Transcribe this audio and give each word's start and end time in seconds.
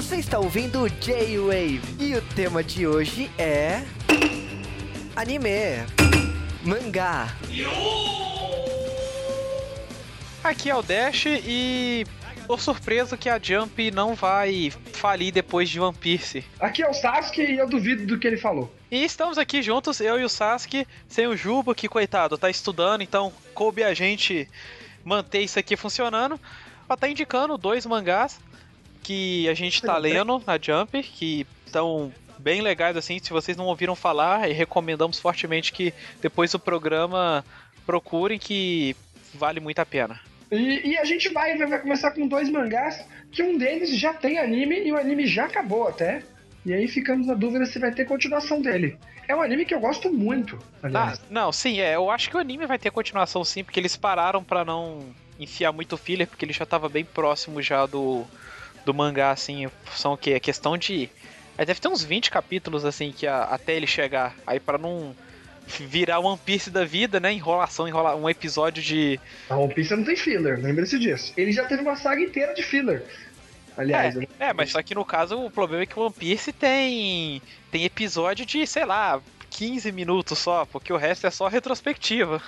Você 0.00 0.16
está 0.16 0.38
ouvindo 0.38 0.84
o 0.84 0.88
J-Wave 0.88 1.82
e 1.98 2.16
o 2.16 2.22
tema 2.34 2.64
de 2.64 2.86
hoje 2.86 3.30
é. 3.36 3.82
Anime. 5.14 5.84
Mangá. 6.64 7.36
Aqui 10.42 10.70
é 10.70 10.74
o 10.74 10.80
Dash 10.80 11.26
e 11.26 12.06
tô 12.46 12.56
surpreso 12.56 13.18
que 13.18 13.28
a 13.28 13.38
Jump 13.38 13.90
não 13.90 14.14
vai 14.14 14.72
falir 14.94 15.30
depois 15.34 15.68
de 15.68 15.78
One 15.78 15.94
Piece. 15.94 16.46
Aqui 16.58 16.82
é 16.82 16.88
o 16.88 16.94
Sasuke 16.94 17.42
e 17.42 17.58
eu 17.58 17.68
duvido 17.68 18.06
do 18.06 18.18
que 18.18 18.26
ele 18.26 18.38
falou. 18.38 18.74
E 18.90 19.04
estamos 19.04 19.36
aqui 19.36 19.60
juntos, 19.60 20.00
eu 20.00 20.18
e 20.18 20.24
o 20.24 20.30
Sasuke, 20.30 20.86
sem 21.08 21.26
o 21.26 21.36
Juba, 21.36 21.74
que 21.74 21.86
coitado, 21.86 22.38
tá 22.38 22.48
estudando, 22.48 23.02
então 23.02 23.30
coube 23.52 23.84
a 23.84 23.92
gente 23.92 24.48
manter 25.04 25.42
isso 25.42 25.58
aqui 25.58 25.76
funcionando. 25.76 26.40
Pra 26.88 26.96
tá 26.96 27.06
indicando 27.06 27.58
dois 27.58 27.84
mangás 27.84 28.40
que 29.02 29.48
a 29.48 29.54
gente 29.54 29.82
tá 29.82 29.96
lendo 29.96 30.42
na 30.46 30.58
Jump, 30.58 31.02
que 31.02 31.46
estão 31.66 32.12
bem 32.38 32.60
legais 32.60 32.96
assim. 32.96 33.18
Se 33.18 33.30
vocês 33.30 33.56
não 33.56 33.66
ouviram 33.66 33.94
falar, 33.94 34.46
recomendamos 34.46 35.18
fortemente 35.18 35.72
que 35.72 35.92
depois 36.20 36.52
do 36.52 36.58
programa 36.58 37.44
procurem 37.86 38.38
que 38.38 38.96
vale 39.34 39.60
muito 39.60 39.78
a 39.78 39.86
pena. 39.86 40.20
E, 40.50 40.90
e 40.90 40.98
a 40.98 41.04
gente 41.04 41.28
vai, 41.28 41.56
vai 41.56 41.80
começar 41.80 42.10
com 42.10 42.26
dois 42.26 42.50
mangás, 42.50 43.04
que 43.30 43.42
um 43.42 43.56
deles 43.56 43.96
já 43.96 44.12
tem 44.12 44.38
anime 44.38 44.84
e 44.84 44.92
o 44.92 44.96
anime 44.96 45.26
já 45.26 45.44
acabou 45.44 45.86
até. 45.86 46.22
E 46.66 46.74
aí 46.74 46.88
ficamos 46.88 47.26
na 47.26 47.34
dúvida 47.34 47.64
se 47.66 47.78
vai 47.78 47.92
ter 47.92 48.04
continuação 48.04 48.60
dele. 48.60 48.98
É 49.26 49.34
um 49.34 49.40
anime 49.40 49.64
que 49.64 49.72
eu 49.72 49.80
gosto 49.80 50.12
muito, 50.12 50.58
aliás. 50.82 51.20
Ah, 51.20 51.26
não, 51.30 51.52
sim, 51.52 51.80
é. 51.80 51.94
Eu 51.94 52.10
acho 52.10 52.28
que 52.28 52.36
o 52.36 52.40
anime 52.40 52.66
vai 52.66 52.78
ter 52.78 52.90
continuação 52.90 53.44
sim, 53.44 53.62
porque 53.62 53.78
eles 53.78 53.96
pararam 53.96 54.42
para 54.42 54.64
não 54.64 55.14
enfiar 55.38 55.72
muito 55.72 55.96
filler, 55.96 56.26
porque 56.26 56.44
ele 56.44 56.52
já 56.52 56.66
tava 56.66 56.88
bem 56.88 57.04
próximo 57.04 57.62
já 57.62 57.86
do, 57.86 58.26
do 58.84 58.94
mangá, 58.94 59.30
assim. 59.30 59.68
São 59.94 60.12
o 60.12 60.16
quê? 60.16 60.32
É 60.32 60.40
questão 60.40 60.76
de. 60.76 61.08
Aí 61.56 61.66
deve 61.66 61.80
ter 61.80 61.88
uns 61.88 62.02
20 62.02 62.30
capítulos, 62.30 62.84
assim, 62.84 63.12
que 63.12 63.26
a, 63.26 63.42
até 63.44 63.74
ele 63.74 63.86
chegar. 63.86 64.34
Aí 64.46 64.58
para 64.58 64.78
não 64.78 65.14
virar 65.78 66.18
One 66.18 66.38
Piece 66.44 66.70
da 66.70 66.84
vida, 66.84 67.20
né? 67.20 67.32
Enrolação, 67.32 67.86
enrola, 67.86 68.16
um 68.16 68.28
episódio 68.28 68.82
de. 68.82 69.20
A 69.48 69.56
One 69.56 69.72
Piece 69.72 69.94
não 69.94 70.04
tem 70.04 70.16
filler, 70.16 70.58
lembre-se 70.60 70.98
disso. 70.98 71.32
Ele 71.36 71.52
já 71.52 71.64
teve 71.64 71.82
uma 71.82 71.96
saga 71.96 72.20
inteira 72.20 72.54
de 72.54 72.62
filler. 72.62 73.04
Aliás, 73.76 74.16
é, 74.16 74.26
é, 74.38 74.52
mas 74.52 74.70
só 74.70 74.82
que 74.82 74.94
no 74.94 75.04
caso 75.04 75.38
o 75.40 75.50
problema 75.50 75.84
é 75.84 75.86
que 75.86 75.98
o 75.98 76.02
One 76.02 76.14
Piece 76.14 76.52
tem 76.52 77.40
tem 77.70 77.84
episódio 77.84 78.44
de, 78.44 78.66
sei 78.66 78.84
lá, 78.84 79.20
15 79.60 79.92
minutos 79.92 80.38
só, 80.38 80.64
porque 80.64 80.90
o 80.90 80.96
resto 80.96 81.26
é 81.26 81.30
só 81.30 81.46
retrospectiva. 81.46 82.42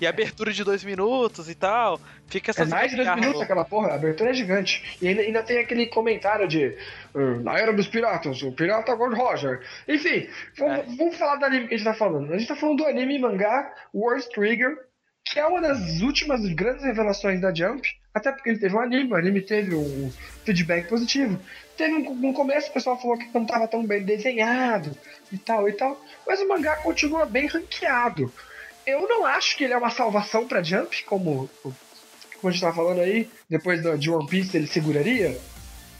E 0.00 0.06
abertura 0.06 0.52
de 0.52 0.64
dois 0.64 0.82
minutos 0.82 1.48
e 1.48 1.54
tal. 1.54 2.00
Fica 2.26 2.50
essa. 2.50 2.62
É 2.62 2.66
mais 2.66 2.90
de 2.90 2.96
dois 2.96 3.14
minutos 3.14 3.40
aquela 3.42 3.64
porra, 3.64 3.90
a 3.90 3.94
abertura 3.94 4.30
é 4.30 4.34
gigante. 4.34 4.98
E 5.00 5.06
ainda, 5.06 5.22
ainda 5.22 5.42
tem 5.44 5.58
aquele 5.58 5.86
comentário 5.86 6.48
de. 6.48 6.76
Uh, 7.14 7.40
na 7.44 7.56
era 7.56 7.72
dos 7.72 7.86
piratas, 7.86 8.42
o 8.42 8.50
pirata 8.50 8.92
Gold 8.96 9.14
Roger. 9.14 9.60
Enfim, 9.86 10.28
vamos, 10.56 10.78
é. 10.78 10.82
vamos 10.96 11.16
falar 11.16 11.36
do 11.36 11.44
anime 11.44 11.68
que 11.68 11.74
a 11.74 11.78
gente 11.78 11.86
tá 11.86 11.94
falando. 11.94 12.32
A 12.32 12.38
gente 12.38 12.48
tá 12.48 12.56
falando 12.56 12.78
do 12.78 12.86
anime 12.86 13.14
e 13.14 13.18
mangá 13.20 13.72
World 13.94 14.28
Trigger, 14.30 14.76
que 15.24 15.38
é 15.38 15.46
uma 15.46 15.60
das 15.60 16.00
últimas 16.00 16.44
grandes 16.54 16.84
revelações 16.84 17.40
da 17.40 17.54
Jump. 17.54 17.88
Até 18.12 18.32
porque 18.32 18.50
ele 18.50 18.58
teve 18.58 18.74
um 18.74 18.80
anime, 18.80 19.12
o 19.12 19.14
anime 19.14 19.42
teve 19.42 19.76
um 19.76 20.10
feedback 20.44 20.88
positivo. 20.88 21.38
Teve 21.76 21.94
um, 21.94 22.14
no 22.16 22.32
começo 22.32 22.70
o 22.70 22.72
pessoal 22.72 23.00
falou 23.00 23.16
que 23.16 23.30
não 23.32 23.42
estava 23.42 23.68
tão 23.68 23.86
bem 23.86 24.02
desenhado 24.02 24.90
e 25.32 25.38
tal 25.38 25.68
e 25.68 25.72
tal, 25.72 26.00
mas 26.26 26.40
o 26.40 26.48
mangá 26.48 26.76
continua 26.76 27.26
bem 27.26 27.46
ranqueado. 27.46 28.32
Eu 28.86 29.06
não 29.06 29.26
acho 29.26 29.56
que 29.56 29.64
ele 29.64 29.74
é 29.74 29.76
uma 29.76 29.90
salvação 29.90 30.46
para 30.46 30.62
Jump, 30.62 31.04
como, 31.04 31.50
como 31.62 31.74
a 32.44 32.46
gente 32.50 32.54
estava 32.54 32.76
falando 32.76 33.00
aí, 33.00 33.28
depois 33.48 33.82
de 33.98 34.10
One 34.10 34.26
Piece 34.26 34.56
ele 34.56 34.66
seguraria. 34.66 35.38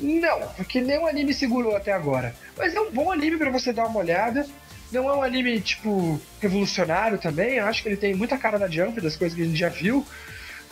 Não, 0.00 0.40
porque 0.56 0.80
nenhum 0.80 1.06
anime 1.06 1.34
segurou 1.34 1.76
até 1.76 1.92
agora. 1.92 2.34
Mas 2.56 2.74
é 2.74 2.80
um 2.80 2.90
bom 2.90 3.10
anime 3.10 3.36
para 3.36 3.50
você 3.50 3.72
dar 3.72 3.86
uma 3.86 3.98
olhada. 3.98 4.46
Não 4.92 5.08
é 5.08 5.14
um 5.14 5.22
anime, 5.22 5.60
tipo, 5.60 6.20
revolucionário 6.40 7.18
também. 7.18 7.56
Eu 7.56 7.66
acho 7.66 7.82
que 7.82 7.88
ele 7.88 7.96
tem 7.96 8.14
muita 8.14 8.38
cara 8.38 8.58
da 8.58 8.68
Jump, 8.68 9.00
das 9.00 9.16
coisas 9.16 9.36
que 9.36 9.42
a 9.42 9.46
gente 9.46 9.58
já 9.58 9.68
viu. 9.68 10.06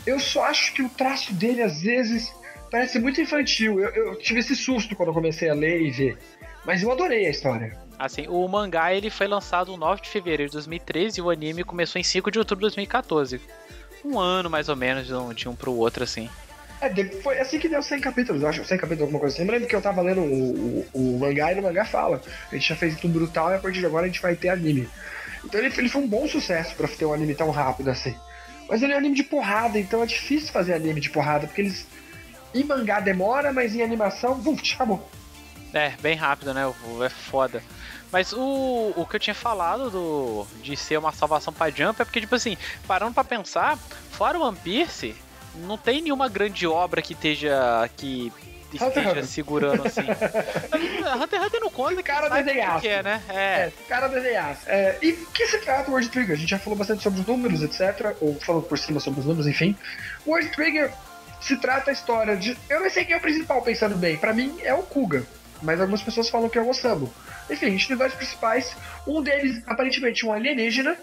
Eu 0.06 0.20
só 0.20 0.44
acho 0.44 0.72
que 0.72 0.82
o 0.82 0.88
traço 0.88 1.34
dele, 1.34 1.60
às 1.60 1.82
vezes, 1.82 2.32
parece 2.70 2.98
muito 2.98 3.20
infantil. 3.20 3.81
Eu, 3.81 3.91
eu 3.91 4.19
tive 4.19 4.41
esse 4.41 4.54
susto 4.54 4.94
quando 4.94 5.08
eu 5.08 5.14
comecei 5.14 5.50
a 5.50 5.54
ler 5.54 5.82
e 5.82 5.91
ver. 5.91 6.19
Mas 6.64 6.82
eu 6.82 6.91
adorei 6.91 7.26
a 7.26 7.31
história. 7.31 7.76
Assim, 7.98 8.26
o 8.28 8.46
mangá 8.46 8.92
ele 8.92 9.08
foi 9.08 9.26
lançado 9.26 9.72
no 9.72 9.78
9 9.78 10.02
de 10.02 10.08
fevereiro 10.08 10.50
de 10.50 10.54
2013 10.54 11.18
e 11.18 11.22
o 11.22 11.30
anime 11.30 11.64
começou 11.64 11.98
em 11.98 12.04
5 12.04 12.30
de 12.30 12.38
outubro 12.38 12.60
de 12.60 12.74
2014. 12.74 13.40
Um 14.04 14.18
ano 14.18 14.50
mais 14.50 14.68
ou 14.68 14.76
menos 14.76 15.06
de 15.34 15.48
um, 15.48 15.54
pro 15.54 15.72
outro, 15.72 16.04
assim. 16.04 16.28
É, 16.80 16.92
foi 17.22 17.40
assim 17.40 17.58
que 17.58 17.68
deu 17.68 17.82
100 17.82 18.00
capítulos, 18.00 18.42
eu 18.42 18.48
acho. 18.48 18.64
100 18.64 18.78
capítulos, 18.78 19.02
alguma 19.02 19.20
coisa 19.20 19.34
assim. 19.34 19.42
Lembrando 19.42 19.66
que 19.66 19.74
eu 19.74 19.80
tava 19.80 20.02
lendo 20.02 20.20
o, 20.20 20.86
o, 20.92 21.14
o, 21.14 21.18
mangá 21.18 21.52
e 21.52 21.54
no 21.54 21.62
mangá 21.62 21.84
fala. 21.86 22.20
A 22.52 22.54
gente 22.54 22.68
já 22.68 22.76
fez 22.76 23.00
tudo 23.00 23.18
brutal 23.18 23.50
e 23.50 23.54
a 23.54 23.58
partir 23.58 23.80
de 23.80 23.86
agora 23.86 24.04
a 24.04 24.08
gente 24.08 24.20
vai 24.20 24.36
ter 24.36 24.50
anime. 24.50 24.88
Então 25.44 25.58
ele, 25.58 25.72
ele 25.76 25.88
foi 25.88 26.02
um 26.02 26.06
bom 26.08 26.28
sucesso 26.28 26.74
para 26.74 26.86
ter 26.86 27.06
um 27.06 27.14
anime 27.14 27.34
tão 27.34 27.50
rápido 27.50 27.88
assim. 27.88 28.14
Mas 28.68 28.82
ele 28.82 28.92
é 28.92 28.96
um 28.96 28.98
anime 28.98 29.14
de 29.14 29.22
porrada, 29.22 29.78
então 29.78 30.02
é 30.02 30.06
difícil 30.06 30.52
fazer 30.52 30.74
anime 30.74 31.00
de 31.00 31.10
porrada, 31.10 31.46
porque 31.46 31.62
eles. 31.62 31.86
Em 32.54 32.64
mangá 32.64 33.00
demora, 33.00 33.52
mas 33.52 33.74
em 33.74 33.82
animação, 33.82 34.34
vum, 34.40 34.56
acabou. 34.74 35.08
É, 35.72 35.92
bem 36.00 36.16
rápido, 36.16 36.54
né? 36.54 36.62
É 37.04 37.08
foda. 37.08 37.62
Mas 38.12 38.33
o, 38.33 38.93
o 38.97 39.06
que 39.06 39.17
eu 39.17 39.21
tinha 39.21 39.34
falado 39.34 39.91
do, 39.91 40.47
de 40.62 40.77
ser 40.77 40.99
uma 40.99 41.12
salvação 41.12 41.53
pra 41.53 41.71
Jump 41.71 42.00
é 42.00 42.05
porque, 42.05 42.21
tipo 42.21 42.34
assim, 42.34 42.56
parando 42.87 43.15
pra 43.15 43.25
pensar, 43.25 43.78
fora 44.11 44.39
One 44.39 44.56
Piece, 44.56 45.15
não 45.56 45.77
tem 45.77 46.03
nenhuma 46.03 46.28
grande 46.28 46.67
obra 46.67 47.03
que 47.03 47.12
esteja. 47.15 47.91
que 47.97 48.33
esteja 48.72 49.11
Hunter 49.11 49.27
segurando 49.27 49.87
assim. 49.87 50.03
Hunter 50.72 51.41
x 51.41 51.47
Hunter 51.47 51.61
não 51.61 51.71
conta 51.71 52.03
cara 52.03 52.28
desenhaço. 52.28 52.81
Que 52.81 52.89
é, 52.89 53.03
né? 53.03 53.22
É. 53.28 53.34
é 53.34 53.72
cara 53.89 54.09
desenhaço. 54.09 54.61
É, 54.67 54.99
e 55.03 55.12
que 55.12 55.47
se 55.47 55.59
trata 55.59 55.88
o 55.88 55.93
World 55.93 56.09
Trigger? 56.09 56.37
A 56.37 56.38
gente 56.38 56.50
já 56.50 56.59
falou 56.59 56.78
bastante 56.78 57.03
sobre 57.03 57.21
os 57.21 57.27
números, 57.27 57.62
etc. 57.62 58.17
Ou 58.21 58.38
falou 58.41 58.62
por 58.62 58.78
cima 58.78 59.00
sobre 59.00 59.21
os 59.21 59.27
números, 59.27 59.47
enfim. 59.47 59.77
O 60.25 60.31
World 60.31 60.50
Trigger 60.50 60.93
se 61.41 61.56
trata 61.56 61.91
a 61.91 61.93
história 61.93 62.37
de. 62.37 62.56
Eu 62.69 62.81
não 62.81 62.91
sei 62.91 63.05
quem 63.05 63.15
é 63.15 63.19
o 63.19 63.21
principal, 63.21 63.62
pensando 63.62 63.97
bem. 63.97 64.17
Para 64.17 64.33
mim 64.33 64.59
é 64.62 64.75
o 64.75 64.83
Kuga. 64.83 65.25
Mas 65.62 65.81
algumas 65.81 66.03
pessoas 66.03 66.28
falam 66.28 66.49
que 66.49 66.59
é 66.59 66.61
o 66.61 66.69
Osamu. 66.69 67.12
Enfim, 67.50 67.66
a 67.66 67.70
gente 67.70 67.88
tem 67.88 67.96
dois 67.96 68.14
principais. 68.14 68.76
Um 69.06 69.22
deles, 69.22 69.62
aparentemente, 69.66 70.26
um 70.26 70.32
alienígena. 70.32 70.96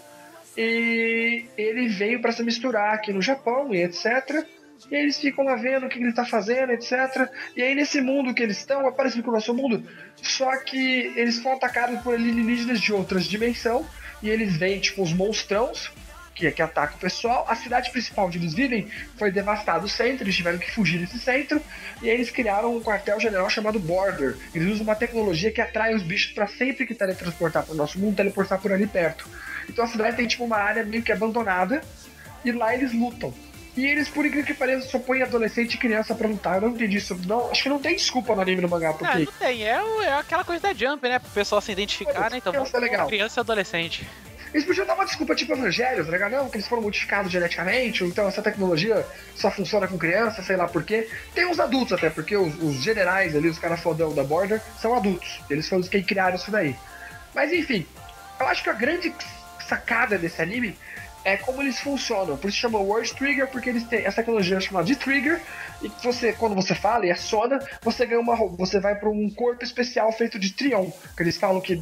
E 0.56 1.46
ele 1.58 1.88
veio 1.88 2.20
para 2.20 2.32
se 2.32 2.42
misturar 2.42 2.94
aqui 2.94 3.12
no 3.12 3.20
Japão 3.20 3.74
e 3.74 3.82
etc. 3.82 4.46
E 4.90 4.94
eles 4.94 5.18
ficam 5.18 5.44
lá 5.44 5.56
vendo 5.56 5.86
o 5.86 5.88
que 5.88 5.98
ele 5.98 6.12
tá 6.12 6.24
fazendo, 6.24 6.72
etc. 6.72 7.28
E 7.56 7.62
aí 7.62 7.74
nesse 7.74 8.00
mundo 8.00 8.34
que 8.34 8.42
eles 8.42 8.58
estão, 8.58 8.90
parecido 8.92 9.22
com 9.22 9.30
o 9.30 9.34
nosso 9.34 9.54
mundo, 9.54 9.82
só 10.22 10.56
que 10.58 11.12
eles 11.16 11.36
são 11.36 11.52
atacados 11.52 12.00
por 12.02 12.14
alienígenas 12.14 12.80
de 12.80 12.92
outras 12.92 13.24
dimensões. 13.24 13.86
E 14.22 14.30
eles 14.30 14.56
vêm, 14.56 14.80
tipo, 14.80 15.02
os 15.02 15.12
monstrãos 15.12 15.92
que, 16.34 16.50
que 16.50 16.62
atacam 16.62 16.96
o 16.96 17.00
pessoal. 17.00 17.44
A 17.48 17.54
cidade 17.54 17.90
principal 17.90 18.26
onde 18.26 18.38
eles 18.38 18.52
vivem 18.52 18.88
foi 19.16 19.30
devastada 19.30 19.84
o 19.84 19.88
centro, 19.88 20.24
eles 20.24 20.34
tiveram 20.34 20.58
que 20.58 20.70
fugir 20.70 20.98
desse 20.98 21.18
centro. 21.18 21.60
E 22.02 22.10
aí 22.10 22.16
eles 22.16 22.30
criaram 22.30 22.76
um 22.76 22.80
quartel-general 22.82 23.48
chamado 23.48 23.78
Border. 23.78 24.36
Eles 24.54 24.72
usam 24.72 24.84
uma 24.84 24.96
tecnologia 24.96 25.50
que 25.50 25.60
atrai 25.60 25.94
os 25.94 26.02
bichos 26.02 26.32
para 26.32 26.46
sempre 26.46 26.86
que 26.86 26.94
teletransportar 26.94 27.64
para 27.64 27.72
o 27.72 27.76
nosso 27.76 27.98
mundo, 27.98 28.16
teleportar 28.16 28.60
por 28.60 28.72
ali 28.72 28.86
perto. 28.86 29.28
Então 29.68 29.84
a 29.84 29.88
cidade 29.88 30.16
tem 30.16 30.26
tipo 30.26 30.44
uma 30.44 30.56
área 30.56 30.84
meio 30.84 31.02
que 31.02 31.12
abandonada. 31.12 31.82
E 32.44 32.52
lá 32.52 32.74
eles 32.74 32.92
lutam. 32.92 33.32
E 33.76 33.84
eles, 33.84 34.08
por 34.08 34.24
incrível 34.24 34.46
que 34.46 34.54
pareça, 34.54 34.88
só 34.88 35.00
põem 35.00 35.22
adolescente 35.22 35.74
e 35.74 35.78
criança 35.78 36.14
pra 36.14 36.28
lutar. 36.28 36.56
Eu 36.56 36.68
não 36.68 36.76
entendi 36.76 36.98
isso. 36.98 37.18
Não, 37.26 37.50
acho 37.50 37.62
que 37.62 37.68
não 37.68 37.80
tem 37.80 37.96
desculpa 37.96 38.34
no 38.34 38.40
anime 38.40 38.62
no 38.62 38.68
mangá, 38.68 38.92
porque. 38.92 39.16
É, 39.16 39.24
não 39.24 39.32
tem. 39.32 39.64
É, 39.64 39.80
é 40.04 40.12
aquela 40.12 40.44
coisa 40.44 40.62
da 40.62 40.72
Jump, 40.72 41.08
né? 41.08 41.18
Pro 41.18 41.30
pessoal 41.30 41.60
se 41.60 41.72
identificar, 41.72 42.30
né? 42.30 42.36
Então, 42.36 42.52
criança, 42.52 42.76
é 42.76 42.80
legal. 42.80 43.06
criança 43.08 43.40
e 43.40 43.42
adolescente. 43.42 44.08
Eles 44.54 44.64
podiam 44.64 44.86
dar 44.86 44.94
uma 44.94 45.04
desculpa 45.04 45.34
tipo 45.34 45.52
Evangelho, 45.52 46.04
tá 46.04 46.12
ligado? 46.12 46.30
Não, 46.30 46.48
que 46.48 46.56
eles 46.56 46.68
foram 46.68 46.82
modificados 46.82 47.32
geneticamente, 47.32 48.04
ou 48.04 48.08
então 48.08 48.28
essa 48.28 48.40
tecnologia 48.40 49.04
só 49.34 49.50
funciona 49.50 49.88
com 49.88 49.98
criança, 49.98 50.44
sei 50.44 50.54
lá 50.56 50.68
por 50.68 50.84
quê. 50.84 51.08
Tem 51.34 51.44
uns 51.44 51.58
adultos 51.58 51.92
até, 51.92 52.08
porque 52.08 52.36
os, 52.36 52.54
os 52.62 52.76
generais 52.76 53.34
ali, 53.34 53.48
os 53.48 53.58
caras 53.58 53.80
fodão 53.80 54.14
da 54.14 54.22
Border, 54.22 54.60
são 54.80 54.94
adultos. 54.94 55.40
Eles 55.50 55.68
foram 55.68 55.82
os 55.82 55.88
que 55.88 56.00
criaram 56.04 56.36
isso 56.36 56.52
daí. 56.52 56.76
Mas 57.34 57.52
enfim, 57.52 57.84
eu 58.38 58.46
acho 58.46 58.62
que 58.62 58.70
a 58.70 58.74
grande 58.74 59.12
sacada 59.68 60.16
desse 60.16 60.40
anime 60.40 60.78
é 61.24 61.36
como 61.36 61.62
eles 61.62 61.80
funcionam. 61.80 62.36
Por 62.36 62.48
isso 62.48 62.58
chama 62.58 62.78
Word 62.78 63.14
Trigger, 63.14 63.48
porque 63.48 63.70
eles 63.70 63.84
têm 63.84 64.00
essa 64.00 64.16
tecnologia 64.16 64.60
chamada 64.60 64.86
de 64.86 64.94
trigger, 64.94 65.40
e 65.82 65.90
você, 66.02 66.32
quando 66.32 66.54
você 66.54 66.74
fala 66.74 67.06
e 67.06 67.10
aciona, 67.10 67.58
você 67.82 68.04
ganha 68.04 68.20
uma 68.20 68.34
você 68.56 68.78
vai 68.78 68.94
para 68.94 69.08
um 69.08 69.30
corpo 69.30 69.64
especial 69.64 70.12
feito 70.12 70.38
de 70.38 70.52
trion. 70.52 70.90
Que 71.16 71.22
eles 71.22 71.36
falam 71.36 71.60
que 71.60 71.76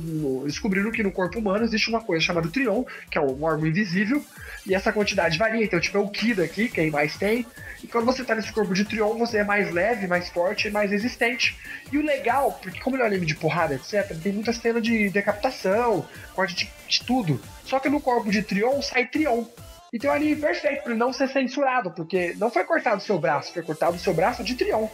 descobriram 0.44 0.93
que 0.93 1.03
no 1.03 1.11
corpo 1.11 1.39
humano 1.39 1.65
existe 1.65 1.89
uma 1.89 2.00
coisa 2.00 2.25
chamada 2.25 2.49
trion, 2.49 2.85
que 3.11 3.19
é 3.19 3.21
um 3.21 3.43
órgão 3.43 3.67
invisível, 3.67 4.25
e 4.67 4.75
essa 4.75 4.93
quantidade 4.93 5.39
varia. 5.39 5.65
Então, 5.65 5.81
tipo, 5.81 5.99
é 5.99 6.00
o 6.00 6.09
Ki 6.09 6.35
daqui, 6.35 6.69
quem 6.69 6.91
mais 6.91 7.17
tem. 7.17 7.47
E 7.83 7.87
quando 7.87 8.05
você 8.05 8.23
tá 8.23 8.35
nesse 8.35 8.53
corpo 8.53 8.73
de 8.73 8.85
Trion, 8.85 9.19
você 9.19 9.39
é 9.39 9.44
mais 9.44 9.73
leve, 9.73 10.06
mais 10.06 10.29
forte 10.29 10.69
e 10.69 10.71
mais 10.71 10.91
resistente. 10.91 11.59
E 11.91 11.99
o 11.99 12.03
legal, 12.03 12.53
porque 12.62 12.81
como 12.81 12.94
ele 12.94 13.03
é 13.03 13.06
um 13.06 13.09
anime 13.09 13.27
de 13.27 13.35
porrada, 13.35 13.75
etc., 13.75 14.17
tem 14.23 14.33
muita 14.33 14.53
cena 14.53 14.81
de 14.81 15.11
decapitação, 15.11 16.06
corte 16.35 16.55
de, 16.55 16.71
de 16.93 17.05
tudo. 17.05 17.41
Só 17.65 17.79
que 17.79 17.89
no 17.89 18.00
corpo 18.00 18.31
de 18.31 18.43
Trion 18.43 18.83
sai 18.83 19.06
Trion. 19.06 19.44
Então 19.93 20.11
é 20.11 20.15
um 20.15 20.17
anime 20.17 20.37
perfeito 20.37 20.83
para 20.85 20.94
não 20.94 21.12
ser 21.12 21.29
censurado, 21.29 21.91
porque 21.91 22.35
não 22.39 22.50
foi 22.50 22.65
cortado 22.65 22.99
o 22.99 23.05
seu 23.05 23.19
braço, 23.19 23.53
foi 23.53 23.62
cortado 23.62 23.97
o 23.97 23.99
seu 23.99 24.15
braço 24.15 24.43
de 24.43 24.55
Trion. 24.55 24.89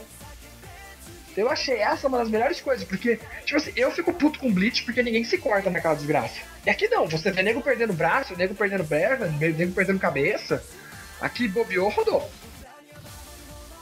Eu 1.37 1.49
achei 1.49 1.77
essa 1.77 2.09
uma 2.09 2.19
das 2.19 2.29
melhores 2.29 2.61
coisas, 2.61 2.85
porque, 2.85 3.21
tipo 3.45 3.57
assim, 3.57 3.73
eu 3.77 3.93
fico 3.93 4.13
puto 4.13 4.41
com 4.41 4.53
Bleach 4.53 4.83
porque 4.83 5.03
ninguém 5.05 5.23
se 5.23 5.39
corta 5.39 5.71
naquela 5.71 5.95
desgraça. 5.95 6.41
E 6.67 6.71
aqui 6.71 6.89
não, 6.89 7.07
você 7.07 7.31
vê 7.31 7.45
nego 7.45 7.63
perdendo 7.63 7.93
braço, 7.93 8.37
nego 8.37 8.57
perdendo 8.57 8.85
perna, 8.85 9.29
nego 9.29 9.73
perdendo 9.73 10.01
cabeça. 10.01 10.65
Aqui 11.21 11.47
bobeou, 11.47 11.91
rodou. 11.91 12.29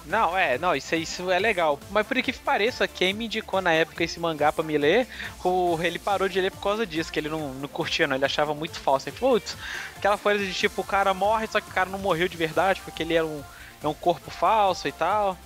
Não, 0.06 0.36
é, 0.36 0.56
não, 0.56 0.74
isso, 0.74 0.94
isso 0.94 1.30
é 1.30 1.38
legal. 1.38 1.78
Mas 1.90 2.06
por 2.06 2.20
que 2.22 2.32
pareça, 2.32 2.86
quem 2.86 3.12
me 3.12 3.26
indicou 3.26 3.60
na 3.60 3.72
época 3.72 4.04
esse 4.04 4.20
mangá 4.20 4.52
pra 4.52 4.64
me 4.64 4.78
ler, 4.78 5.06
o, 5.44 5.78
ele 5.82 5.98
parou 5.98 6.28
de 6.28 6.40
ler 6.40 6.50
por 6.52 6.62
causa 6.62 6.86
disso, 6.86 7.12
que 7.12 7.18
ele 7.18 7.28
não, 7.28 7.52
não 7.54 7.68
curtia, 7.68 8.06
não. 8.06 8.14
Ele 8.14 8.24
achava 8.24 8.54
muito 8.54 8.78
falso. 8.78 9.08
Ele 9.08 9.16
falou, 9.16 9.34
putz, 9.34 9.56
aquela 9.96 10.16
coisa 10.16 10.44
de 10.44 10.54
tipo, 10.54 10.80
o 10.80 10.84
cara 10.84 11.12
morre, 11.12 11.48
só 11.48 11.60
que 11.60 11.68
o 11.68 11.74
cara 11.74 11.90
não 11.90 11.98
morreu 11.98 12.28
de 12.28 12.36
verdade, 12.36 12.80
porque 12.84 13.02
ele 13.02 13.14
era 13.14 13.26
um, 13.26 13.42
é 13.82 13.88
um 13.88 13.94
corpo 13.94 14.30
falso 14.30 14.86
e 14.86 14.92
tal. 14.92 15.36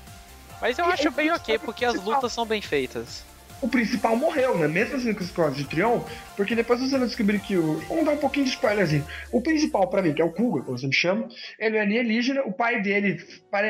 Mas 0.61 0.79
eu 0.79 0.85
acho 0.85 1.11
bem 1.11 1.33
ok, 1.33 1.59
porque 1.59 1.85
as 1.85 2.03
lutas 2.03 2.33
são 2.33 2.45
bem 2.45 2.61
feitas 2.61 3.30
o 3.63 3.69
principal 3.69 4.17
morreu, 4.17 4.57
né? 4.57 4.67
Mesmo 4.67 4.97
assim 4.97 5.13
com 5.13 5.21
os 5.23 5.31
Cross 5.31 5.57
de 5.57 5.65
Trion, 5.65 6.01
porque 6.37 6.55
depois 6.55 6.81
você 6.81 6.97
vai 6.97 7.07
descobrir 7.07 7.41
que 7.41 7.57
o. 7.57 7.75
Vamos 7.89 8.05
dar 8.05 8.13
um 8.13 8.17
pouquinho 8.17 8.47
de 8.47 8.53
spoilerzinho. 8.53 9.07
O 9.31 9.41
principal 9.41 9.89
para 9.89 10.03
mim, 10.03 10.15
que 10.15 10.23
é 10.23 10.25
o 10.25 10.31
Kuga, 10.31 10.65
como 10.65 10.79
você 10.79 10.87
me 10.87 10.95
chama, 10.95 11.29
ele 11.59 11.77
é 11.77 11.81
alienígena, 11.81 12.43
o 12.43 12.53
pai 12.53 12.81
dele 12.81 13.23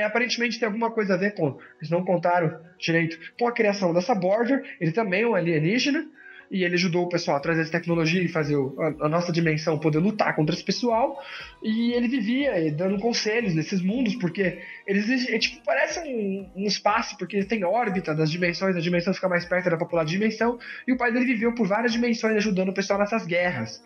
aparentemente 0.05 0.59
tem 0.59 0.67
alguma 0.67 0.91
coisa 0.91 1.15
a 1.15 1.17
ver 1.17 1.35
com. 1.35 1.59
Eles 1.79 1.91
não 1.91 2.05
contaram 2.05 2.61
direito 2.79 3.19
com 3.39 3.49
a 3.49 3.53
criação 3.53 3.93
dessa 3.93 4.15
border, 4.15 4.63
ele 4.81 4.93
também 4.93 5.23
é 5.23 5.27
um 5.27 5.35
alienígena 5.35 6.07
e 6.51 6.65
ele 6.65 6.75
ajudou 6.75 7.05
o 7.05 7.09
pessoal 7.09 7.37
a 7.37 7.41
trazer 7.41 7.61
essa 7.61 7.71
tecnologia 7.71 8.21
e 8.21 8.27
fazer 8.27 8.57
a, 8.57 9.07
a, 9.07 9.09
nossa 9.09 9.31
dimensão 9.31 9.79
poder 9.79 10.01
lutar 10.01 10.35
contra 10.35 10.53
esse 10.53 10.65
pessoal. 10.65 11.23
E 11.63 11.93
ele 11.93 12.09
vivia 12.09 12.73
dando 12.73 12.99
conselhos 12.99 13.55
nesses 13.55 13.81
mundos, 13.81 14.17
porque 14.17 14.59
eles 14.85 15.29
é, 15.29 15.39
tipo, 15.39 15.65
parece 15.65 16.01
um, 16.01 16.51
um, 16.57 16.67
espaço, 16.67 17.17
porque 17.17 17.45
tem 17.45 17.63
órbita 17.63 18.13
das 18.13 18.31
dimensões, 18.31 18.75
a 18.75 18.81
dimensão 18.81 19.15
fica 19.15 19.29
mais 19.29 19.45
perto 19.45 19.71
da 19.71 19.77
popular 19.77 20.05
dimensão, 20.05 20.59
e 20.89 20.93
o 20.93 20.97
pai 20.97 21.13
dele 21.13 21.27
viveu 21.27 21.55
por 21.55 21.69
várias 21.69 21.93
dimensões 21.93 22.37
ajudando 22.37 22.71
o 22.71 22.75
pessoal 22.75 22.99
nessas 22.99 23.25
guerras. 23.25 23.81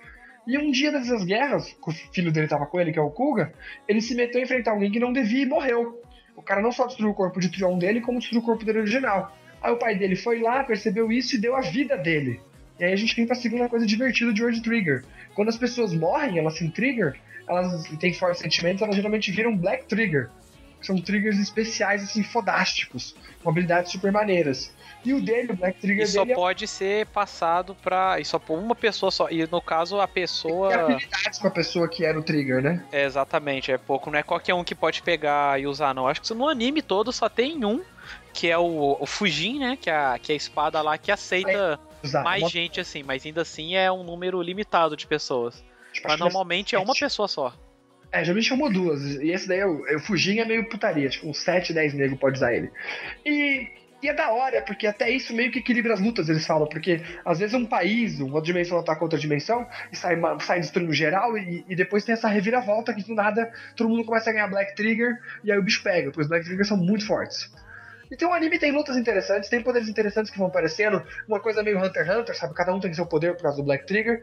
E 0.47 0.57
um 0.57 0.71
dia 0.71 0.91
dessas 0.91 1.23
guerras, 1.25 1.71
que 1.71 1.91
o 1.91 1.93
filho 1.93 2.33
dele 2.33 2.47
estava 2.47 2.67
com 2.67 2.81
ele, 2.81 2.93
que 2.93 2.99
é 2.99 3.03
o 3.03 3.11
Kuga, 3.11 3.53
ele 3.87 4.01
se 4.01 4.15
meteu 4.15 4.41
a 4.41 4.45
enfrentar 4.45 4.71
alguém 4.71 4.91
que 4.91 5.01
não 5.01 5.13
devia 5.13 5.43
e 5.43 5.47
morreu. 5.47 6.03
O 6.37 6.43
cara 6.43 6.63
não 6.63 6.73
só 6.73 6.87
destruiu 6.87 7.13
o 7.13 7.15
corpo 7.15 7.41
de 7.41 7.51
Trion 7.51 7.79
dele, 7.79 8.01
como 8.01 8.19
destruiu 8.19 8.43
o 8.43 8.45
corpo 8.45 8.65
dele 8.65 8.81
original. 8.81 9.35
Aí 9.63 9.73
o 9.73 9.79
pai 9.79 9.97
dele 9.97 10.17
foi 10.17 10.41
lá, 10.41 10.63
percebeu 10.65 11.11
isso 11.11 11.37
e 11.37 11.41
deu 11.41 11.57
a 11.57 11.63
vida 11.63 11.97
dele. 11.97 12.41
E 12.79 12.85
aí 12.85 12.93
a 12.93 12.97
gente 12.97 13.15
vem 13.15 13.27
pra 13.27 13.37
segunda 13.37 13.69
coisa 13.69 13.87
divertida 13.87 14.33
de 14.33 14.43
World 14.43 14.61
Trigger. 14.63 15.05
Quando 15.35 15.49
as 15.49 15.57
pessoas 15.57 15.93
morrem, 15.93 16.39
elas 16.39 16.57
se 16.57 16.69
trigger, 16.71 17.17
elas 17.49 17.85
têm 17.99 18.13
fortes 18.13 18.41
sentimentos, 18.41 18.83
elas 18.83 18.97
geralmente 18.97 19.31
viram 19.31 19.57
Black 19.57 19.87
Trigger. 19.87 20.31
São 20.81 21.01
triggers 21.01 21.39
especiais, 21.39 22.03
assim, 22.03 22.23
fodásticos, 22.23 23.17
com 23.43 23.49
habilidades 23.49 23.91
super 23.91 24.13
maneiras. 24.13 24.71
E 25.03 25.15
o 25.15 25.21
dele, 25.21 25.53
o 25.53 25.57
Black 25.57 25.81
Trigger 25.81 26.05
e 26.05 26.07
só 26.07 26.21
dele 26.21 26.33
é 26.33 26.35
pode 26.35 26.67
ser 26.69 27.07
passado 27.07 27.75
pra. 27.77 28.21
E 28.21 28.25
só 28.25 28.39
por 28.39 28.59
uma 28.59 28.75
pessoa 28.75 29.11
só. 29.11 29.31
E 29.31 29.47
no 29.51 29.63
caso, 29.63 29.99
a 29.99 30.07
pessoa. 30.07 30.69
Tem 30.69 30.79
habilidades 30.79 31.39
com 31.39 31.49
a 31.49 31.51
pessoa 31.51 31.89
que 31.89 32.05
era 32.05 32.19
o 32.19 32.23
trigger, 32.23 32.63
né? 32.63 32.85
É, 32.93 33.05
exatamente. 33.05 33.73
É 33.73 33.79
pouco. 33.79 34.11
Não 34.11 34.19
é 34.19 34.23
qualquer 34.23 34.53
um 34.53 34.63
que 34.63 34.75
pode 34.75 35.01
pegar 35.01 35.59
e 35.59 35.67
usar, 35.67 35.95
não. 35.95 36.07
Acho 36.07 36.21
que 36.21 36.35
no 36.35 36.47
anime 36.47 36.83
todo 36.83 37.13
só 37.13 37.31
tem 37.31 37.65
um, 37.65 37.83
que 38.35 38.51
é 38.51 38.59
o, 38.59 38.99
o 39.01 39.07
Fujin, 39.07 39.61
né? 39.61 39.79
Que 39.81 39.89
é, 39.89 39.95
a, 39.95 40.19
que 40.19 40.33
é 40.33 40.35
a 40.35 40.37
espada 40.37 40.83
lá 40.83 40.99
que 40.99 41.11
aceita. 41.11 41.79
É 41.91 41.94
usar. 42.05 42.23
mais 42.23 42.49
gente 42.51 42.81
assim, 42.81 43.03
mas 43.03 43.25
ainda 43.25 43.43
assim 43.43 43.77
é 43.77 43.91
um 43.91 44.05
número 44.05 44.41
limitado 44.43 44.97
de 44.97 45.07
pessoas. 45.07 45.65
Tipo, 45.93 46.09
mas 46.09 46.19
normalmente 46.19 46.75
é 46.75 46.79
uma 46.79 46.95
pessoa 46.95 47.29
só. 47.29 47.55
É, 48.11 48.25
já 48.25 48.33
me 48.33 48.43
chamou 48.43 48.73
duas. 48.73 49.03
E 49.17 49.31
esse 49.31 49.49
daí, 49.49 49.59
eu, 49.59 49.85
eu 49.89 49.99
fugi 49.99 50.39
é 50.39 50.45
meio 50.45 50.69
putaria. 50.69 51.09
Tipo, 51.09 51.29
uns 51.29 51.39
7, 51.39 51.73
10 51.73 51.95
negros 51.95 52.19
pode 52.19 52.37
usar 52.37 52.55
ele. 52.55 52.71
E, 53.27 53.69
e 54.01 54.09
é 54.09 54.15
da 54.15 54.31
hora, 54.31 54.63
porque 54.63 54.87
até 54.87 55.11
isso 55.11 55.35
meio 55.35 55.51
que 55.51 55.59
equilibra 55.59 55.95
as 55.95 56.01
lutas, 56.01 56.29
eles 56.29 56.47
falam. 56.47 56.69
Porque 56.69 57.01
às 57.25 57.41
vezes 57.41 57.55
um 57.55 57.67
país, 57.67 58.21
uma 58.21 58.41
dimensão 58.41 58.79
ataca 58.79 59.03
outra 59.03 59.19
dimensão, 59.19 59.67
e 59.91 59.97
sai, 59.97 60.17
sai 60.41 60.61
destruindo 60.61 60.93
geral, 60.93 61.37
e, 61.37 61.65
e, 61.69 61.75
depois 61.75 62.05
tem 62.05 62.13
essa 62.13 62.29
reviravolta 62.29 62.95
que 62.95 63.03
do 63.03 63.15
nada 63.15 63.51
todo 63.75 63.89
mundo 63.89 64.05
começa 64.05 64.31
a 64.31 64.33
ganhar 64.33 64.47
Black 64.47 64.77
Trigger, 64.77 65.19
e 65.43 65.51
aí 65.51 65.59
o 65.59 65.63
bicho 65.63 65.83
pega, 65.83 66.11
porque 66.11 66.21
os 66.21 66.29
Black 66.29 66.45
Triggers 66.45 66.69
são 66.69 66.77
muito 66.77 67.07
fortes. 67.07 67.51
Então 68.11 68.31
o 68.31 68.33
anime 68.33 68.59
tem 68.59 68.73
lutas 68.73 68.97
interessantes, 68.97 69.49
tem 69.49 69.63
poderes 69.63 69.89
interessantes 69.89 70.31
que 70.31 70.39
vão 70.39 70.49
aparecendo, 70.49 71.03
uma 71.27 71.41
coisa 71.41 71.63
meio 71.63 71.79
Hunter 71.79 72.07
x 72.07 72.17
Hunter, 72.17 72.39
sabe? 72.39 72.55
Cada 72.55 72.75
um 72.75 72.81
tem 72.81 72.93
seu 72.93 73.07
poder 73.07 73.35
por 73.35 73.43
causa 73.43 73.57
do 73.59 73.65
Black 73.65 73.87
Trigger. 73.87 74.23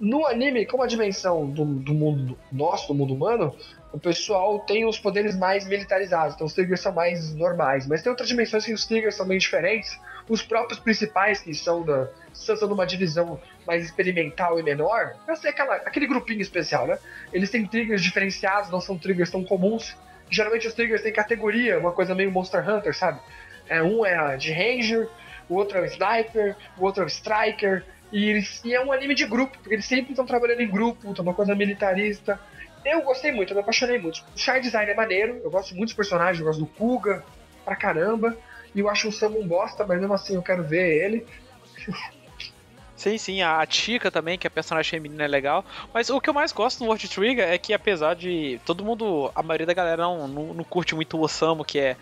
No 0.00 0.26
anime, 0.26 0.64
como 0.64 0.82
a 0.84 0.86
dimensão 0.86 1.50
do, 1.50 1.64
do 1.64 1.92
mundo 1.92 2.38
nosso, 2.52 2.86
do 2.86 2.94
mundo 2.94 3.12
humano, 3.14 3.54
o 3.92 3.98
pessoal 3.98 4.60
tem 4.60 4.84
os 4.84 4.98
poderes 4.98 5.36
mais 5.36 5.66
militarizados, 5.66 6.34
então 6.34 6.46
os 6.46 6.52
triggers 6.52 6.80
são 6.80 6.92
mais 6.92 7.34
normais. 7.34 7.86
Mas 7.86 8.02
tem 8.02 8.10
outras 8.10 8.28
dimensões 8.28 8.64
que 8.64 8.72
os 8.72 8.86
triggers 8.86 9.16
são 9.16 9.26
bem 9.26 9.38
diferentes. 9.38 9.98
Os 10.28 10.42
próprios 10.42 10.78
principais, 10.78 11.40
que 11.40 11.52
são 11.54 11.82
da. 11.82 12.08
são 12.32 12.68
numa 12.68 12.86
divisão 12.86 13.40
mais 13.66 13.84
experimental 13.84 14.60
e 14.60 14.62
menor, 14.62 15.16
é 15.26 15.48
aquela, 15.48 15.76
aquele 15.76 16.06
grupinho 16.06 16.42
especial, 16.42 16.86
né? 16.86 16.98
Eles 17.32 17.50
têm 17.50 17.66
triggers 17.66 18.02
diferenciados, 18.02 18.70
não 18.70 18.80
são 18.80 18.96
triggers 18.96 19.30
tão 19.30 19.42
comuns. 19.42 19.96
Geralmente 20.30 20.66
os 20.66 20.74
triggers 20.74 21.02
têm 21.02 21.12
categoria, 21.12 21.78
uma 21.78 21.92
coisa 21.92 22.14
meio 22.14 22.30
Monster 22.30 22.68
Hunter, 22.68 22.96
sabe? 22.96 23.20
É, 23.68 23.82
um 23.82 24.04
é 24.04 24.36
de 24.36 24.52
Ranger, 24.52 25.08
o 25.48 25.54
outro 25.54 25.78
é 25.78 25.82
o 25.82 25.84
Sniper, 25.84 26.56
o 26.76 26.84
outro 26.84 27.02
é 27.02 27.06
o 27.06 27.08
Striker. 27.08 27.84
E, 28.10 28.30
eles, 28.30 28.62
e 28.64 28.74
é 28.74 28.82
um 28.82 28.90
anime 28.90 29.14
de 29.14 29.26
grupo, 29.26 29.58
porque 29.58 29.74
eles 29.74 29.84
sempre 29.84 30.12
estão 30.12 30.24
trabalhando 30.24 30.60
em 30.60 30.68
grupo, 30.68 31.14
tá 31.14 31.22
uma 31.22 31.34
coisa 31.34 31.54
militarista. 31.54 32.40
Eu 32.84 33.02
gostei 33.02 33.32
muito, 33.32 33.52
eu 33.52 33.56
me 33.56 33.60
apaixonei 33.60 33.98
muito. 33.98 34.24
O 34.34 34.38
char 34.38 34.60
design 34.60 34.90
é 34.90 34.94
maneiro, 34.94 35.40
eu 35.44 35.50
gosto 35.50 35.74
muito 35.74 35.88
dos 35.88 35.96
personagens, 35.96 36.40
eu 36.40 36.46
gosto 36.46 36.60
do 36.60 36.66
Kuga 36.66 37.22
pra 37.64 37.76
caramba. 37.76 38.36
E 38.74 38.80
eu 38.80 38.88
acho 38.88 39.08
o 39.08 39.12
Sam 39.12 39.30
um 39.30 39.46
bosta, 39.46 39.84
mas 39.86 39.98
mesmo 39.98 40.14
assim 40.14 40.34
eu 40.34 40.42
quero 40.42 40.62
ver 40.62 41.04
ele. 41.04 41.26
Sim, 42.98 43.16
sim, 43.16 43.42
a 43.42 43.64
Chica 43.70 44.10
também, 44.10 44.36
que 44.36 44.44
é 44.44 44.48
a 44.48 44.50
personagem 44.50 44.90
feminina 44.90 45.22
é 45.22 45.28
legal. 45.28 45.64
Mas 45.94 46.10
o 46.10 46.20
que 46.20 46.28
eu 46.28 46.34
mais 46.34 46.50
gosto 46.50 46.80
no 46.80 46.86
World 46.86 47.08
Trigger 47.08 47.48
é 47.48 47.56
que 47.56 47.72
apesar 47.72 48.14
de 48.14 48.60
todo 48.66 48.84
mundo, 48.84 49.30
a 49.36 49.40
maioria 49.40 49.66
da 49.68 49.72
galera 49.72 50.02
não, 50.02 50.26
não, 50.26 50.52
não 50.52 50.64
curte 50.64 50.96
muito 50.96 51.16
o 51.16 51.20
Osamu, 51.20 51.64
que 51.64 51.78
é 51.78 51.96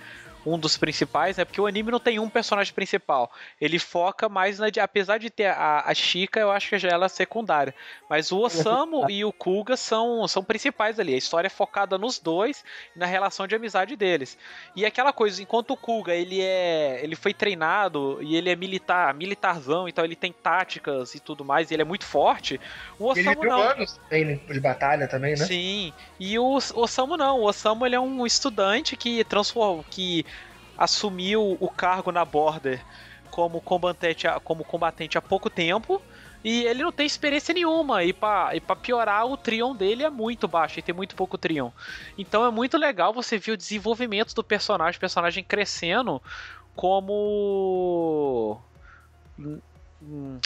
um 0.47 0.59
dos 0.59 0.77
principais, 0.77 1.37
né? 1.37 1.45
Porque 1.45 1.61
o 1.61 1.67
anime 1.67 1.91
não 1.91 1.99
tem 1.99 2.21
um 2.21 2.29
personagem 2.29 2.73
principal. 2.73 3.31
Ele 3.61 3.79
foca 3.79 4.29
mais 4.29 4.59
na. 4.61 4.67
Apesar 4.81 5.19
de 5.19 5.29
ter 5.29 5.47
a, 5.47 5.83
a 5.85 5.95
Chica, 5.95 6.39
eu 6.39 6.51
acho 6.51 6.69
que 6.69 6.79
já 6.79 6.89
ela 6.89 7.07
é 7.07 7.09
secundária. 7.09 7.75
Mas 8.09 8.31
o 8.31 8.39
Osamu 8.39 9.11
e 9.11 9.25
o 9.25 9.33
Kuga 9.33 9.77
são, 9.77 10.27
são 10.29 10.45
principais 10.45 11.01
ali. 11.01 11.15
A 11.15 11.19
história 11.19 11.49
é 11.49 11.51
focada 11.51 11.99
nos 11.99 12.19
dois 12.19 12.65
e 12.95 12.99
na 12.99 13.07
relação 13.07 13.47
de 13.47 13.57
amizade 13.57 13.97
deles. 13.97 14.39
E 14.77 14.87
aquela 14.87 15.13
coisa, 15.13 15.43
enquanto 15.43 15.73
o 15.73 15.77
Kuga 15.77 16.15
ele 16.15 16.41
é. 16.41 17.01
ele 17.03 17.17
foi 17.17 17.35
treinado 17.35 18.19
e 18.23 18.37
ele 18.37 18.49
é 18.49 18.55
militar, 18.55 19.13
militarzão, 19.15 19.89
então 19.89 20.05
ele 20.05 20.15
tem 20.15 20.33
táticas 20.33 21.15
e 21.15 21.21
tudo 21.21 21.45
mais, 21.45 21.71
e 21.71 21.75
ele 21.75 21.83
é 21.83 21.85
muito 21.85 22.05
forte. 22.05 22.61
O 22.99 23.07
Osamu 23.07 23.43
ele 23.43 23.51
não. 23.51 23.61
anos 23.61 24.01
de 24.11 24.61
batalha 24.61 25.09
também, 25.09 25.37
né? 25.37 25.45
Sim. 25.45 25.93
E 26.21 26.39
o 26.39 26.59
Osamu 26.75 27.17
não. 27.17 27.41
O 27.41 27.45
Osamu 27.47 27.85
ele 27.85 27.97
é 27.97 28.01
um 28.01 28.25
estudante 28.25 28.97
que 28.97 29.25
transforma. 29.25 29.85
que 29.91 30.25
assumiu 30.77 31.57
o 31.61 31.69
cargo 31.69 32.13
na 32.13 32.25
Border 32.25 32.83
como 33.31 33.61
combatente, 33.61 34.27
como 34.45 34.65
combatente 34.65 35.19
há 35.19 35.23
pouco 35.23 35.51
tempo. 35.51 36.01
E 36.45 36.65
ele 36.65 36.83
não 36.85 36.93
tem 36.93 37.07
experiência 37.07 37.53
nenhuma. 37.53 38.05
E 38.05 38.13
pra, 38.13 38.53
pra 38.65 38.77
piorar, 38.77 39.27
o 39.27 39.37
Trion 39.37 39.75
dele 39.75 40.05
é 40.05 40.11
muito 40.11 40.47
baixo. 40.47 40.79
e 40.79 40.83
tem 40.83 40.95
muito 40.95 41.17
pouco 41.17 41.37
Trion. 41.37 41.71
Então 42.17 42.47
é 42.47 42.51
muito 42.51 42.79
legal 42.79 43.13
você 43.13 43.37
ver 43.37 43.53
o 43.53 43.57
desenvolvimento 43.57 44.35
do 44.35 44.45
personagem. 44.45 44.97
O 44.97 45.01
personagem 45.01 45.43
crescendo 45.43 46.23
como. 46.75 48.61
Hum, 49.39 49.61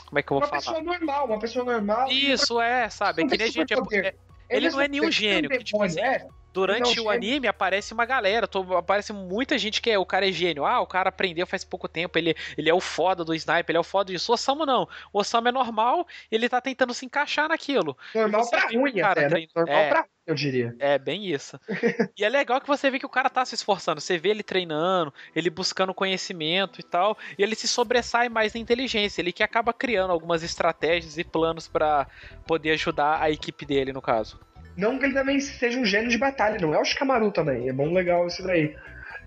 como 0.06 0.18
é 0.18 0.22
que 0.22 0.32
eu 0.32 0.38
vou 0.38 0.49
uma 0.49 0.49
falar? 0.49 0.60
Uma 0.60 0.60
pessoa 0.60 0.82
normal, 0.82 1.26
uma 1.26 1.38
pessoa 1.38 1.64
normal. 1.64 2.08
Isso, 2.10 2.60
é, 2.60 2.88
sabe? 2.88 3.22
É 3.22 3.26
que 3.26 3.37
nem 3.37 3.50
gente. 3.50 3.75
É, 3.75 3.76
ele, 3.76 4.14
ele 4.49 4.70
não 4.70 4.80
é 4.80 4.88
nenhum 4.88 5.10
gênio. 5.10 5.50
Que, 5.50 5.58
tipo, 5.62 5.82
assim, 5.82 6.00
é, 6.00 6.26
Durante 6.52 6.97
não, 6.97 7.04
o 7.04 7.11
anime 7.11 7.47
aparece 7.47 7.92
uma 7.92 8.04
galera, 8.04 8.49
aparece 8.76 9.12
muita 9.12 9.57
gente 9.57 9.80
que 9.80 9.90
é, 9.90 9.99
o 9.99 10.07
cara 10.07 10.28
é 10.28 10.33
gênio. 10.33 10.64
Ah, 10.64 10.80
o 10.80 10.87
cara 10.87 11.09
aprendeu 11.09 11.47
faz 11.47 11.64
pouco 11.64 11.88
tempo, 11.88 12.19
ele, 12.19 12.35
ele 12.57 12.69
é 12.69 12.75
o 12.75 12.80
foda 12.80 13.25
do 13.25 13.35
sniper, 13.35 13.71
ele 13.71 13.78
é 13.78 13.80
o 13.80 13.85
foda 13.85 14.12
disso. 14.12 14.33
O 14.33 14.35
Osamu 14.35 14.66
não. 14.66 14.88
O 15.12 15.21
Osamu 15.21 15.49
é 15.49 15.52
normal, 15.52 16.07
ele 16.30 16.49
tá 16.49 16.61
tentando 16.61 16.92
se 16.92 17.07
encaixar 17.07 17.49
naquilo. 17.49 17.97
Normal 18.14 18.49
pra 18.50 18.69
ruim, 18.69 18.95
cara, 18.95 19.26
até, 19.26 19.40
né? 19.40 19.47
Normal 19.54 19.78
é, 19.78 19.88
pra 19.88 20.07
eu 20.30 20.35
diria. 20.35 20.76
É, 20.78 20.97
bem 20.97 21.26
isso. 21.26 21.59
e 22.16 22.25
é 22.25 22.28
legal 22.28 22.61
que 22.61 22.69
você 22.69 22.88
vê 22.88 23.00
que 23.00 23.07
o 23.07 23.11
cara 23.11 23.28
tá 23.28 23.45
se 23.45 23.57
esforçando. 23.57 24.00
Você 24.00 24.16
vê 24.16 24.28
ele 24.28 24.45
treinando, 24.45 25.12
ele 25.35 25.50
buscando 25.50 25.92
conhecimento 25.92 26.78
e 26.78 26.85
tal. 26.85 27.19
E 27.37 27.42
ele 27.42 27.57
se 27.57 27.66
sobressai 27.66 28.28
mais 28.28 28.54
na 28.54 28.61
inteligência. 28.61 29.21
Ele 29.21 29.33
que 29.33 29.42
acaba 29.42 29.73
criando 29.73 30.12
algumas 30.12 30.45
estratégias 30.45 31.19
e 31.19 31.25
planos 31.25 31.66
para 31.66 32.07
poder 32.47 32.71
ajudar 32.73 33.21
a 33.21 33.28
equipe 33.28 33.66
dele, 33.66 33.92
no 33.92 34.00
caso. 34.00 34.38
Não 34.80 34.99
que 34.99 35.04
ele 35.04 35.12
também 35.12 35.38
seja 35.38 35.78
um 35.78 35.84
gênio 35.84 36.08
de 36.08 36.16
batalha, 36.16 36.58
não 36.58 36.75
é 36.75 36.80
o 36.80 36.84
Shikamaru 36.84 37.30
também. 37.30 37.68
É 37.68 37.72
bom 37.72 37.92
legal 37.92 38.26
isso 38.26 38.42
daí. 38.42 38.75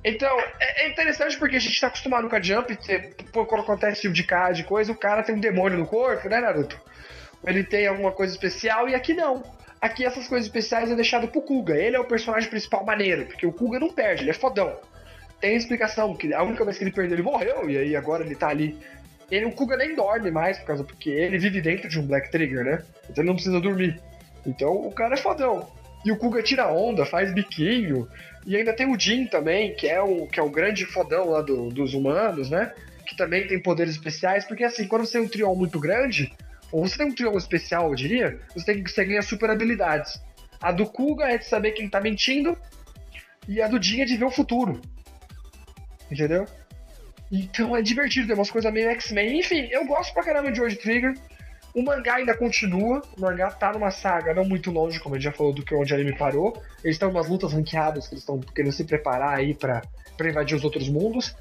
Então, 0.03 0.35
é, 0.59 0.85
é 0.85 0.89
interessante 0.89 1.37
porque 1.37 1.57
a 1.57 1.59
gente 1.59 1.79
tá 1.79 1.87
acostumado 1.87 2.27
com 2.27 2.35
a 2.35 2.41
Jump, 2.41 2.75
ter, 2.75 3.15
quando 3.31 3.61
acontece 3.61 4.01
tipo 4.01 4.13
de 4.15 4.23
cara 4.23 4.51
de 4.51 4.63
coisa, 4.63 4.91
o 4.91 4.95
cara 4.95 5.21
tem 5.21 5.35
um 5.35 5.39
demônio 5.39 5.77
no 5.77 5.85
corpo, 5.85 6.27
né, 6.27 6.41
Naruto? 6.41 6.75
Ele 7.45 7.63
tem 7.63 7.85
alguma 7.85 8.11
coisa 8.11 8.33
especial, 8.33 8.89
e 8.89 8.95
aqui 8.95 9.13
não. 9.13 9.43
Aqui 9.79 10.03
essas 10.03 10.27
coisas 10.27 10.47
especiais 10.47 10.89
é 10.89 10.95
deixado 10.95 11.27
pro 11.27 11.41
Kuga. 11.41 11.75
Ele 11.75 11.95
é 11.95 11.99
o 11.99 12.05
personagem 12.05 12.49
principal 12.49 12.83
maneiro, 12.83 13.27
porque 13.27 13.45
o 13.45 13.53
Kuga 13.53 13.79
não 13.79 13.93
perde, 13.93 14.23
ele 14.23 14.31
é 14.31 14.33
fodão. 14.33 14.75
tem 15.39 15.55
explicação, 15.55 16.15
que 16.15 16.33
a 16.33 16.41
única 16.41 16.65
vez 16.65 16.79
que 16.79 16.83
ele 16.83 16.91
perdeu, 16.91 17.15
ele 17.15 17.21
morreu, 17.21 17.69
e 17.69 17.77
aí 17.77 17.95
agora 17.95 18.25
ele 18.25 18.35
tá 18.35 18.47
ali. 18.47 18.75
Ele, 19.29 19.45
o 19.45 19.51
Kuga 19.51 19.77
nem 19.77 19.93
dorme 19.93 20.31
mais, 20.31 20.57
por 20.57 20.65
causa, 20.65 20.83
porque 20.83 21.11
ele 21.11 21.37
vive 21.37 21.61
dentro 21.61 21.87
de 21.87 21.99
um 21.99 22.07
Black 22.07 22.31
Trigger, 22.31 22.63
né? 22.63 22.83
Então 23.03 23.21
ele 23.21 23.27
não 23.27 23.35
precisa 23.35 23.59
dormir. 23.61 24.01
Então 24.45 24.87
o 24.87 24.91
cara 24.91 25.15
é 25.15 25.17
fodão. 25.17 25.67
E 26.05 26.11
o 26.11 26.17
Kuga 26.17 26.43
tira 26.43 26.71
onda, 26.71 27.05
faz 27.05 27.33
biquinho. 27.33 28.07
E 28.45 28.57
ainda 28.57 28.73
tem 28.73 28.91
o 28.91 28.99
Jin 28.99 29.25
também, 29.25 29.73
que 29.73 29.87
é 29.87 30.01
o, 30.01 30.27
que 30.27 30.39
é 30.39 30.43
o 30.43 30.49
grande 30.49 30.85
fodão 30.85 31.29
lá 31.29 31.41
do, 31.41 31.69
dos 31.69 31.93
humanos, 31.93 32.49
né? 32.49 32.73
Que 33.05 33.15
também 33.15 33.47
tem 33.47 33.61
poderes 33.61 33.95
especiais, 33.95 34.43
porque 34.45 34.63
assim, 34.63 34.87
quando 34.87 35.05
você 35.05 35.13
tem 35.13 35.21
um 35.21 35.29
triol 35.29 35.55
muito 35.55 35.79
grande, 35.79 36.33
ou 36.71 36.85
você 36.85 36.97
tem 36.97 37.07
um 37.07 37.15
triol 37.15 37.37
especial, 37.37 37.89
eu 37.89 37.95
diria, 37.95 38.39
você, 38.53 38.73
tem, 38.73 38.83
você 38.83 39.05
ganha 39.05 39.21
super 39.21 39.49
habilidades. 39.49 40.21
A 40.61 40.71
do 40.71 40.85
Kuga 40.85 41.25
é 41.25 41.37
de 41.37 41.45
saber 41.45 41.71
quem 41.71 41.89
tá 41.89 42.01
mentindo, 42.01 42.57
e 43.47 43.61
a 43.61 43.67
do 43.67 43.81
Jin 43.81 44.01
é 44.01 44.05
de 44.05 44.17
ver 44.17 44.25
o 44.25 44.31
futuro. 44.31 44.81
Entendeu? 46.11 46.45
Então 47.31 47.75
é 47.75 47.81
divertido, 47.81 48.27
tem 48.27 48.35
umas 48.35 48.51
coisas 48.51 48.71
meio 48.71 48.89
X-Men. 48.91 49.39
Enfim, 49.39 49.67
eu 49.71 49.85
gosto 49.85 50.13
pra 50.13 50.23
caramba 50.23 50.51
de 50.51 50.57
George 50.57 50.75
Trigger. 50.75 51.15
O 51.73 51.81
mangá 51.81 52.15
ainda 52.15 52.37
continua, 52.37 53.01
o 53.17 53.21
mangá 53.21 53.49
tá 53.49 53.71
numa 53.73 53.89
saga 53.89 54.33
não 54.33 54.45
muito 54.45 54.69
longe, 54.69 54.99
como 54.99 55.15
a 55.15 55.17
gente 55.17 55.25
já 55.25 55.31
falou, 55.31 55.51
do 55.51 55.63
que 55.63 55.73
onde 55.73 55.91
o 55.91 55.95
anime 55.95 56.15
parou. 56.15 56.61
Eles 56.83 56.95
estão 56.95 57.09
em 57.09 57.11
umas 57.11 57.27
lutas 57.27 57.51
ranqueadas 57.51 58.07
que 58.07 58.13
eles 58.13 58.21
estão 58.21 58.39
querendo 58.39 58.71
se 58.71 58.83
preparar 58.83 59.37
aí 59.37 59.55
pra, 59.55 59.81
pra 60.15 60.29
invadir 60.29 60.55
os 60.55 60.63
outros 60.63 60.87
mundos. 60.87 61.35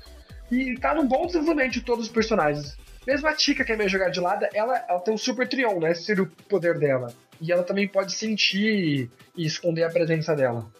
E 0.50 0.74
tá 0.78 0.94
num 0.94 1.06
bom 1.06 1.26
desenvolvimento 1.26 1.72
de 1.72 1.82
todos 1.82 2.06
os 2.06 2.12
personagens. 2.12 2.76
Mesmo 3.06 3.26
a 3.26 3.34
Tika, 3.34 3.64
que 3.64 3.72
é 3.72 3.76
meio 3.76 3.90
jogada 3.90 4.10
de 4.10 4.20
lado, 4.20 4.46
ela, 4.54 4.84
ela 4.88 5.00
tem 5.00 5.12
um 5.12 5.18
super 5.18 5.46
trion, 5.48 5.80
né? 5.80 5.92
Seria 5.92 6.22
o 6.22 6.26
poder 6.26 6.78
dela. 6.78 7.12
E 7.40 7.50
ela 7.50 7.64
também 7.64 7.88
pode 7.88 8.12
sentir 8.12 9.10
e 9.36 9.44
esconder 9.44 9.82
a 9.84 9.90
presença 9.90 10.36
dela. 10.36 10.70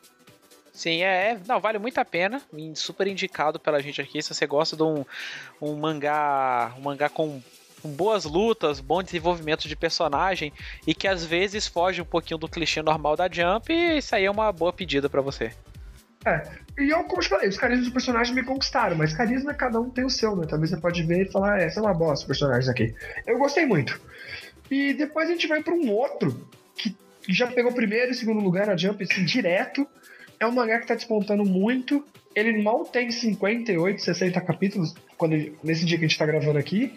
Sim, 0.72 1.02
é, 1.02 1.32
é, 1.32 1.38
Não, 1.46 1.60
vale 1.60 1.78
muito 1.78 1.98
a 1.98 2.04
pena. 2.04 2.40
Super 2.74 3.06
indicado 3.06 3.58
pela 3.58 3.80
gente 3.80 4.00
aqui. 4.00 4.22
Se 4.22 4.32
você 4.32 4.46
gosta 4.46 4.76
de 4.76 4.82
um, 4.82 5.04
um 5.60 5.74
mangá. 5.74 6.74
Um 6.78 6.82
mangá 6.82 7.08
com, 7.08 7.42
com 7.82 7.90
boas 7.90 8.24
lutas, 8.24 8.80
bom 8.80 9.02
desenvolvimento 9.02 9.66
de 9.66 9.74
personagem 9.74 10.52
e 10.86 10.94
que 10.94 11.08
às 11.08 11.24
vezes 11.24 11.66
foge 11.66 12.00
um 12.00 12.04
pouquinho 12.04 12.38
do 12.38 12.48
clichê 12.48 12.80
normal 12.80 13.16
da 13.16 13.28
Jump, 13.28 13.72
isso 13.72 14.14
aí 14.14 14.24
é 14.24 14.30
uma 14.30 14.52
boa 14.52 14.72
pedida 14.72 15.10
para 15.10 15.20
você. 15.20 15.52
É, 16.24 16.42
e 16.78 16.90
eu, 16.90 17.02
como 17.04 17.16
eu 17.16 17.22
te 17.22 17.28
falei, 17.28 17.48
os 17.48 17.58
carismas 17.58 17.86
dos 17.86 17.92
personagens 17.92 18.34
me 18.34 18.44
conquistaram, 18.44 18.96
mas 18.96 19.12
carisma 19.12 19.52
cada 19.52 19.80
um 19.80 19.90
tem 19.90 20.04
o 20.04 20.10
seu, 20.10 20.36
né? 20.36 20.46
Talvez 20.48 20.70
você 20.70 20.76
pode 20.76 21.02
ver 21.02 21.26
e 21.26 21.32
falar, 21.32 21.60
essa 21.60 21.80
é 21.80 21.82
uma 21.82 21.92
bosta, 21.92 22.26
personagens 22.26 22.68
aqui. 22.68 22.94
Eu 23.26 23.38
gostei 23.38 23.66
muito. 23.66 24.00
E 24.70 24.94
depois 24.94 25.28
a 25.28 25.32
gente 25.32 25.48
vai 25.48 25.62
para 25.62 25.74
um 25.74 25.90
outro 25.90 26.48
que 26.76 26.96
já 27.28 27.48
pegou 27.48 27.72
primeiro 27.72 28.12
e 28.12 28.14
segundo 28.14 28.40
lugar 28.40 28.68
na 28.68 28.76
Jump, 28.76 29.02
assim, 29.02 29.24
direto. 29.24 29.86
É 30.38 30.46
um 30.46 30.52
mangá 30.52 30.78
que 30.78 30.86
tá 30.86 30.94
despontando 30.94 31.44
muito. 31.44 32.04
Ele 32.34 32.62
mal 32.62 32.84
tem 32.84 33.10
58, 33.10 34.00
60 34.00 34.40
capítulos 34.40 34.94
quando 35.16 35.34
nesse 35.62 35.84
dia 35.84 35.98
que 35.98 36.04
a 36.04 36.08
gente 36.08 36.18
tá 36.18 36.24
gravando 36.24 36.58
aqui. 36.58 36.92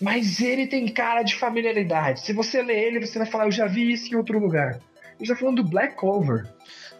Mas 0.00 0.40
ele 0.40 0.66
tem 0.66 0.86
cara 0.88 1.22
de 1.22 1.34
familiaridade. 1.34 2.20
Se 2.20 2.32
você 2.32 2.62
ler 2.62 2.78
ele, 2.78 3.06
você 3.06 3.18
vai 3.18 3.26
falar, 3.26 3.46
eu 3.46 3.52
já 3.52 3.66
vi 3.66 3.92
isso 3.92 4.12
em 4.12 4.16
outro 4.16 4.38
lugar. 4.38 4.78
Eu 5.18 5.24
já 5.24 5.34
falando 5.34 5.62
do 5.62 5.68
Black 5.68 5.96
Clover. 5.96 6.46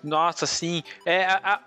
Nossa, 0.03 0.47
sim. 0.47 0.83
É, 1.05 1.25
a, 1.25 1.41
a, 1.43 1.61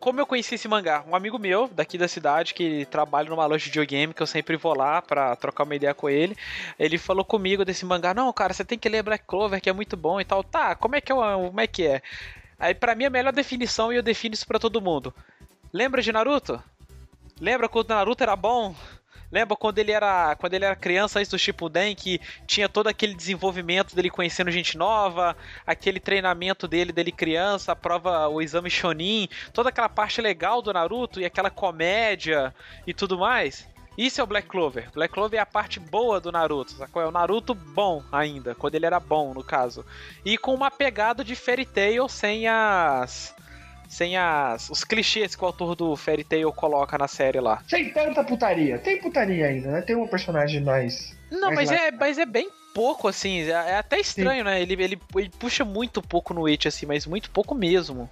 como 0.00 0.18
eu 0.18 0.26
conheci 0.26 0.54
esse 0.54 0.66
mangá? 0.66 1.04
Um 1.06 1.14
amigo 1.14 1.38
meu 1.38 1.68
daqui 1.68 1.98
da 1.98 2.08
cidade 2.08 2.54
que 2.54 2.86
trabalha 2.86 3.28
numa 3.28 3.46
loja 3.46 3.64
de 3.64 3.70
videogame 3.70 4.14
que 4.14 4.22
eu 4.22 4.26
sempre 4.26 4.56
vou 4.56 4.76
lá 4.76 5.02
pra 5.02 5.36
trocar 5.36 5.64
uma 5.64 5.76
ideia 5.76 5.94
com 5.94 6.08
ele. 6.08 6.36
Ele 6.78 6.96
falou 6.96 7.24
comigo 7.24 7.64
desse 7.64 7.84
mangá: 7.84 8.14
Não, 8.14 8.32
cara, 8.32 8.54
você 8.54 8.64
tem 8.64 8.78
que 8.78 8.88
ler 8.88 9.02
Black 9.02 9.24
Clover, 9.26 9.60
que 9.60 9.70
é 9.70 9.72
muito 9.72 9.96
bom 9.96 10.20
e 10.20 10.24
tal. 10.24 10.42
Tá, 10.42 10.74
como 10.74 10.96
é 10.96 11.00
que 11.00 11.12
é? 11.12 11.14
Como 11.14 11.60
é 11.60 11.66
que 11.66 11.86
é? 11.86 12.02
Aí, 12.58 12.74
pra 12.74 12.94
mim, 12.94 13.04
a 13.04 13.10
melhor 13.10 13.32
definição 13.32 13.92
e 13.92 13.96
eu 13.96 14.02
defino 14.02 14.34
isso 14.34 14.46
pra 14.46 14.58
todo 14.58 14.80
mundo. 14.80 15.14
Lembra 15.72 16.00
de 16.00 16.12
Naruto? 16.12 16.62
Lembra 17.40 17.68
quando 17.68 17.90
Naruto 17.90 18.22
era 18.22 18.36
bom? 18.36 18.74
Lembra 19.32 19.56
quando 19.56 19.78
ele 19.78 19.90
era 19.90 20.36
quando 20.36 20.52
ele 20.52 20.66
era 20.66 20.76
criança 20.76 21.18
antes 21.18 21.30
do 21.30 21.38
Shippuden 21.38 21.94
que 21.96 22.20
tinha 22.46 22.68
todo 22.68 22.88
aquele 22.88 23.14
desenvolvimento 23.14 23.96
dele 23.96 24.10
conhecendo 24.10 24.50
gente 24.50 24.76
nova, 24.76 25.34
aquele 25.66 25.98
treinamento 25.98 26.68
dele 26.68 26.92
dele 26.92 27.10
criança, 27.10 27.72
a 27.72 27.76
prova, 27.76 28.28
o 28.28 28.42
exame 28.42 28.68
Shonin, 28.68 29.28
toda 29.54 29.70
aquela 29.70 29.88
parte 29.88 30.20
legal 30.20 30.60
do 30.60 30.70
Naruto 30.70 31.18
e 31.18 31.24
aquela 31.24 31.50
comédia 31.50 32.54
e 32.86 32.92
tudo 32.92 33.18
mais? 33.18 33.66
Isso 33.96 34.20
é 34.20 34.24
o 34.24 34.26
Black 34.26 34.48
Clover. 34.48 34.90
Black 34.92 35.12
Clover 35.12 35.38
é 35.38 35.42
a 35.42 35.46
parte 35.46 35.78
boa 35.78 36.18
do 36.18 36.32
Naruto, 36.32 36.72
sacou? 36.72 37.02
É 37.02 37.06
o 37.06 37.10
Naruto 37.10 37.54
bom 37.54 38.02
ainda, 38.10 38.54
quando 38.54 38.74
ele 38.74 38.86
era 38.86 38.98
bom, 38.98 39.34
no 39.34 39.44
caso. 39.44 39.84
E 40.24 40.38
com 40.38 40.54
uma 40.54 40.70
pegada 40.70 41.22
de 41.22 41.36
Fairy 41.36 41.66
Tail 41.66 42.08
sem 42.08 42.48
as 42.48 43.34
sem 43.92 44.16
as, 44.16 44.70
os 44.70 44.84
clichês 44.84 45.36
que 45.36 45.44
o 45.44 45.46
autor 45.46 45.76
do 45.76 45.94
Fairy 45.94 46.24
Tail 46.24 46.50
coloca 46.50 46.96
na 46.96 47.06
série 47.06 47.38
lá. 47.38 47.62
Sem 47.68 47.92
tanta 47.92 48.24
putaria. 48.24 48.78
Tem 48.78 48.98
putaria 48.98 49.48
ainda, 49.48 49.70
né? 49.70 49.82
Tem 49.82 49.94
um 49.94 50.06
personagem 50.06 50.62
mais. 50.62 51.14
Não, 51.30 51.52
mais 51.52 51.68
mas, 51.68 51.78
é, 51.78 51.90
mas 51.90 52.16
é 52.16 52.24
bem 52.24 52.48
pouco, 52.72 53.06
assim. 53.06 53.42
É, 53.42 53.50
é 53.50 53.76
até 53.76 54.00
estranho, 54.00 54.38
Sim. 54.38 54.44
né? 54.44 54.62
Ele, 54.62 54.82
ele, 54.82 54.98
ele 55.14 55.30
puxa 55.38 55.62
muito 55.62 56.00
pouco 56.00 56.32
no 56.32 56.46
It, 56.46 56.66
assim, 56.66 56.86
mas 56.86 57.06
muito 57.06 57.30
pouco 57.30 57.54
mesmo. 57.54 58.08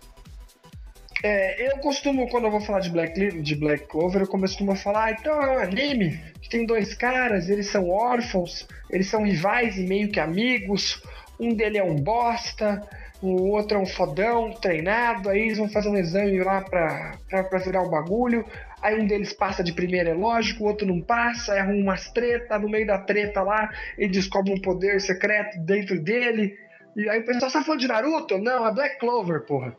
É, 1.24 1.72
eu 1.72 1.78
costumo, 1.78 2.28
quando 2.28 2.44
eu 2.44 2.50
vou 2.50 2.60
falar 2.60 2.80
de 2.80 2.90
Black, 2.90 3.40
de 3.40 3.54
Black 3.54 3.86
Clover, 3.86 4.20
eu 4.20 4.28
costumo 4.28 4.76
falar, 4.76 5.04
ah, 5.04 5.10
então 5.12 5.42
é 5.42 5.56
um 5.56 5.58
anime 5.60 6.20
que 6.42 6.50
tem 6.50 6.66
dois 6.66 6.92
caras, 6.94 7.48
eles 7.48 7.68
são 7.68 7.88
órfãos, 7.88 8.68
eles 8.90 9.06
são 9.06 9.24
rivais 9.24 9.78
e 9.78 9.86
meio 9.86 10.10
que 10.10 10.20
amigos, 10.20 11.02
um 11.38 11.54
dele 11.54 11.78
é 11.78 11.82
um 11.82 11.96
bosta, 11.96 12.86
o 13.22 13.48
outro 13.50 13.76
é 13.76 13.80
um 13.80 13.86
fodão, 13.86 14.52
treinado, 14.52 15.28
aí 15.28 15.40
eles 15.40 15.58
vão 15.58 15.68
fazer 15.68 15.88
um 15.88 15.96
exame 15.96 16.42
lá 16.42 16.62
pra, 16.62 17.12
pra, 17.28 17.44
pra 17.44 17.58
virar 17.58 17.82
o 17.82 17.90
bagulho, 17.90 18.44
aí 18.80 18.98
um 18.98 19.06
deles 19.06 19.32
passa 19.32 19.62
de 19.62 19.72
primeira, 19.72 20.10
é 20.10 20.14
lógico, 20.14 20.64
o 20.64 20.66
outro 20.66 20.86
não 20.86 21.00
passa, 21.00 21.52
aí 21.52 21.58
arruma 21.58 21.82
umas 21.82 22.10
treta, 22.10 22.58
no 22.58 22.68
meio 22.68 22.86
da 22.86 22.98
treta 22.98 23.42
lá, 23.42 23.70
ele 23.98 24.12
descobre 24.12 24.52
um 24.52 24.60
poder 24.60 25.00
secreto 25.00 25.58
dentro 25.60 26.00
dele, 26.00 26.56
e 26.96 27.08
aí 27.08 27.20
o 27.20 27.24
pessoal, 27.24 27.50
você 27.50 27.58
tá 27.58 27.64
falando 27.64 27.80
de 27.80 27.88
Naruto? 27.88 28.38
Não, 28.38 28.66
é 28.66 28.72
Black 28.72 28.98
Clover, 28.98 29.42
porra. 29.42 29.76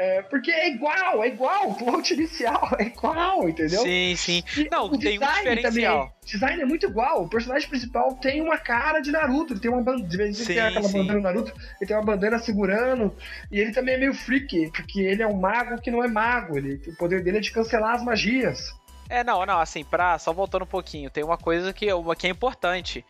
É, 0.00 0.22
porque 0.22 0.52
é 0.52 0.68
igual, 0.68 1.24
é 1.24 1.26
igual, 1.26 1.70
o 1.70 1.74
plot 1.74 2.14
inicial 2.14 2.70
é 2.78 2.84
igual, 2.84 3.48
entendeu? 3.48 3.82
Sim, 3.82 4.14
sim. 4.14 4.44
E 4.56 4.68
não, 4.70 4.88
tem 4.96 5.18
um 5.18 5.20
diferencial. 5.20 5.62
Também, 5.62 5.88
o 5.88 6.12
design 6.24 6.62
é 6.62 6.64
muito 6.64 6.86
igual. 6.86 7.24
O 7.24 7.28
personagem 7.28 7.68
principal 7.68 8.14
tem 8.14 8.40
uma 8.40 8.56
cara 8.56 9.00
de 9.00 9.10
Naruto, 9.10 9.54
ele 9.54 9.60
tem 9.60 9.68
uma 9.68 9.82
bandeira, 9.82 10.32
sim, 10.32 10.44
tem 10.44 10.60
aquela 10.60 10.86
sim. 10.86 10.98
bandana 10.98 11.20
Naruto, 11.20 11.52
ele 11.80 11.88
tem 11.88 11.96
uma 11.96 12.04
bandeira 12.04 12.38
segurando, 12.38 13.12
e 13.50 13.58
ele 13.58 13.72
também 13.72 13.96
é 13.96 13.98
meio 13.98 14.14
freak, 14.14 14.70
porque 14.70 15.00
ele 15.00 15.20
é 15.20 15.26
um 15.26 15.36
mago 15.36 15.80
que 15.80 15.90
não 15.90 16.04
é 16.04 16.06
mago, 16.06 16.56
ele, 16.56 16.80
o 16.86 16.94
poder 16.94 17.20
dele 17.24 17.38
é 17.38 17.40
de 17.40 17.50
cancelar 17.50 17.96
as 17.96 18.04
magias. 18.04 18.72
É, 19.08 19.24
não, 19.24 19.44
não, 19.44 19.58
assim, 19.58 19.82
pra, 19.82 20.16
só 20.20 20.32
voltando 20.32 20.62
um 20.62 20.66
pouquinho, 20.66 21.10
tem 21.10 21.24
uma 21.24 21.36
coisa 21.36 21.72
que, 21.72 21.92
uma, 21.92 22.14
que 22.14 22.28
é 22.28 22.30
importante. 22.30 23.04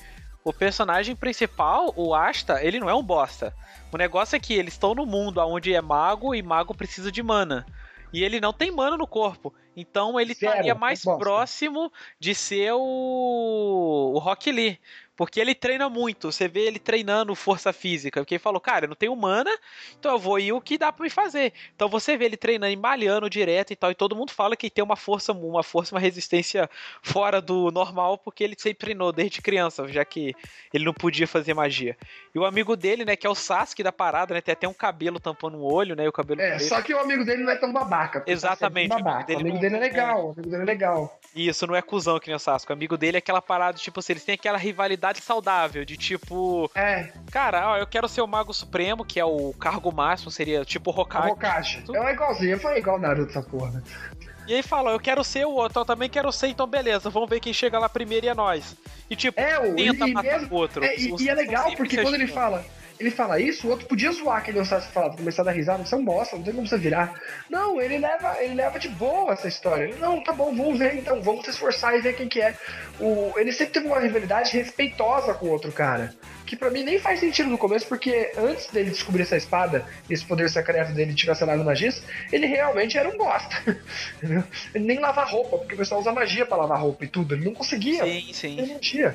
O 0.49 0.53
personagem 0.53 1.15
principal, 1.15 1.93
o 1.95 2.15
Asta, 2.15 2.65
ele 2.65 2.81
não 2.81 2.89
é 2.89 2.95
um 2.95 3.03
bosta. 3.03 3.55
O 3.93 3.99
negócio 3.99 4.35
é 4.35 4.41
que 4.41 4.55
eles 4.55 4.73
estão 4.73 4.95
no 4.95 5.05
mundo 5.05 5.43
onde 5.43 5.75
é 5.75 5.81
mago 5.83 6.35
e 6.35 6.43
mago 6.43 6.75
precisa 6.75 7.13
de 7.13 7.23
mana. 7.23 7.67
E 8.15 8.25
ele 8.25 8.41
não 8.41 8.51
tem 8.51 8.71
mana 8.71 8.97
no 8.97 9.07
corpo. 9.07 9.53
Então 9.77 10.19
ele 10.19 10.33
estaria 10.33 10.75
mais 10.75 11.03
próximo 11.03 11.93
de 12.19 12.35
ser 12.35 12.73
o, 12.73 14.13
o 14.15 14.19
Rock 14.19 14.51
Lee. 14.51 14.81
Porque 15.19 15.41
ele 15.41 15.53
treina 15.53 15.89
muito, 15.91 16.31
você 16.31 16.47
vê 16.47 16.61
ele 16.61 16.79
treinando 16.79 17.35
força 17.35 17.73
física. 17.73 18.21
Porque 18.21 18.37
ele 18.37 18.39
falou, 18.39 18.61
cara, 18.61 18.85
eu 18.85 18.89
não 18.89 18.95
tenho 18.95 19.17
mana, 19.17 19.51
então 19.99 20.13
eu 20.13 20.19
vou 20.19 20.39
ir 20.39 20.53
o 20.53 20.61
que 20.61 20.79
dá 20.79 20.93
pra 20.93 21.03
me 21.03 21.11
fazer. 21.11 21.53
Então 21.75 21.89
você 21.89 22.17
vê 22.17 22.27
ele 22.27 22.37
treinando 22.37 22.73
e 22.73 22.77
malhando 22.77 23.29
direto 23.29 23.73
e 23.73 23.77
tal, 23.77 23.91
e 23.91 23.97
todo 23.97 24.15
mundo 24.15 24.31
fala 24.31 24.55
que 24.55 24.71
tem 24.71 24.85
uma 24.85 24.95
força, 24.95 25.33
uma 25.33 25.65
força, 25.65 25.93
uma 25.93 26.01
resistência 26.01 26.71
fora 27.03 27.41
do 27.41 27.73
normal, 27.73 28.17
porque 28.17 28.45
ele 28.45 28.55
sempre 28.57 28.79
treinou 28.79 29.13
desde 29.13 29.43
criança, 29.43 29.89
já 29.89 30.05
que 30.05 30.37
ele 30.73 30.85
não 30.85 30.95
podia 30.95 31.27
fazer 31.27 31.53
magia. 31.53 31.97
E 32.33 32.39
o 32.39 32.45
amigo 32.45 32.77
dele, 32.77 33.05
né, 33.05 33.17
que 33.17 33.27
é 33.27 33.31
o 33.31 33.35
Sasuke 33.35 33.83
da 33.83 33.91
parada, 33.91 34.35
né, 34.35 34.41
tem 34.41 34.53
até 34.53 34.69
um 34.69 34.73
cabelo 34.73 35.19
tampando 35.19 35.59
o 35.59 35.65
olho, 35.65 35.97
né, 35.97 36.05
e 36.05 36.09
o 36.09 36.13
cabelo... 36.13 36.41
É, 36.41 36.61
só 36.61 36.81
que 36.81 36.95
o 36.95 36.99
amigo 37.01 37.25
dele 37.25 37.43
não 37.43 37.51
é 37.51 37.57
tão 37.57 37.73
babaca. 37.73 38.23
Exatamente. 38.25 38.93
É 38.93 38.97
babaca. 38.97 39.33
O 39.33 39.37
amigo 39.37 39.37
dele, 39.37 39.37
o 39.37 39.41
amigo 39.41 39.59
dele 39.59 39.77
é 39.77 39.81
legal, 39.81 40.19
é... 40.19 40.23
o 40.23 40.31
amigo 40.31 40.49
dele 40.49 40.63
é 40.63 40.65
legal. 40.65 41.21
Isso, 41.35 41.67
não 41.67 41.75
é 41.75 41.83
cuzão 41.83 42.21
que 42.21 42.29
nem 42.29 42.37
o 42.37 42.39
Sasuke. 42.39 42.71
O 42.71 42.75
amigo 42.77 42.97
dele 42.97 43.17
é 43.17 43.19
aquela 43.19 43.43
parada, 43.43 43.79
tipo 43.79 43.99
assim, 43.99 44.13
eles 44.13 44.25
têm 44.25 44.37
aquela 44.37 44.59
rivalidade 44.59 45.08
saudável, 45.17 45.85
de 45.85 45.97
tipo. 45.97 46.71
É. 46.75 47.13
Cara, 47.31 47.71
ó, 47.71 47.77
eu 47.77 47.87
quero 47.87 48.09
ser 48.09 48.21
o 48.21 48.27
Mago 48.27 48.53
Supremo, 48.53 49.05
que 49.05 49.19
é 49.19 49.25
o 49.25 49.53
cargo 49.55 49.93
máximo, 49.93 50.31
seria 50.31 50.65
tipo 50.65 50.91
o 50.91 51.01
Hokage. 51.01 51.31
Hokage. 51.31 51.85
É 51.93 52.13
igualzinho, 52.13 52.53
eu 52.53 52.61
falei 52.61 52.79
igual 52.79 52.97
o 52.97 53.01
Naruto 53.01 53.31
essa 53.31 53.43
porra. 53.43 53.71
Né? 53.73 53.83
E 54.49 54.55
aí 54.55 54.63
fala, 54.63 54.93
eu 54.93 55.01
quero 55.01 55.23
ser 55.23 55.47
o 55.47 55.51
outro, 55.51 55.81
eu 55.81 55.85
também 55.85 56.09
quero 56.09 56.33
ser, 56.33 56.49
então 56.49 56.67
beleza, 56.67 57.11
vamos 57.11 57.29
ver 57.29 57.39
quem 57.39 57.53
chega 57.53 57.79
lá 57.79 57.87
primeiro 57.87 58.25
e 58.25 58.29
é 58.31 58.35
nós. 58.35 58.75
E 59.11 59.15
tipo, 59.15 59.39
é, 59.39 59.61
tenta 59.75 60.09
e, 60.09 60.13
matar 60.15 60.39
mesmo, 60.39 60.55
o 60.55 60.59
outro. 60.59 60.83
É, 60.83 60.97
e, 60.97 61.15
e, 61.19 61.29
é 61.29 61.35
legal 61.35 61.71
porque 61.77 62.01
quando 62.01 62.15
ele 62.15 62.27
fala, 62.27 62.65
ele 62.99 63.11
fala 63.11 63.41
isso, 63.41 63.67
o 63.67 63.71
outro 63.71 63.87
podia 63.87 64.11
zoar 64.11 64.39
aquele 64.39 64.65
Sasuke 64.65 64.93
falava, 64.93 65.17
começar 65.17 65.43
a 65.43 65.45
dar 65.47 65.53
risada, 65.53 65.85
você 65.85 65.95
é 65.95 65.99
um 65.99 66.05
bosta, 66.05 66.37
não 66.37 66.43
tem 66.43 66.53
como 66.53 66.67
você 66.67 66.77
virar. 66.77 67.15
Não, 67.49 67.81
ele 67.81 67.99
leva, 67.99 68.37
ele 68.43 68.55
leva 68.55 68.79
de 68.79 68.89
boa 68.89 69.33
essa 69.33 69.47
história. 69.47 69.85
Ele, 69.85 69.99
não, 69.99 70.23
tá 70.23 70.33
bom, 70.33 70.55
vamos 70.55 70.79
ver 70.79 70.97
então, 70.97 71.23
vamos 71.23 71.45
se 71.45 71.51
esforçar 71.51 71.95
e 71.97 72.01
ver 72.01 72.17
quem 72.17 72.29
que 72.29 72.41
é. 72.41 72.57
O, 72.99 73.33
ele 73.37 73.53
sempre 73.53 73.75
teve 73.75 73.87
uma 73.87 74.01
rivalidade 74.01 74.57
respeitosa 74.57 75.33
com 75.35 75.47
o 75.47 75.51
outro 75.51 75.71
cara. 75.71 76.13
Que 76.45 76.57
pra 76.57 76.71
mim 76.71 76.83
nem 76.83 76.99
faz 76.99 77.21
sentido 77.21 77.51
no 77.51 77.59
começo, 77.59 77.87
porque 77.87 78.33
antes 78.37 78.67
dele 78.69 78.91
descobrir 78.91 79.23
essa 79.23 79.37
espada, 79.37 79.85
esse 80.09 80.25
poder 80.25 80.49
secreto 80.51 80.93
dele 80.93 81.13
de 81.13 81.27
cancelar 81.27 81.59
magias, 81.59 82.03
ele 82.33 82.47
realmente 82.47 82.97
era 82.97 83.09
um 83.09 83.17
bosta. 83.17 83.57
ele 84.75 84.85
nem 84.85 84.99
lava 84.99 85.25
roupa, 85.25 85.59
porque 85.59 85.75
o 85.75 85.79
pessoal 85.79 86.01
usa 86.01 86.11
magia 86.11 86.47
pra 86.47 86.57
lavar 86.57 86.81
roupa 86.81 87.05
e 87.05 87.09
tudo. 87.09 87.35
Ele 87.35 87.45
não 87.45 87.55
conseguia. 87.55 88.03
Sim, 88.03 88.33
sim. 88.33 88.59
Ele 88.59 88.73
não 88.73 88.81
tinha. 88.81 89.15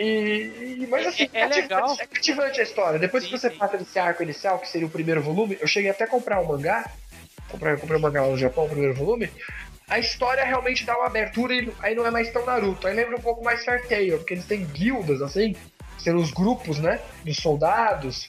E, 0.00 0.86
mas 0.88 1.08
assim, 1.08 1.28
é, 1.32 1.40
é, 1.40 1.46
legal. 1.48 1.96
é 1.98 2.06
cativante 2.06 2.60
a 2.60 2.62
história. 2.62 3.00
Depois 3.00 3.24
sim, 3.24 3.30
que 3.30 3.36
você 3.36 3.50
sim. 3.50 3.56
passa 3.56 3.76
desse 3.76 3.98
arco 3.98 4.22
inicial, 4.22 4.60
que 4.60 4.68
seria 4.68 4.86
o 4.86 4.90
primeiro 4.90 5.20
volume, 5.20 5.58
eu 5.60 5.66
cheguei 5.66 5.90
até 5.90 6.04
a 6.04 6.06
comprar 6.06 6.40
o 6.40 6.44
um 6.44 6.46
mangá. 6.46 6.88
Comprei, 7.48 7.76
comprei 7.76 7.98
um 7.98 8.02
mangá 8.02 8.22
lá 8.22 8.28
no 8.28 8.38
Japão, 8.38 8.66
o 8.66 8.68
primeiro 8.68 8.94
volume. 8.94 9.28
A 9.88 9.98
história 9.98 10.44
realmente 10.44 10.84
dá 10.84 10.96
uma 10.96 11.06
abertura 11.06 11.52
e 11.52 11.72
aí 11.80 11.96
não 11.96 12.06
é 12.06 12.12
mais 12.12 12.30
tão 12.30 12.46
Naruto. 12.46 12.86
Aí 12.86 12.94
lembra 12.94 13.16
um 13.16 13.20
pouco 13.20 13.42
mais 13.42 13.64
Fair 13.64 13.88
Tail, 13.88 14.18
porque 14.18 14.34
eles 14.34 14.44
têm 14.44 14.64
guildas, 14.66 15.20
assim, 15.20 15.56
sendo 15.98 16.20
os 16.20 16.30
grupos, 16.30 16.78
né? 16.78 17.00
Dos 17.24 17.38
soldados. 17.38 18.28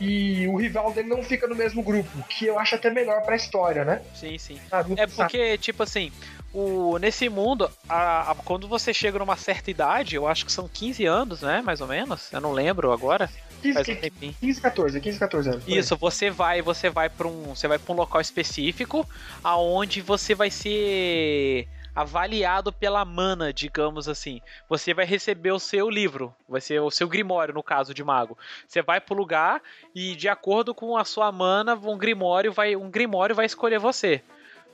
E 0.00 0.46
o 0.48 0.56
rival 0.56 0.92
dele 0.92 1.08
não 1.08 1.22
fica 1.22 1.46
no 1.46 1.54
mesmo 1.54 1.82
grupo, 1.82 2.10
que 2.28 2.46
eu 2.46 2.58
acho 2.58 2.74
até 2.74 2.90
melhor 2.90 3.22
pra 3.22 3.36
história, 3.36 3.84
né? 3.84 4.00
Sim, 4.14 4.38
sim. 4.38 4.58
Naruto 4.70 5.00
é 5.00 5.06
porque, 5.06 5.58
tipo 5.58 5.82
assim, 5.82 6.10
o, 6.54 6.98
nesse 6.98 7.28
mundo, 7.28 7.70
a, 7.88 8.30
a, 8.30 8.34
quando 8.34 8.66
você 8.66 8.94
chega 8.94 9.18
numa 9.18 9.36
certa 9.36 9.70
idade, 9.70 10.16
eu 10.16 10.26
acho 10.26 10.46
que 10.46 10.50
são 10.52 10.66
15 10.66 11.04
anos, 11.04 11.42
né? 11.42 11.60
Mais 11.62 11.80
ou 11.80 11.86
menos. 11.86 12.32
Eu 12.32 12.40
não 12.40 12.52
lembro 12.52 12.92
agora. 12.92 13.28
15, 13.60 13.74
faz 13.74 13.88
um 13.88 14.32
15, 14.40 14.60
14, 14.60 15.00
15, 15.00 15.18
14 15.18 15.48
anos. 15.50 15.64
Isso, 15.68 15.96
você 15.96 16.30
vai, 16.30 16.62
você 16.62 16.88
vai 16.88 17.10
para 17.10 17.28
um, 17.28 17.54
você 17.54 17.68
vai 17.68 17.78
para 17.78 17.92
um 17.92 17.96
local 17.96 18.20
específico 18.20 19.06
aonde 19.44 20.00
você 20.00 20.34
vai 20.34 20.50
ser 20.50 21.68
avaliado 21.94 22.72
pela 22.72 23.04
mana, 23.04 23.52
digamos 23.52 24.08
assim. 24.08 24.40
Você 24.68 24.94
vai 24.94 25.04
receber 25.04 25.52
o 25.52 25.58
seu 25.58 25.90
livro, 25.90 26.34
vai 26.48 26.60
ser 26.60 26.80
o 26.80 26.90
seu 26.90 27.08
grimório 27.08 27.54
no 27.54 27.62
caso 27.62 27.92
de 27.92 28.04
mago. 28.04 28.36
Você 28.66 28.82
vai 28.82 29.00
pro 29.00 29.14
lugar 29.14 29.62
e 29.94 30.14
de 30.14 30.28
acordo 30.28 30.74
com 30.74 30.96
a 30.96 31.04
sua 31.04 31.30
mana, 31.30 31.74
um 31.74 31.98
grimório 31.98 32.52
vai, 32.52 32.76
um 32.76 32.90
grimório 32.90 33.34
vai 33.34 33.46
escolher 33.46 33.78
você. 33.78 34.22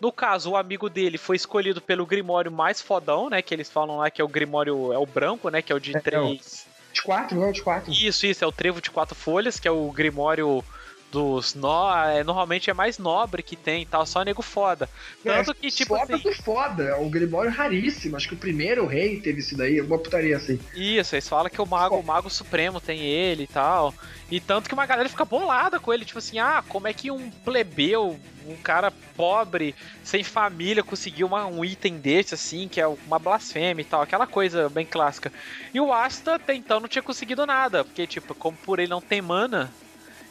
No 0.00 0.12
caso, 0.12 0.50
o 0.50 0.56
amigo 0.56 0.90
dele 0.90 1.16
foi 1.16 1.36
escolhido 1.36 1.80
pelo 1.80 2.04
Grimório 2.04 2.52
mais 2.52 2.82
fodão, 2.82 3.30
né? 3.30 3.40
Que 3.40 3.54
eles 3.54 3.70
falam 3.70 3.96
lá 3.96 4.10
que 4.10 4.20
é 4.20 4.24
o 4.24 4.28
Grimório, 4.28 4.92
é 4.92 4.98
o 4.98 5.06
branco, 5.06 5.48
né? 5.48 5.62
Que 5.62 5.72
é 5.72 5.74
o 5.74 5.80
de 5.80 5.96
é, 5.96 6.00
três. 6.00 6.66
É 6.90 6.92
de 6.92 7.02
quatro, 7.02 7.36
não 7.36 7.46
é 7.46 7.48
o 7.48 7.52
de 7.52 7.62
quatro. 7.62 7.90
Isso, 7.90 8.26
isso, 8.26 8.44
é 8.44 8.46
o 8.46 8.52
trevo 8.52 8.80
de 8.80 8.90
quatro 8.90 9.14
folhas, 9.14 9.58
que 9.58 9.66
é 9.66 9.70
o 9.70 9.90
Grimório 9.90 10.62
dos 11.10 11.54
no, 11.54 11.92
é, 11.94 12.22
normalmente 12.24 12.70
é 12.70 12.74
mais 12.74 12.98
nobre 12.98 13.42
que 13.42 13.56
tem 13.56 13.82
e 13.82 13.86
tal, 13.86 14.04
só 14.06 14.22
nego 14.22 14.42
foda. 14.42 14.88
É, 15.24 15.36
Tanto 15.36 15.52
é, 15.52 15.54
que, 15.54 15.70
tipo 15.70 15.96
foda 15.96 16.16
assim. 16.16 16.22
do 16.22 16.34
foda, 16.34 16.84
é 16.84 16.96
um 16.96 17.08
Grimório 17.08 17.50
raríssimo. 17.50 18.16
Acho 18.16 18.28
que 18.28 18.34
o 18.34 18.38
primeiro 18.38 18.86
rei 18.86 19.20
teve 19.20 19.40
isso 19.40 19.56
daí, 19.56 19.80
uma 19.80 19.98
putaria 19.98 20.36
assim. 20.36 20.58
Isso, 20.74 21.14
eles 21.14 21.28
falam 21.28 21.50
que 21.50 21.60
o 21.60 21.66
Mago, 21.66 21.96
o 21.96 22.02
Mago 22.02 22.30
Supremo 22.30 22.80
tem 22.80 23.00
ele 23.00 23.44
e 23.44 23.46
tal. 23.46 23.94
E 24.30 24.40
tanto 24.40 24.68
que 24.68 24.74
uma 24.74 24.86
galera 24.86 25.08
fica 25.08 25.24
bolada 25.24 25.78
com 25.78 25.92
ele, 25.92 26.04
tipo 26.04 26.18
assim, 26.18 26.38
ah, 26.38 26.62
como 26.68 26.88
é 26.88 26.92
que 26.92 27.10
um 27.10 27.30
plebeu, 27.30 28.18
um 28.46 28.56
cara 28.56 28.92
pobre, 29.16 29.74
sem 30.02 30.24
família, 30.24 30.82
conseguiu 30.82 31.28
uma, 31.28 31.46
um 31.46 31.64
item 31.64 31.98
desse, 31.98 32.34
assim, 32.34 32.66
que 32.68 32.80
é 32.80 32.86
uma 32.86 33.18
blasfêmia 33.18 33.82
e 33.82 33.84
tal, 33.84 34.02
aquela 34.02 34.26
coisa 34.26 34.68
bem 34.68 34.84
clássica. 34.84 35.32
E 35.72 35.80
o 35.80 35.92
Asta 35.92 36.34
até 36.34 36.54
então 36.54 36.80
não 36.80 36.88
tinha 36.88 37.02
conseguido 37.02 37.46
nada, 37.46 37.84
porque, 37.84 38.06
tipo, 38.06 38.34
como 38.34 38.56
por 38.56 38.80
ele 38.80 38.90
não 38.90 39.00
tem 39.00 39.22
mana, 39.22 39.72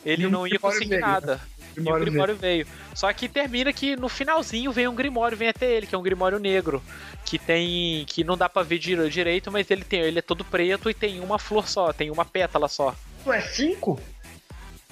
ele 0.05 0.27
não 0.27 0.47
ia 0.47 0.59
conseguir 0.59 0.89
veio, 0.89 1.01
nada. 1.01 1.41
E 1.77 1.91
o 1.91 2.00
Grimório 2.00 2.35
veio. 2.38 2.65
Só 2.93 3.12
que 3.12 3.27
termina 3.27 3.74
que 3.74 3.97
no 3.97 4.07
finalzinho 4.07 4.71
vem 4.71 4.88
um 4.88 4.95
Grimório, 4.95 5.38
vem 5.38 5.50
até 5.50 5.69
ele, 5.69 5.85
que 5.85 5.93
é 5.93 5.97
um 5.97 6.01
Grimório 6.01 6.39
negro. 6.39 6.81
Que 7.25 7.38
tem. 7.38 8.05
que 8.07 8.24
não 8.24 8.38
dá 8.38 8.47
pra 8.47 8.63
ver 8.63 8.79
direito, 8.79 9.51
mas 9.51 9.69
ele 9.69 9.83
tem. 9.83 10.00
Ele 10.00 10.19
é 10.19 10.21
todo 10.21 10.45
preto 10.45 10.89
e 10.89 10.93
tem 10.93 11.19
uma 11.19 11.38
flor 11.38 11.67
só, 11.67 11.91
tem 11.91 12.09
uma 12.09 12.24
pétala 12.24 12.69
só. 12.69 12.95
Não 13.25 13.33
é 13.33 13.41
cinco? 13.41 14.00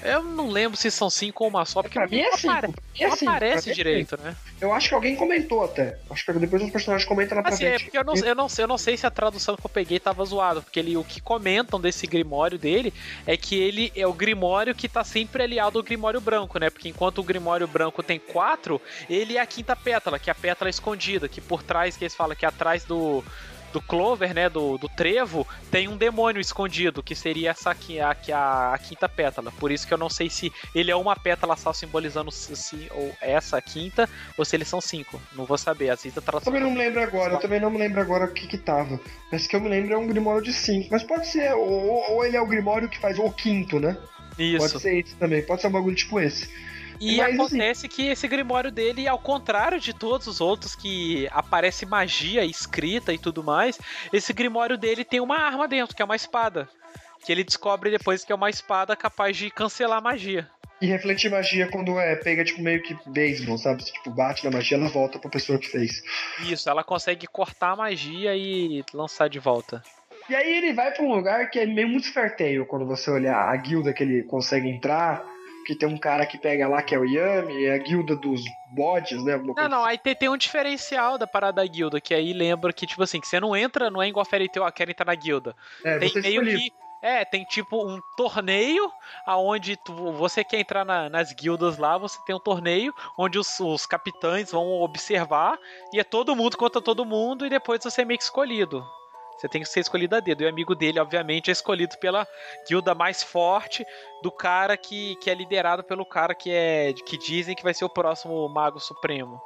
Eu 0.04 0.22
não 0.22 0.50
lembro 0.50 0.78
se 0.78 0.92
são 0.92 1.10
cinco 1.10 1.46
ou 1.46 1.50
uma 1.50 1.66
só, 1.66 1.82
porque 1.82 1.98
pra 1.98 2.08
mim 2.08 2.20
é 2.20 2.36
cinco. 2.36 2.54
Apare... 2.54 2.74
É 3.00 3.08
não 3.08 3.14
aparece 3.14 3.72
é 3.72 3.74
direito, 3.74 4.20
né? 4.22 4.36
Eu 4.60 4.74
acho 4.74 4.90
que 4.90 4.96
alguém 4.96 5.16
comentou 5.16 5.64
até. 5.64 5.98
Acho 6.10 6.26
que 6.26 6.34
depois 6.34 6.62
os 6.62 6.70
personagens 6.70 7.08
comentam 7.08 7.42
na 7.42 7.48
assim, 7.48 7.66
é 7.66 7.80
porque 7.80 7.98
eu 7.98 8.04
não, 8.04 8.16
eu, 8.16 8.36
não, 8.36 8.48
eu 8.58 8.68
não 8.68 8.78
sei 8.78 8.98
se 8.98 9.08
a 9.08 9.12
tradução 9.12 9.56
que 9.56 9.66
eu 9.66 9.70
peguei 9.70 10.00
tava 10.00 10.24
zoada, 10.26 10.62
porque 10.62 10.80
ele, 10.80 10.96
o 10.98 11.04
que 11.04 11.22
comentam 11.22 11.80
desse 11.80 12.06
Grimório 12.06 12.58
dele 12.58 12.94
é 13.26 13.36
que 13.38 13.56
ele 13.56 13.92
é 13.96 14.06
o 14.06 14.14
Grimório 14.14 14.76
que 14.76 14.88
tá 14.88 15.04
sempre 15.04 15.44
aliado 15.44 15.80
ao 15.80 15.84
Grimório 15.84 16.22
branco, 16.22 16.60
né? 16.60 16.70
Porque 16.70 16.90
enquanto 16.90 17.20
o 17.20 17.24
Grimório 17.24 17.68
branco 17.68 18.04
tem 18.04 18.20
quatro, 18.20 18.82
ele 19.10 19.38
é 19.38 19.42
a 19.42 19.46
quinta 19.46 19.76
pétala, 19.76 20.20
que 20.20 20.30
é 20.30 20.32
a 20.32 20.36
pétala 20.36 20.70
escondida, 20.70 21.28
que 21.28 21.42
por 21.42 21.64
trás, 21.64 21.98
que 21.98 22.04
eles 22.04 22.16
falam 22.16 22.36
que 22.36 22.46
é 22.46 22.48
atrás 22.48 22.84
do 22.84 23.24
do 23.74 23.82
Clover, 23.82 24.34
né, 24.34 24.48
do, 24.48 24.78
do 24.78 24.88
trevo, 24.88 25.46
tem 25.72 25.88
um 25.88 25.98
demônio 25.98 26.40
escondido, 26.40 27.02
que 27.02 27.16
seria 27.16 27.50
essa 27.50 27.72
aqui, 27.72 28.00
a, 28.00 28.16
a, 28.34 28.74
a, 28.74 28.78
quinta 28.78 29.10
pétala. 29.10 29.52
Por 29.52 29.72
isso 29.72 29.88
que 29.88 29.94
eu 29.94 29.98
não 29.98 30.10
sei 30.10 30.30
se 30.30 30.54
ele 30.76 30.92
é 30.92 30.96
uma 30.96 31.16
pétala 31.16 31.58
só 31.58 31.74
simbolizando 31.74 32.32
se, 32.32 32.88
ou 32.92 33.12
essa 33.20 33.60
quinta, 33.60 34.08
ou 34.38 34.46
se 34.46 34.56
eles 34.56 34.68
são 34.68 34.80
cinco. 34.80 35.20
Não 35.36 35.46
vou 35.46 35.58
saber, 35.58 35.90
às 35.90 36.04
vezes 36.04 36.18
a 36.18 36.22
Também 36.40 36.62
não 36.62 36.70
me 36.70 36.78
lembro 36.78 37.02
agora, 37.02 37.34
eu 37.34 37.40
também 37.40 37.60
não 37.60 37.72
me 37.72 37.80
lembro 37.80 38.00
agora 38.00 38.26
o 38.26 38.34
que 38.34 38.48
que 38.48 38.58
tava. 38.58 39.00
Mas 39.32 39.48
que 39.48 39.56
eu 39.56 39.60
me 39.60 39.70
lembro 39.70 39.94
é 39.94 39.98
um 39.98 40.08
Grimório 40.08 40.44
de 40.44 40.54
cinco. 40.54 40.90
Mas 40.92 41.04
pode 41.04 41.28
ser, 41.28 41.54
ou, 41.54 42.12
ou 42.12 42.24
ele 42.24 42.38
é 42.38 42.42
o 42.42 42.48
Grimório 42.48 42.88
que 42.88 43.00
faz 43.00 43.18
o 43.18 43.32
quinto, 43.32 43.80
né? 43.80 43.98
Isso. 44.38 44.68
Pode 44.68 44.82
ser 44.82 45.00
isso 45.00 45.16
também, 45.18 45.44
pode 45.44 45.62
ser 45.62 45.68
um 45.68 45.72
bagulho 45.72 45.96
tipo 45.96 46.20
esse. 46.20 46.48
E 47.00 47.18
Mas, 47.18 47.28
assim, 47.28 47.36
acontece 47.36 47.88
assim... 47.88 47.96
que 47.96 48.08
esse 48.08 48.28
Grimório 48.28 48.72
dele, 48.72 49.08
ao 49.08 49.20
contrário 49.20 49.80
de 49.80 49.94
todos 49.94 50.28
os 50.28 50.42
outros 50.42 50.76
que 50.76 51.28
aparece 51.32 51.86
magia 51.86 52.46
escrita 52.46 53.14
e 53.14 53.18
tudo 53.18 53.44
mais, 53.44 53.80
esse 54.12 54.34
Grimório 54.34 54.78
dele 54.78 55.04
tem 55.04 55.20
uma 55.20 55.38
arma 55.38 55.68
dentro, 55.68 55.96
que 55.96 56.02
é 56.02 56.06
uma 56.06 56.16
espada. 56.16 56.68
Que 57.26 57.32
ele 57.32 57.44
descobre 57.44 57.90
depois 57.90 58.24
que 58.24 58.32
é 58.32 58.36
uma 58.36 58.50
espada 58.50 58.96
capaz 58.96 59.38
de 59.38 59.50
cancelar 59.50 60.02
magia. 60.02 60.50
E 60.82 60.88
refletir 60.88 61.32
magia 61.32 61.70
quando 61.70 61.98
é 61.98 62.16
pega, 62.18 62.44
tipo, 62.44 62.62
meio 62.62 62.82
que 62.84 62.98
beisebol, 63.08 63.58
sabe? 63.58 63.86
Tipo, 63.86 64.10
bate 64.10 64.44
na 64.44 64.52
magia, 64.52 64.78
ela 64.78 64.90
volta 64.90 65.18
pra 65.18 65.30
pessoa 65.30 65.58
que 65.58 65.70
fez. 65.70 66.04
Isso, 66.42 66.70
ela 66.70 66.84
consegue 66.84 67.26
cortar 67.26 67.72
a 67.72 67.76
magia 67.78 68.36
e 68.36 68.84
lançar 68.94 69.30
de 69.30 69.40
volta. 69.40 69.82
E 70.30 70.36
aí 70.36 70.58
ele 70.58 70.74
vai 70.74 70.92
pra 70.92 71.04
um 71.04 71.14
lugar 71.14 71.50
que 71.50 71.60
é 71.60 71.66
meio 71.66 71.88
muito 71.88 72.12
ferteio 72.12 72.66
quando 72.66 72.86
você 72.86 73.12
olhar 73.12 73.38
a 73.38 73.56
guilda 73.56 73.94
que 73.94 74.04
ele 74.04 74.24
consegue 74.24 74.70
entrar 74.70 75.24
que 75.64 75.76
tem 75.76 75.88
um 75.88 75.98
cara 75.98 76.26
que 76.26 76.38
pega 76.38 76.68
lá 76.68 76.82
que 76.82 76.94
é 76.94 77.00
o 77.00 77.06
Yami, 77.06 77.66
é 77.66 77.74
a 77.74 77.78
guilda 77.78 78.16
dos 78.16 78.42
bodes, 78.72 79.24
né? 79.24 79.38
Não, 79.38 79.70
não, 79.70 79.84
aí 79.84 79.98
tem, 79.98 80.16
tem, 80.16 80.30
um 80.30 80.38
diferencial 80.38 81.18
da 81.18 81.28
parada 81.28 81.62
da 81.62 81.68
guilda, 81.68 82.02
que 82.02 82.14
aí 82.14 82.34
lembra 82.34 82.74
que, 82.74 82.86
tipo 82.86 83.04
assim, 83.04 83.20
que 83.20 83.28
você 83.28 83.40
não 83.40 83.56
entra, 83.56 83.90
não 83.90 84.02
é 84.02 84.08
igual 84.08 84.22
a 84.22 84.26
Fairy 84.26 84.50
Tail, 84.50 84.66
ah, 84.66 84.72
quero 84.72 84.92
entrar 84.92 85.06
na 85.06 85.16
guilda. 85.16 85.56
É, 85.84 86.00
tem 86.00 86.14
meio 86.22 86.42
escolhido. 86.42 86.60
que. 86.60 86.84
É, 87.04 87.26
tem 87.26 87.44
tipo 87.44 87.86
um 87.86 88.00
torneio 88.16 88.90
aonde 89.26 89.76
tu, 89.76 90.14
você 90.14 90.42
quer 90.42 90.62
entrar 90.62 90.86
na, 90.86 91.10
nas 91.10 91.34
guildas 91.34 91.78
lá, 91.78 91.98
você 91.98 92.18
tem 92.26 92.34
um 92.34 92.40
torneio 92.40 92.94
onde 93.18 93.38
os, 93.38 93.60
os, 93.60 93.86
capitães 93.86 94.52
vão 94.52 94.82
observar 94.82 95.60
e 95.92 96.00
é 96.00 96.04
todo 96.06 96.34
mundo 96.34 96.56
contra 96.56 96.82
todo 96.82 97.04
mundo 97.04 97.46
e 97.46 97.50
depois 97.50 97.84
você 97.84 98.04
é 98.04 98.06
meio 98.06 98.18
que 98.18 98.24
escolhido. 98.24 98.88
Você 99.38 99.48
tem 99.48 99.62
que 99.62 99.68
ser 99.68 99.82
escolhido 99.82 100.16
a 100.16 100.20
dedo. 100.20 100.44
E 100.44 100.46
o 100.46 100.50
amigo 100.50 100.76
dele, 100.76 101.00
obviamente, 101.00 101.50
é 101.50 101.54
escolhido 101.54 101.98
pela 101.98 102.28
guilda 102.68 102.96
mais 102.96 103.22
forte 103.22 103.86
do 104.22 104.32
cara 104.32 104.78
que, 104.78 105.16
que 105.18 105.30
é 105.30 105.34
liderado 105.34 105.84
pelo 105.84 106.06
cara 106.06 106.34
que 106.34 106.52
é 106.52 106.94
que 107.06 107.18
dizem 107.18 107.56
que 107.56 107.64
vai 107.64 107.74
ser 107.74 107.86
o 107.86 107.90
próximo 107.90 108.48
Mago 108.50 108.80
Supremo. 108.80 109.42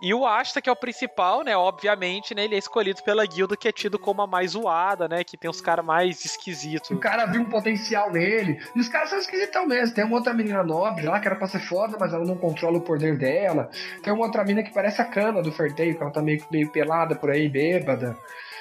E 0.00 0.14
o 0.14 0.24
Asta, 0.24 0.62
que 0.62 0.68
é 0.68 0.72
o 0.72 0.76
principal, 0.76 1.42
né? 1.42 1.56
Obviamente, 1.56 2.32
né? 2.32 2.44
Ele 2.44 2.54
é 2.54 2.58
escolhido 2.58 3.02
pela 3.02 3.26
guilda 3.26 3.56
que 3.56 3.66
é 3.66 3.72
tido 3.72 3.98
como 3.98 4.22
a 4.22 4.28
mais 4.28 4.52
zoada, 4.52 5.08
né? 5.08 5.24
Que 5.24 5.36
tem 5.36 5.50
os 5.50 5.60
caras 5.60 5.84
mais 5.84 6.24
esquisitos. 6.24 6.90
O 6.90 6.98
cara 6.98 7.26
viu 7.26 7.42
um 7.42 7.46
potencial 7.46 8.12
nele. 8.12 8.60
E 8.76 8.80
os 8.80 8.88
caras 8.88 9.10
são 9.10 9.18
esquisitão 9.18 9.66
mesmo. 9.66 9.94
Tem 9.94 10.04
uma 10.04 10.16
outra 10.16 10.32
menina 10.32 10.62
nobre 10.62 11.04
lá 11.04 11.18
que 11.18 11.26
era 11.26 11.34
pra 11.34 11.48
ser 11.48 11.58
foda, 11.58 11.96
mas 11.98 12.12
ela 12.12 12.24
não 12.24 12.36
controla 12.36 12.78
o 12.78 12.82
poder 12.82 13.18
dela. 13.18 13.70
Tem 14.02 14.12
uma 14.12 14.24
outra 14.24 14.44
menina 14.44 14.62
que 14.62 14.72
parece 14.72 15.02
a 15.02 15.04
cana 15.04 15.42
do 15.42 15.50
Ferteio, 15.50 15.96
que 15.96 16.02
ela 16.02 16.12
tá 16.12 16.22
meio, 16.22 16.44
meio 16.48 16.70
pelada 16.70 17.16
por 17.16 17.30
aí, 17.30 17.48
bêbada. 17.48 18.16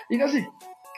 Então, 0.09 0.25
assim, 0.25 0.45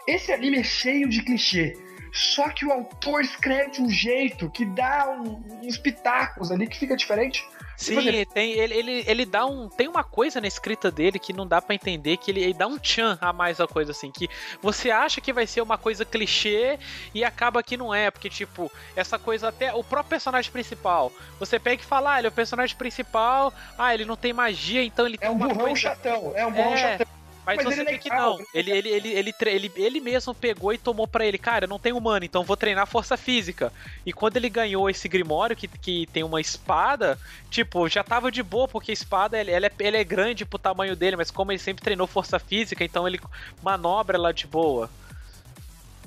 esse 0.07 0.31
anime 0.31 0.59
é 0.59 0.63
cheio 0.63 1.09
de 1.09 1.21
clichê. 1.23 1.73
Só 2.11 2.49
que 2.49 2.65
o 2.65 2.71
autor 2.71 3.21
escreve 3.21 3.71
de 3.71 3.81
um 3.81 3.89
jeito 3.89 4.49
que 4.49 4.65
dá 4.65 5.09
um, 5.09 5.43
uns 5.63 5.77
pitacos 5.77 6.51
ali 6.51 6.67
que 6.67 6.77
fica 6.77 6.95
diferente. 6.95 7.45
Sim, 7.77 8.01
tipo, 8.01 8.33
tem, 8.33 8.51
ele, 8.53 8.73
ele, 8.73 9.03
ele 9.07 9.25
dá 9.25 9.45
um. 9.45 9.69
Tem 9.69 9.87
uma 9.87 10.03
coisa 10.03 10.41
na 10.41 10.47
escrita 10.47 10.91
dele 10.91 11.17
que 11.17 11.31
não 11.31 11.47
dá 11.47 11.61
para 11.61 11.75
entender, 11.75 12.17
que 12.17 12.29
ele, 12.29 12.41
ele, 12.41 12.53
dá 12.53 12.67
um 12.67 12.77
tchan 12.77 13.17
a 13.21 13.31
mais 13.31 13.61
a 13.61 13.67
coisa 13.67 13.91
assim. 13.91 14.11
Que 14.11 14.27
você 14.61 14.91
acha 14.91 15.21
que 15.21 15.31
vai 15.31 15.47
ser 15.47 15.61
uma 15.61 15.77
coisa 15.77 16.03
clichê 16.03 16.77
e 17.13 17.23
acaba 17.23 17.63
que 17.63 17.77
não 17.77 17.93
é. 17.93 18.11
Porque, 18.11 18.29
tipo, 18.29 18.69
essa 18.95 19.17
coisa 19.17 19.47
até. 19.47 19.73
O 19.73 19.83
próprio 19.83 20.09
personagem 20.09 20.51
principal. 20.51 21.11
Você 21.39 21.57
pega 21.57 21.81
e 21.81 21.85
fala, 21.85 22.15
ah, 22.15 22.17
ele 22.19 22.27
é 22.27 22.29
o 22.29 22.33
personagem 22.33 22.75
principal, 22.75 23.53
ah, 23.77 23.93
ele 23.93 24.03
não 24.03 24.17
tem 24.17 24.33
magia, 24.33 24.83
então 24.83 25.05
ele 25.05 25.17
é 25.21 25.29
um 25.29 25.37
burrão 25.37 25.55
coisa... 25.55 25.75
chatão, 25.75 26.33
é 26.35 26.45
um 26.45 26.51
burrão 26.51 26.73
é... 26.73 26.77
chatão 26.77 27.18
Mas, 27.49 27.65
Mas 27.65 27.73
você 27.75 27.81
ele 27.81 27.89
é 27.89 27.93
vê 27.93 27.97
que 27.97 28.09
não. 28.09 28.37
Ele, 28.53 28.71
ele, 28.71 28.89
ele, 28.89 29.09
ele, 29.09 29.33
ele, 29.43 29.71
ele 29.75 29.99
mesmo 29.99 30.35
pegou 30.35 30.71
e 30.71 30.77
tomou 30.77 31.07
pra 31.07 31.25
ele, 31.25 31.39
cara, 31.39 31.65
eu 31.65 31.69
não 31.69 31.79
tenho 31.79 31.97
humano, 31.97 32.23
então 32.23 32.43
vou 32.43 32.55
treinar 32.55 32.85
força 32.85 33.17
física. 33.17 33.73
E 34.05 34.13
quando 34.13 34.37
ele 34.37 34.49
ganhou 34.49 34.87
esse 34.87 35.07
Grimório, 35.07 35.55
que, 35.55 35.67
que 35.67 36.07
tem 36.13 36.23
uma 36.23 36.39
espada, 36.39 37.17
tipo, 37.49 37.89
já 37.89 38.03
tava 38.03 38.31
de 38.31 38.43
boa, 38.43 38.67
porque 38.67 38.91
a 38.91 38.93
espada 38.93 39.35
ela, 39.35 39.65
é, 39.65 39.71
ela 39.79 39.97
é 39.97 40.03
grande 40.03 40.45
pro 40.45 40.59
tamanho 40.59 40.95
dele, 40.95 41.15
mas 41.15 41.31
como 41.31 41.51
ele 41.51 41.57
sempre 41.57 41.83
treinou 41.83 42.05
força 42.05 42.37
física, 42.37 42.83
então 42.83 43.07
ele 43.07 43.19
manobra 43.63 44.15
ela 44.15 44.31
de 44.31 44.45
boa. 44.45 44.87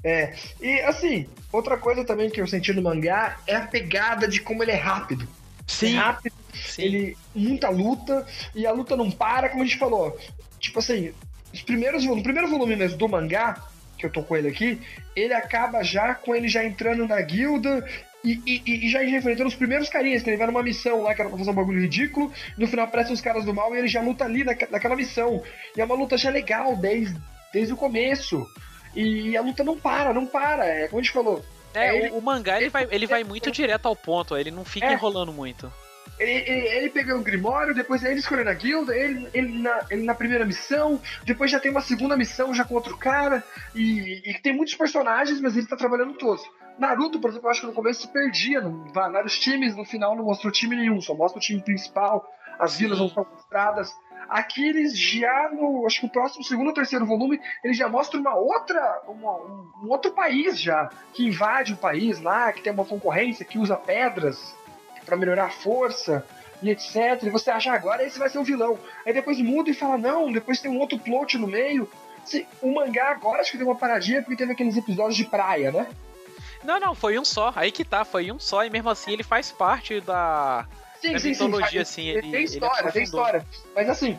É, 0.04 0.34
e 0.60 0.80
assim, 0.82 1.26
outra 1.52 1.76
coisa 1.76 2.04
também 2.04 2.30
que 2.30 2.40
eu 2.40 2.46
senti 2.46 2.72
no 2.72 2.82
mangá 2.82 3.38
é 3.48 3.56
a 3.56 3.66
pegada 3.66 4.28
de 4.28 4.40
como 4.40 4.62
ele 4.62 4.70
é 4.70 4.76
rápido. 4.76 5.26
Sim, 5.66 5.96
É 5.96 5.98
rápido, 5.98 6.34
sim. 6.54 6.82
ele 6.82 7.16
muita 7.34 7.68
luta 7.68 8.24
e 8.54 8.64
a 8.64 8.72
luta 8.72 8.96
não 8.96 9.10
para, 9.10 9.48
como 9.48 9.62
a 9.62 9.66
gente 9.66 9.78
falou. 9.78 10.16
Tipo 10.58 10.78
assim, 10.78 11.12
os 11.52 11.62
primeiros 11.62 12.04
no 12.04 12.22
primeiro 12.22 12.48
volume 12.48 12.76
mesmo 12.76 12.96
do 12.98 13.08
mangá, 13.08 13.56
que 13.98 14.06
eu 14.06 14.10
tô 14.10 14.22
com 14.22 14.36
ele 14.36 14.48
aqui, 14.48 14.80
ele 15.14 15.34
acaba 15.34 15.82
já 15.82 16.14
com 16.14 16.34
ele 16.34 16.48
já 16.48 16.64
entrando 16.64 17.06
na 17.06 17.20
guilda 17.20 17.86
e, 18.24 18.40
e- 18.46 18.86
e 18.86 18.88
já 18.90 19.04
enfrentando 19.04 19.48
os 19.48 19.54
primeiros 19.54 19.88
carinhas, 19.88 20.22
que 20.22 20.30
ele 20.30 20.36
vai 20.36 20.46
numa 20.46 20.62
missão 20.62 21.02
lá 21.02 21.14
que 21.14 21.20
era 21.20 21.28
pra 21.28 21.38
fazer 21.38 21.50
um 21.50 21.54
bagulho 21.54 21.80
ridículo, 21.80 22.32
no 22.56 22.66
final 22.66 22.84
aparecem 22.86 23.12
os 23.12 23.20
caras 23.20 23.44
do 23.44 23.52
mal 23.54 23.74
e 23.74 23.78
ele 23.78 23.88
já 23.88 24.00
luta 24.00 24.24
ali 24.24 24.44
naque- 24.44 24.68
naquela 24.70 24.96
missão. 24.96 25.42
E 25.76 25.80
é 25.80 25.84
uma 25.84 25.94
luta 25.94 26.16
já 26.16 26.30
legal 26.30 26.76
desde, 26.76 27.16
desde 27.52 27.72
o 27.72 27.76
começo. 27.76 28.44
E 28.94 29.36
a 29.36 29.40
luta 29.42 29.62
não 29.64 29.76
para, 29.78 30.12
não 30.12 30.26
para. 30.26 30.66
É 30.66 30.86
como 30.88 31.00
a 31.00 31.02
gente 31.02 31.12
falou, 31.12 31.44
É, 31.74 31.96
ele- 31.96 32.10
o, 32.10 32.18
o 32.18 32.22
mangá 32.22 32.60
ele 32.60 32.70
vai, 32.70 32.86
ele 32.90 33.06
vai 33.06 33.24
muito 33.24 33.50
direto 33.50 33.86
ao 33.86 33.96
ponto, 33.96 34.36
ele 34.36 34.50
não 34.50 34.64
fica 34.64 34.86
É. 34.86 34.92
enrolando 34.92 35.32
muito. 35.32 35.72
Ele, 36.18 36.30
ele, 36.30 36.68
ele 36.68 36.90
pegou 36.90 37.16
o 37.16 37.22
Grimório, 37.22 37.74
depois 37.74 38.04
ele 38.04 38.20
escolhendo 38.20 38.50
a 38.50 38.54
guilda, 38.54 38.94
ele, 38.96 39.28
ele, 39.34 39.58
na, 39.60 39.84
ele 39.90 40.04
na 40.04 40.14
primeira 40.14 40.44
missão, 40.44 41.00
depois 41.24 41.50
já 41.50 41.58
tem 41.58 41.70
uma 41.70 41.80
segunda 41.80 42.16
missão 42.16 42.54
já 42.54 42.64
com 42.64 42.74
outro 42.74 42.96
cara, 42.96 43.42
e, 43.74 44.22
e 44.30 44.38
tem 44.40 44.54
muitos 44.54 44.74
personagens, 44.74 45.40
mas 45.40 45.56
ele 45.56 45.66
tá 45.66 45.76
trabalhando 45.76 46.14
todos. 46.14 46.42
Naruto, 46.78 47.18
por 47.18 47.30
exemplo, 47.30 47.46
eu 47.48 47.50
acho 47.50 47.60
que 47.62 47.66
no 47.66 47.72
começo 47.72 48.02
se 48.02 48.08
perdia, 48.08 48.60
não, 48.60 48.84
vários 48.92 49.38
times, 49.38 49.74
no 49.74 49.84
final 49.84 50.14
não 50.14 50.24
mostrou 50.24 50.52
time 50.52 50.76
nenhum, 50.76 51.00
só 51.00 51.14
mostra 51.14 51.38
o 51.38 51.42
time 51.42 51.60
principal, 51.60 52.24
as 52.58 52.76
vilas 52.76 52.98
não 52.98 53.08
são 53.08 53.26
mostradas. 53.28 53.92
Aqui 54.28 54.66
eles 54.68 54.96
já 54.96 55.50
no, 55.52 55.84
acho 55.86 56.00
que 56.00 56.06
o 56.06 56.10
próximo 56.10 56.44
segundo 56.44 56.68
ou 56.68 56.74
terceiro 56.74 57.04
volume, 57.04 57.40
ele 57.64 57.74
já 57.74 57.88
mostra 57.88 58.18
uma 58.18 58.34
outra, 58.34 59.02
uma- 59.08 59.36
um, 59.36 59.70
um 59.82 59.90
outro 59.90 60.12
país 60.12 60.58
já, 60.58 60.88
que 61.12 61.26
invade 61.26 61.72
o 61.72 61.76
país 61.76 62.20
lá, 62.20 62.52
que 62.52 62.62
tem 62.62 62.72
uma 62.72 62.84
concorrência, 62.84 63.44
que 63.44 63.58
usa 63.58 63.76
pedras 63.76 64.54
pra 65.04 65.16
melhorar 65.16 65.46
a 65.46 65.50
força 65.50 66.24
e 66.62 66.70
etc. 66.70 67.22
E 67.24 67.30
você 67.30 67.50
acha 67.50 67.70
"Ah, 67.72 67.74
agora 67.74 68.04
esse 68.04 68.18
vai 68.18 68.28
ser 68.28 68.38
o 68.38 68.44
vilão. 68.44 68.78
Aí 69.04 69.12
depois 69.12 69.38
muda 69.40 69.70
e 69.70 69.74
fala, 69.74 69.98
não, 69.98 70.30
depois 70.32 70.60
tem 70.60 70.70
um 70.70 70.78
outro 70.78 70.98
plot 70.98 71.36
no 71.38 71.46
meio. 71.46 71.88
O 72.60 72.72
mangá 72.72 73.10
agora 73.10 73.40
acho 73.40 73.50
que 73.52 73.58
deu 73.58 73.66
uma 73.66 73.74
paradinha 73.76 74.22
porque 74.22 74.36
teve 74.36 74.52
aqueles 74.52 74.76
episódios 74.76 75.16
de 75.16 75.24
praia, 75.24 75.72
né? 75.72 75.88
Não, 76.62 76.78
não, 76.78 76.94
foi 76.94 77.18
um 77.18 77.24
só. 77.24 77.52
Aí 77.56 77.72
que 77.72 77.84
tá, 77.84 78.04
foi 78.04 78.30
um 78.30 78.38
só, 78.38 78.64
e 78.64 78.70
mesmo 78.70 78.88
assim 78.88 79.12
ele 79.12 79.24
faz 79.24 79.50
parte 79.50 80.00
da. 80.00 80.64
Sim, 81.00 81.16
É 81.16 81.18
mitologia, 81.20 81.82
assim, 81.82 82.06
ele- 82.06 82.20
tem 82.20 82.34
ele 82.34 82.44
história, 82.44 82.68
aprofundou. 82.68 82.92
tem 82.92 83.02
história. 83.02 83.46
Mas 83.74 83.88
assim, 83.88 84.16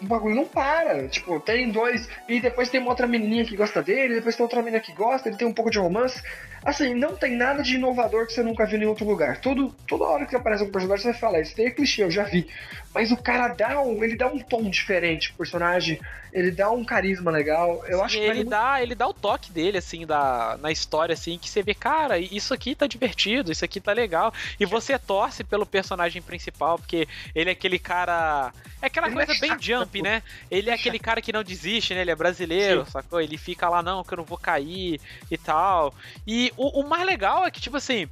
o 0.00 0.06
bagulho 0.06 0.34
não 0.34 0.46
para. 0.46 1.08
Tipo, 1.08 1.38
tem 1.40 1.70
dois. 1.70 2.08
E 2.28 2.40
depois 2.40 2.70
tem 2.70 2.80
uma 2.80 2.90
outra 2.90 3.06
menininha 3.06 3.44
que 3.44 3.56
gosta 3.56 3.82
dele, 3.82 4.14
depois 4.14 4.36
tem 4.36 4.42
outra 4.42 4.62
menina 4.62 4.80
que 4.80 4.92
gosta, 4.92 5.28
ele 5.28 5.36
tem 5.36 5.46
um 5.46 5.52
pouco 5.52 5.70
de 5.70 5.78
romance. 5.78 6.22
Assim, 6.64 6.94
não 6.94 7.16
tem 7.16 7.36
nada 7.36 7.62
de 7.62 7.76
inovador 7.76 8.26
que 8.26 8.32
você 8.32 8.42
nunca 8.42 8.66
viu 8.66 8.78
em 8.78 8.86
outro 8.86 9.06
lugar. 9.06 9.40
Todo, 9.40 9.74
toda 9.86 10.04
hora 10.04 10.26
que 10.26 10.36
aparece 10.36 10.62
um 10.62 10.70
personagem, 10.70 11.02
você 11.02 11.12
vai 11.12 11.20
falar, 11.20 11.40
isso 11.40 11.56
daí 11.56 11.66
é 11.66 11.70
clichê, 11.70 12.02
eu 12.02 12.10
já 12.10 12.24
vi. 12.24 12.46
Mas 12.94 13.10
o 13.12 13.16
cara 13.16 13.48
dá 13.48 13.80
um. 13.80 14.02
Ele 14.02 14.16
dá 14.16 14.26
um 14.26 14.38
tom 14.38 14.68
diferente 14.68 15.28
pro 15.28 15.38
personagem, 15.38 16.00
ele 16.32 16.50
dá 16.50 16.70
um 16.70 16.84
carisma 16.84 17.30
legal. 17.30 17.84
Eu 17.86 18.02
acho 18.02 18.18
que 18.18 18.24
ele 18.24 18.44
vale 18.44 18.44
dá, 18.44 18.82
ele 18.82 18.94
dá 18.94 19.06
o 19.06 19.14
toque 19.14 19.52
dele, 19.52 19.78
assim, 19.78 20.04
da, 20.04 20.58
na 20.60 20.72
história, 20.72 21.12
assim, 21.12 21.38
que 21.38 21.48
você 21.48 21.62
vê, 21.62 21.72
cara, 21.72 22.18
isso 22.18 22.52
aqui 22.52 22.74
tá 22.74 22.86
divertido, 22.86 23.52
isso 23.52 23.64
aqui 23.64 23.80
tá 23.80 23.92
legal. 23.92 24.34
E 24.58 24.66
você 24.66 24.98
torce 24.98 25.44
pelo 25.44 25.64
personagem 25.64 26.20
principal, 26.20 26.78
porque 26.78 27.06
ele 27.34 27.50
é 27.50 27.52
aquele 27.52 27.78
cara. 27.78 28.52
É 28.82 28.86
aquela 28.86 29.06
Ele 29.06 29.14
não 29.14 29.22
é 29.22 29.26
coisa 29.26 29.40
bem 29.40 29.56
jump, 29.60 29.89
pô. 29.98 30.04
né? 30.04 30.22
Ele 30.50 30.70
é 30.70 30.72
aquele 30.72 30.98
cara 30.98 31.20
que 31.20 31.32
não 31.32 31.42
desiste, 31.42 31.94
né? 31.94 32.02
Ele 32.02 32.10
é 32.10 32.16
brasileiro, 32.16 32.86
sacou? 32.90 33.20
Ele 33.20 33.36
fica 33.36 33.68
lá, 33.68 33.82
não, 33.82 34.04
que 34.04 34.12
eu 34.12 34.18
não 34.18 34.24
vou 34.24 34.38
cair 34.38 35.00
e 35.30 35.36
tal. 35.36 35.94
E 36.26 36.52
o, 36.56 36.80
o 36.80 36.88
mais 36.88 37.04
legal 37.04 37.44
é 37.44 37.50
que, 37.50 37.60
tipo 37.60 37.76
assim. 37.76 38.08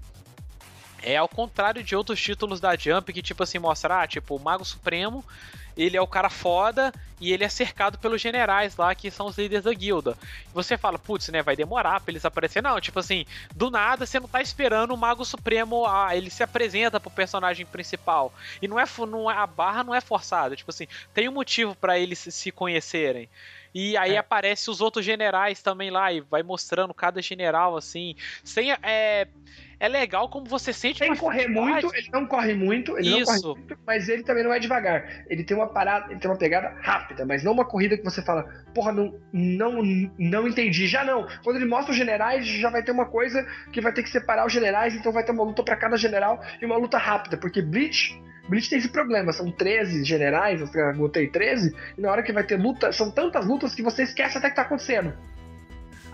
É 1.00 1.16
ao 1.16 1.28
contrário 1.28 1.82
de 1.84 1.94
outros 1.94 2.20
títulos 2.20 2.60
da 2.60 2.74
Jump 2.74 3.12
que, 3.12 3.22
tipo 3.22 3.42
assim, 3.44 3.60
mostra, 3.60 4.02
ah, 4.02 4.06
tipo, 4.06 4.34
o 4.34 4.40
Mago 4.40 4.64
Supremo, 4.64 5.24
ele 5.78 5.96
é 5.96 6.00
o 6.00 6.06
cara 6.06 6.28
foda 6.28 6.92
e 7.20 7.32
ele 7.32 7.44
é 7.44 7.48
cercado 7.48 7.98
pelos 7.98 8.20
generais 8.20 8.76
lá, 8.76 8.94
que 8.94 9.10
são 9.10 9.26
os 9.26 9.38
líderes 9.38 9.64
da 9.64 9.72
guilda. 9.72 10.18
Você 10.52 10.76
fala, 10.76 10.98
putz, 10.98 11.28
né, 11.28 11.42
vai 11.42 11.56
demorar 11.56 12.00
pra 12.00 12.10
eles 12.10 12.24
aparecerem. 12.24 12.68
Não, 12.68 12.80
tipo 12.80 12.98
assim, 12.98 13.24
do 13.54 13.70
nada 13.70 14.04
você 14.04 14.18
não 14.18 14.28
tá 14.28 14.42
esperando 14.42 14.92
o 14.92 14.96
Mago 14.96 15.24
Supremo, 15.24 15.86
ah, 15.86 16.16
ele 16.16 16.30
se 16.30 16.42
apresenta 16.42 16.98
pro 16.98 17.10
personagem 17.10 17.64
principal. 17.64 18.32
E 18.60 18.66
não 18.68 18.78
é, 18.78 18.84
não 19.08 19.30
é 19.30 19.34
a 19.34 19.46
barra 19.46 19.84
não 19.84 19.94
é 19.94 20.00
forçada, 20.00 20.56
tipo 20.56 20.70
assim, 20.70 20.88
tem 21.14 21.28
um 21.28 21.32
motivo 21.32 21.74
pra 21.74 21.98
eles 21.98 22.18
se 22.18 22.50
conhecerem. 22.50 23.28
E 23.80 23.96
aí 23.96 24.14
É. 24.16 24.18
aparece 24.18 24.68
os 24.68 24.80
outros 24.80 25.04
generais 25.04 25.62
também 25.62 25.88
lá 25.88 26.12
e 26.12 26.20
vai 26.20 26.42
mostrando 26.42 26.92
cada 26.92 27.22
general 27.22 27.76
assim, 27.76 28.16
sem 28.42 28.72
é 28.72 29.28
é 29.80 29.86
legal 29.86 30.28
como 30.28 30.46
você 30.46 30.72
sente 30.72 30.98
Sem 30.98 31.14
correr 31.14 31.46
muito, 31.46 31.94
ele 31.94 32.08
não 32.12 32.26
corre 32.26 32.52
muito, 32.52 32.98
ele 32.98 33.10
não 33.10 33.18
Isso. 33.20 33.42
corre 33.42 33.60
muito, 33.60 33.78
mas 33.86 34.08
ele 34.08 34.24
também 34.24 34.42
não 34.42 34.52
é 34.52 34.58
devagar. 34.58 35.24
Ele 35.28 35.44
tem 35.44 35.56
uma 35.56 35.68
parada, 35.68 36.10
ele 36.10 36.18
tem 36.18 36.28
uma 36.28 36.36
pegada 36.36 36.74
rápida, 36.82 37.24
mas 37.24 37.44
não 37.44 37.52
uma 37.52 37.64
corrida 37.64 37.96
que 37.96 38.02
você 38.02 38.20
fala, 38.20 38.42
porra, 38.74 38.90
não, 38.90 39.14
não, 39.32 39.80
não 40.18 40.48
entendi. 40.48 40.88
Já 40.88 41.04
não. 41.04 41.28
Quando 41.44 41.56
ele 41.56 41.64
mostra 41.64 41.92
os 41.92 41.96
generais, 41.96 42.44
já 42.44 42.70
vai 42.70 42.82
ter 42.82 42.90
uma 42.90 43.06
coisa 43.06 43.46
que 43.72 43.80
vai 43.80 43.92
ter 43.92 44.02
que 44.02 44.10
separar 44.10 44.44
os 44.44 44.52
generais, 44.52 44.96
então 44.96 45.12
vai 45.12 45.22
ter 45.24 45.30
uma 45.30 45.44
luta 45.44 45.62
pra 45.62 45.76
cada 45.76 45.96
general 45.96 46.42
e 46.60 46.66
uma 46.66 46.76
luta 46.76 46.98
rápida, 46.98 47.36
porque 47.36 47.62
Bleach. 47.62 48.20
Bleach 48.48 48.70
tem 48.70 48.78
esse 48.78 48.88
problema, 48.88 49.32
são 49.32 49.50
13 49.50 50.04
generais, 50.04 50.60
eu 50.60 50.94
botei 50.94 51.28
13, 51.28 51.74
e 51.96 52.00
na 52.00 52.10
hora 52.10 52.22
que 52.22 52.32
vai 52.32 52.44
ter 52.44 52.58
luta, 52.58 52.92
são 52.92 53.10
tantas 53.10 53.46
lutas 53.46 53.74
que 53.74 53.82
você 53.82 54.02
esquece 54.02 54.38
até 54.38 54.48
que 54.48 54.56
tá 54.56 54.62
acontecendo. 54.62 55.12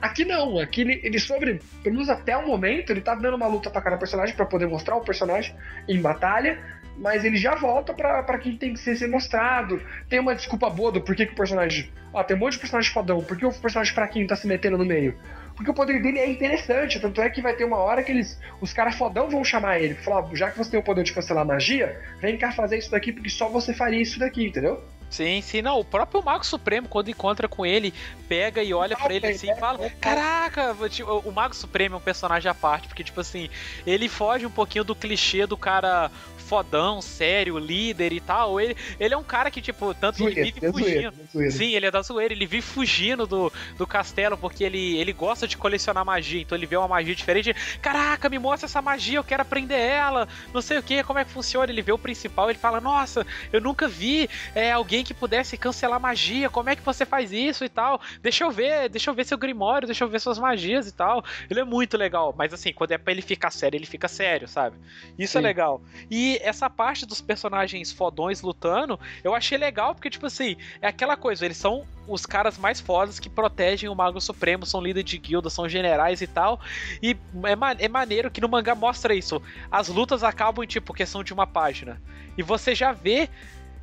Aqui 0.02 0.24
não, 0.24 0.58
aqui 0.58 0.82
ele, 0.82 1.00
ele 1.02 1.18
sobre, 1.18 1.62
pelo 1.82 1.94
menos 1.94 2.10
até 2.10 2.36
o 2.36 2.46
momento, 2.46 2.90
ele 2.90 3.00
tá 3.00 3.14
dando 3.14 3.36
uma 3.36 3.46
luta 3.46 3.70
pra 3.70 3.80
cada 3.80 3.96
personagem 3.96 4.34
pra 4.34 4.44
poder 4.44 4.66
mostrar 4.66 4.96
o 4.96 5.00
personagem 5.00 5.56
em 5.88 6.00
batalha, 6.00 6.62
mas 6.98 7.24
ele 7.24 7.36
já 7.36 7.54
volta 7.54 7.92
pra 7.92 8.38
quem 8.38 8.56
tem 8.56 8.72
que 8.72 8.80
ser, 8.80 8.96
ser 8.96 9.08
mostrado. 9.08 9.80
Tem 10.08 10.20
uma 10.20 10.34
desculpa 10.34 10.70
boa 10.70 10.92
do 10.92 11.00
porquê 11.00 11.26
que 11.26 11.32
o 11.32 11.36
personagem. 11.36 11.90
Ó, 12.12 12.22
tem 12.22 12.36
um 12.36 12.40
monte 12.40 12.52
de 12.52 12.60
personagem 12.60 12.92
fodão, 12.92 13.22
por 13.22 13.36
que 13.36 13.44
o 13.44 13.52
personagem 13.52 13.92
fraquinho 13.92 14.26
tá 14.26 14.36
se 14.36 14.46
metendo 14.46 14.78
no 14.78 14.84
meio? 14.84 15.16
Porque 15.56 15.70
o 15.70 15.74
poder 15.74 16.02
dele 16.02 16.18
é 16.18 16.28
interessante, 16.28 17.00
tanto 17.00 17.20
é 17.20 17.30
que 17.30 17.40
vai 17.40 17.54
ter 17.54 17.64
uma 17.64 17.78
hora 17.78 18.02
que 18.02 18.10
eles. 18.10 18.40
Os 18.60 18.72
caras 18.72 18.94
fodão 18.96 19.28
vão 19.28 19.44
chamar 19.44 19.80
ele, 19.80 19.94
falar, 19.94 20.28
já 20.34 20.50
que 20.50 20.58
você 20.58 20.70
tem 20.70 20.80
o 20.80 20.82
poder 20.82 21.04
de 21.04 21.12
cancelar 21.12 21.44
magia, 21.46 22.00
vem 22.20 22.36
cá 22.36 22.52
fazer 22.52 22.78
isso 22.78 22.90
daqui, 22.90 23.12
porque 23.12 23.28
só 23.28 23.48
você 23.48 23.72
faria 23.72 24.00
isso 24.00 24.18
daqui, 24.18 24.46
entendeu? 24.46 24.82
Sim, 25.14 25.40
sim, 25.42 25.62
não, 25.62 25.78
o 25.78 25.84
próprio 25.84 26.20
Mago 26.24 26.44
Supremo, 26.44 26.88
quando 26.88 27.08
encontra 27.08 27.46
com 27.46 27.64
ele, 27.64 27.94
pega 28.28 28.64
e 28.64 28.74
olha 28.74 28.96
pra 28.96 29.14
ele 29.14 29.28
assim 29.28 29.48
e 29.48 29.54
fala: 29.54 29.88
Caraca, 30.00 30.76
o 31.24 31.30
Mago 31.30 31.54
Supremo 31.54 31.94
é 31.94 31.98
um 31.98 32.00
personagem 32.00 32.50
à 32.50 32.54
parte, 32.54 32.88
porque, 32.88 33.04
tipo 33.04 33.20
assim, 33.20 33.48
ele 33.86 34.08
foge 34.08 34.44
um 34.44 34.50
pouquinho 34.50 34.82
do 34.82 34.92
clichê 34.92 35.46
do 35.46 35.56
cara 35.56 36.10
fodão, 36.44 37.00
sério, 37.00 37.58
líder 37.58 38.12
e 38.12 38.20
tal. 38.20 38.60
Ele, 38.60 38.76
ele 39.00 39.14
é 39.14 39.16
um 39.16 39.24
cara 39.24 39.50
que, 39.50 39.60
tipo, 39.60 39.94
tanto 39.94 40.22
ele 40.22 40.34
Zoeira, 40.34 40.52
vive 40.52 40.66
é 40.66 40.70
zoeira, 40.70 41.12
fugindo. 41.12 41.44
é. 41.44 41.50
Sim, 41.50 41.74
ele 41.74 41.86
é 41.86 41.90
da 41.90 42.02
zoeira, 42.02 42.34
ele 42.34 42.46
vive 42.46 42.62
fugindo 42.62 43.26
do, 43.26 43.52
do 43.76 43.86
castelo 43.86 44.36
porque 44.36 44.62
ele, 44.62 44.96
ele 44.98 45.12
gosta 45.12 45.48
de 45.48 45.56
colecionar 45.56 46.04
magia, 46.04 46.42
então 46.42 46.56
ele 46.56 46.66
vê 46.66 46.76
uma 46.76 46.88
magia 46.88 47.14
diferente. 47.14 47.54
Caraca, 47.80 48.28
me 48.28 48.38
mostra 48.38 48.66
essa 48.66 48.82
magia, 48.82 49.18
eu 49.18 49.24
quero 49.24 49.42
aprender 49.42 49.78
ela, 49.78 50.28
não 50.52 50.60
sei 50.60 50.78
o 50.78 50.82
que, 50.82 51.02
como 51.02 51.18
é 51.18 51.24
que 51.24 51.30
funciona. 51.30 51.72
Ele 51.72 51.82
vê 51.82 51.92
o 51.92 51.98
principal, 51.98 52.50
ele 52.50 52.58
fala: 52.58 52.80
Nossa, 52.80 53.26
eu 53.52 53.60
nunca 53.60 53.88
vi 53.88 54.28
é, 54.54 54.72
alguém 54.72 55.03
que 55.04 55.14
pudesse 55.14 55.56
cancelar 55.56 56.00
magia, 56.00 56.48
como 56.50 56.70
é 56.70 56.76
que 56.76 56.82
você 56.82 57.04
faz 57.06 57.30
isso 57.32 57.64
e 57.64 57.68
tal? 57.68 58.00
Deixa 58.22 58.42
eu 58.44 58.50
ver, 58.50 58.88
deixa 58.88 59.10
eu 59.10 59.14
ver 59.14 59.24
seu 59.24 59.38
grimório, 59.38 59.86
deixa 59.86 60.02
eu 60.04 60.08
ver 60.08 60.20
suas 60.20 60.38
magias 60.38 60.88
e 60.88 60.92
tal. 60.92 61.22
Ele 61.48 61.60
é 61.60 61.64
muito 61.64 61.96
legal, 61.96 62.34
mas 62.36 62.52
assim, 62.52 62.72
quando 62.72 62.92
é 62.92 62.98
pra 62.98 63.12
ele 63.12 63.22
ficar 63.22 63.50
sério, 63.50 63.76
ele 63.76 63.86
fica 63.86 64.08
sério, 64.08 64.48
sabe? 64.48 64.76
Isso 65.18 65.36
é 65.38 65.40
Sim. 65.40 65.46
legal. 65.46 65.82
E 66.10 66.38
essa 66.42 66.68
parte 66.70 67.06
dos 67.06 67.20
personagens 67.20 67.92
fodões 67.92 68.42
lutando, 68.42 68.98
eu 69.22 69.34
achei 69.34 69.58
legal, 69.58 69.94
porque, 69.94 70.10
tipo 70.10 70.26
assim, 70.26 70.56
é 70.80 70.88
aquela 70.88 71.16
coisa, 71.16 71.44
eles 71.44 71.56
são 71.56 71.84
os 72.06 72.26
caras 72.26 72.58
mais 72.58 72.80
fodas 72.80 73.18
que 73.18 73.30
protegem 73.30 73.88
o 73.88 73.94
Mago 73.94 74.20
Supremo, 74.20 74.66
são 74.66 74.80
líderes 74.80 75.10
de 75.10 75.18
guilda, 75.18 75.48
são 75.48 75.68
generais 75.68 76.20
e 76.20 76.26
tal. 76.26 76.60
E 77.02 77.16
é, 77.44 77.56
ma- 77.56 77.72
é 77.78 77.88
maneiro 77.88 78.30
que 78.30 78.40
no 78.40 78.48
mangá 78.48 78.74
mostra 78.74 79.14
isso. 79.14 79.40
As 79.70 79.88
lutas 79.88 80.22
acabam 80.22 80.62
em, 80.62 80.66
tipo, 80.66 80.92
questão 80.92 81.24
de 81.24 81.32
uma 81.32 81.46
página. 81.46 82.00
E 82.36 82.42
você 82.42 82.74
já 82.74 82.92
vê. 82.92 83.28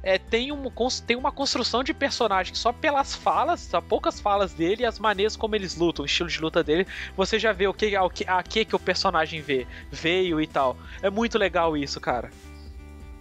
É, 0.04 0.18
tem, 0.18 0.52
um, 0.52 0.64
tem 1.06 1.16
uma 1.16 1.32
construção 1.32 1.84
de 1.84 1.94
personagem 1.94 2.56
só 2.56 2.72
pelas 2.72 3.16
falas, 3.16 3.62
só 3.62 3.80
poucas 3.80 4.20
falas 4.20 4.54
dele 4.54 4.84
e 4.84 4.86
as 4.86 5.00
maneiras 5.00 5.36
como 5.36 5.56
eles 5.56 5.76
lutam, 5.76 6.04
o 6.04 6.06
estilo 6.06 6.30
de 6.30 6.42
luta 6.42 6.64
dele, 6.64 6.88
você 7.16 7.38
já 7.38 7.52
vê 7.52 7.68
o 7.68 7.74
que, 7.74 7.92
que, 8.14 8.26
a 8.28 8.44
que 8.44 8.66
que 8.66 8.76
o 8.76 8.80
personagem 8.80 9.42
vê, 9.42 9.68
veio 9.92 10.42
e 10.42 10.48
tal. 10.48 10.78
É 11.02 11.10
muito 11.10 11.38
legal 11.38 11.78
isso, 11.78 12.00
cara. 12.00 12.32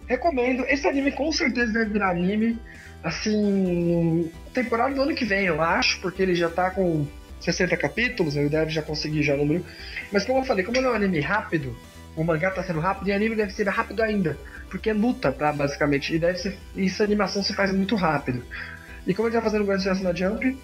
recomendo. 0.06 0.64
Esse 0.66 0.88
anime 0.88 1.12
com 1.12 1.30
certeza 1.32 1.72
deve 1.72 1.90
virar 1.90 2.10
anime. 2.10 2.58
Assim, 3.02 4.30
temporada 4.52 4.94
do 4.94 5.02
ano 5.02 5.14
que 5.14 5.24
vem, 5.24 5.46
eu 5.46 5.62
acho, 5.62 6.00
porque 6.00 6.22
ele 6.22 6.34
já 6.34 6.50
tá 6.50 6.70
com 6.70 7.06
60 7.40 7.74
capítulos, 7.76 8.36
ele 8.36 8.48
deve 8.48 8.70
já 8.70 8.82
conseguir 8.82 9.22
já 9.22 9.34
o 9.34 9.38
número. 9.38 9.64
Mas 10.12 10.24
como 10.24 10.40
eu 10.40 10.44
falei, 10.44 10.64
como 10.64 10.76
ele 10.76 10.86
é 10.86 10.90
um 10.90 10.94
anime 10.94 11.20
rápido, 11.20 11.74
o 12.14 12.22
mangá 12.22 12.50
tá 12.50 12.62
sendo 12.62 12.80
rápido 12.80 13.08
e 13.08 13.12
o 13.12 13.14
anime 13.14 13.36
deve 13.36 13.52
ser 13.52 13.66
rápido 13.68 14.02
ainda. 14.02 14.36
Porque 14.70 14.88
é 14.88 14.94
luta, 14.94 15.32
tá? 15.32 15.52
Basicamente. 15.52 16.14
E 16.14 16.18
deve 16.18 16.38
ser. 16.38 16.56
Isso 16.74 17.02
a 17.02 17.04
animação 17.04 17.42
se 17.42 17.52
faz 17.52 17.72
muito 17.72 17.96
rápido. 17.96 18.42
E 19.06 19.12
como 19.12 19.28
ele 19.28 19.36
tá 19.36 19.42
fazendo 19.42 19.64
grande 19.64 19.82
sucesso 19.82 20.02
na 20.02 20.14
Jump, 20.14 20.56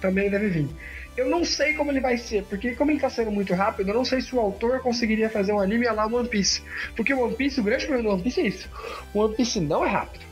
também 0.00 0.30
deve 0.30 0.48
vir. 0.48 0.68
Eu 1.16 1.30
não 1.30 1.44
sei 1.44 1.72
como 1.72 1.90
ele 1.90 2.00
vai 2.00 2.18
ser, 2.18 2.44
porque 2.44 2.74
como 2.74 2.90
ele 2.90 3.00
tá 3.00 3.08
sendo 3.08 3.30
muito 3.30 3.54
rápido, 3.54 3.88
eu 3.88 3.94
não 3.94 4.04
sei 4.04 4.20
se 4.20 4.34
o 4.36 4.40
autor 4.40 4.80
conseguiria 4.80 5.30
fazer 5.30 5.52
um 5.52 5.60
anime 5.60 5.86
lá 5.86 6.06
One 6.06 6.28
Piece. 6.28 6.62
Porque 6.94 7.14
o 7.14 7.20
One 7.20 7.34
Piece, 7.34 7.58
o 7.58 7.62
grande 7.62 7.86
problema 7.86 8.10
do 8.10 8.14
One 8.14 8.22
Piece 8.22 8.40
é 8.40 8.46
isso. 8.46 8.68
O 9.14 9.20
One 9.20 9.34
Piece 9.34 9.58
não 9.60 9.84
é 9.84 9.88
rápido. 9.88 10.26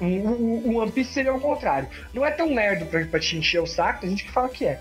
O, 0.00 0.04
o, 0.04 0.68
o 0.68 0.76
One 0.76 0.90
Piece 0.90 1.12
seria 1.12 1.34
o 1.34 1.40
contrário. 1.40 1.86
Não 2.14 2.24
é 2.24 2.30
tão 2.30 2.54
lerdo 2.54 2.86
pra, 2.86 3.04
pra 3.04 3.20
te 3.20 3.36
encher 3.36 3.60
o 3.60 3.66
saco, 3.66 4.00
tem 4.00 4.10
gente 4.10 4.24
que 4.24 4.32
fala 4.32 4.48
que 4.48 4.64
é. 4.64 4.80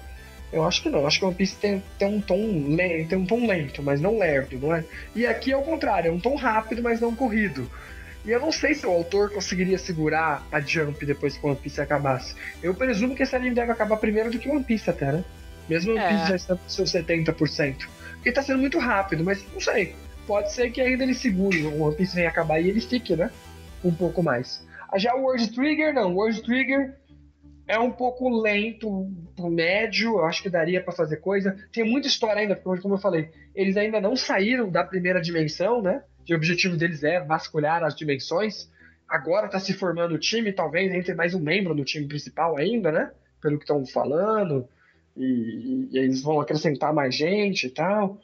Eu 0.52 0.66
acho 0.66 0.82
que 0.84 0.90
não. 0.90 1.06
Acho 1.06 1.20
que 1.20 1.26
o 1.26 1.28
One 1.30 1.38
Piece 1.38 1.56
tem, 1.56 1.84
tem, 1.98 2.08
um 2.08 2.20
tom 2.20 2.66
lento, 2.76 3.10
tem 3.10 3.18
um 3.18 3.26
tom 3.26 3.48
lento, 3.48 3.82
mas 3.82 4.02
não 4.02 4.18
lerdo, 4.18 4.60
não 4.60 4.76
é? 4.76 4.84
E 5.16 5.26
aqui 5.26 5.52
é 5.52 5.58
o 5.58 5.62
contrário, 5.62 6.10
é 6.10 6.12
um 6.12 6.20
tom 6.20 6.36
rápido, 6.36 6.82
mas 6.82 7.00
não 7.00 7.16
corrido. 7.16 7.70
E 8.24 8.32
eu 8.32 8.40
não 8.40 8.52
sei 8.52 8.74
se 8.74 8.86
o 8.86 8.92
autor 8.92 9.32
conseguiria 9.32 9.78
segurar 9.78 10.46
a 10.52 10.60
Jump 10.60 11.04
depois 11.06 11.38
que 11.38 11.46
o 11.46 11.50
One 11.50 11.58
Piece 11.58 11.82
acabasse. 11.82 12.36
Eu 12.62 12.76
presumo 12.76 13.16
que 13.16 13.24
esse 13.24 13.36
anime 13.36 13.56
deve 13.56 13.72
acabar 13.72 13.98
primeiro 13.98 14.30
do 14.30 14.38
que 14.38 14.50
One 14.50 14.64
Piece 14.64 14.90
até, 14.90 15.12
né? 15.12 15.24
Mesmo 15.68 15.94
o 15.94 15.96
One 15.96 16.08
Piece 16.08 16.24
é. 16.24 16.28
já 16.28 16.36
está 16.36 16.56
com 16.56 16.70
seus 16.70 16.92
70%. 16.92 17.88
Porque 18.16 18.32
tá 18.32 18.44
sendo 18.44 18.60
muito 18.60 18.78
rápido, 18.78 19.24
mas 19.24 19.44
não 19.52 19.60
sei. 19.60 19.96
Pode 20.28 20.54
ser 20.54 20.70
que 20.70 20.80
ainda 20.80 21.04
ele 21.04 21.16
segure, 21.16 21.66
o 21.66 21.82
One 21.82 21.96
Piece 21.96 22.16
venha 22.16 22.30
acabar 22.30 22.60
e 22.60 22.70
ele 22.70 22.82
fique, 22.82 23.16
né? 23.16 23.32
Um 23.84 23.92
pouco 23.92 24.22
mais. 24.22 24.64
Ah, 24.92 25.00
já 25.00 25.16
o 25.16 25.24
World 25.24 25.52
Trigger, 25.52 25.94
não. 25.94 26.12
O 26.12 26.16
World 26.18 26.44
Trigger 26.44 26.94
é 27.68 27.80
um 27.80 27.92
pouco 27.92 28.30
lento, 28.30 29.10
médio, 29.40 30.18
eu 30.18 30.26
acho 30.26 30.44
que 30.44 30.50
daria 30.50 30.84
para 30.84 30.94
fazer 30.94 31.18
coisa. 31.18 31.56
Tem 31.72 31.84
muita 31.84 32.08
história 32.08 32.42
ainda, 32.42 32.56
porque 32.56 32.82
como 32.82 32.96
eu 32.96 33.00
falei, 33.00 33.30
eles 33.56 33.78
ainda 33.78 34.02
não 34.02 34.16
saíram 34.16 34.70
da 34.70 34.84
primeira 34.84 35.22
dimensão, 35.22 35.82
né? 35.82 36.04
que 36.26 36.34
o 36.34 36.38
objetivo 36.38 36.78
deles 36.78 37.04
é 37.04 37.20
vasculhar 37.20 37.84
as 37.84 37.96
dimensões. 37.96 38.70
Agora 39.08 39.48
está 39.48 39.60
se 39.60 39.74
formando 39.74 40.16
o 40.16 40.20
time, 40.20 40.54
talvez 40.54 40.94
entre 40.94 41.14
mais 41.14 41.34
um 41.34 41.40
membro 41.40 41.76
do 41.76 41.84
time 41.84 42.08
principal 42.08 42.58
ainda, 42.58 42.92
né? 42.92 43.12
Pelo 43.42 43.58
que 43.58 43.64
estão 43.64 43.86
falando. 43.86 44.68
E, 45.18 45.90
e, 45.92 45.98
eles 45.98 46.22
vão 46.22 46.40
acrescentar 46.40 46.94
mais 46.94 47.16
gente 47.16 47.68
e 47.68 47.70
tal. 47.70 48.18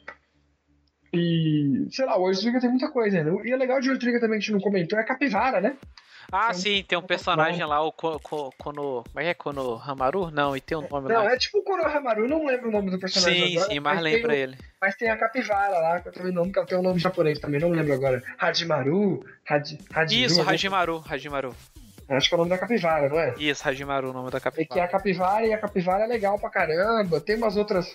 E, 1.12 1.86
sei 1.90 2.06
lá, 2.06 2.18
o 2.18 2.30
Trigger 2.30 2.60
tem 2.60 2.70
muita 2.70 2.90
coisa 2.90 3.18
ainda. 3.18 3.30
E 3.46 3.52
é 3.52 3.56
legal 3.56 3.80
de 3.80 3.98
Trigger 3.98 4.20
também 4.20 4.38
que 4.38 4.44
a 4.44 4.46
gente 4.46 4.52
não 4.52 4.60
comentou, 4.60 4.98
é 4.98 5.02
a 5.02 5.06
capivara, 5.06 5.60
né? 5.60 5.76
Ah, 6.30 6.52
sim, 6.52 6.84
tem 6.86 6.98
um 6.98 7.02
personagem 7.02 7.64
lá, 7.64 7.82
o 7.82 7.90
Kono. 7.90 8.20
Como 8.58 9.02
é 9.16 9.22
que 9.22 9.28
é? 9.28 9.34
Kono 9.34 9.80
Hamaru? 9.82 10.30
Não, 10.30 10.54
e 10.54 10.60
tem 10.60 10.76
um 10.76 10.86
nome 10.88 11.08
não, 11.08 11.16
lá. 11.16 11.24
Não, 11.24 11.30
é 11.30 11.38
tipo 11.38 11.58
o 11.58 11.62
Kono 11.62 11.84
Hamaru, 11.84 12.28
não 12.28 12.44
lembro 12.44 12.68
o 12.68 12.72
nome 12.72 12.90
do 12.90 12.98
personagem. 12.98 13.48
Sim, 13.48 13.56
agora, 13.56 13.72
sim, 13.72 13.80
mas, 13.80 13.94
mas 13.94 14.02
lembra 14.02 14.36
ele. 14.36 14.58
Mas 14.80 14.94
tem 14.96 15.08
a 15.08 15.16
capivara 15.16 15.78
lá, 15.78 16.00
que 16.00 16.08
eu 16.08 16.12
também 16.12 16.32
não, 16.32 16.50
que 16.50 16.66
tem 16.66 16.78
um 16.78 16.82
nome 16.82 16.98
japonês 16.98 17.38
também, 17.38 17.58
não 17.58 17.70
lembro 17.70 17.94
agora. 17.94 18.22
Hajimaru, 18.38 19.24
Haj, 19.48 19.78
Hajiru, 19.90 20.26
Isso, 20.26 20.42
Hajimaru, 20.42 21.02
Hajimaru. 21.08 21.56
Acho 22.10 22.28
que 22.28 22.34
é 22.34 22.36
o 22.36 22.38
nome 22.38 22.50
da 22.50 22.58
capivara, 22.58 23.08
não 23.08 23.18
é? 23.18 23.34
Isso, 23.38 23.66
Hajimaru, 23.66 24.10
o 24.10 24.12
nome 24.12 24.30
da 24.30 24.40
capivara. 24.40 24.68
É 24.70 24.74
que 24.74 24.80
é 24.80 24.82
a 24.82 24.88
capivara 24.88 25.46
e 25.46 25.52
a 25.52 25.58
capivara 25.58 26.04
é 26.04 26.06
legal 26.06 26.38
pra 26.38 26.50
caramba. 26.50 27.20
Tem 27.20 27.36
umas 27.36 27.56
outras. 27.56 27.94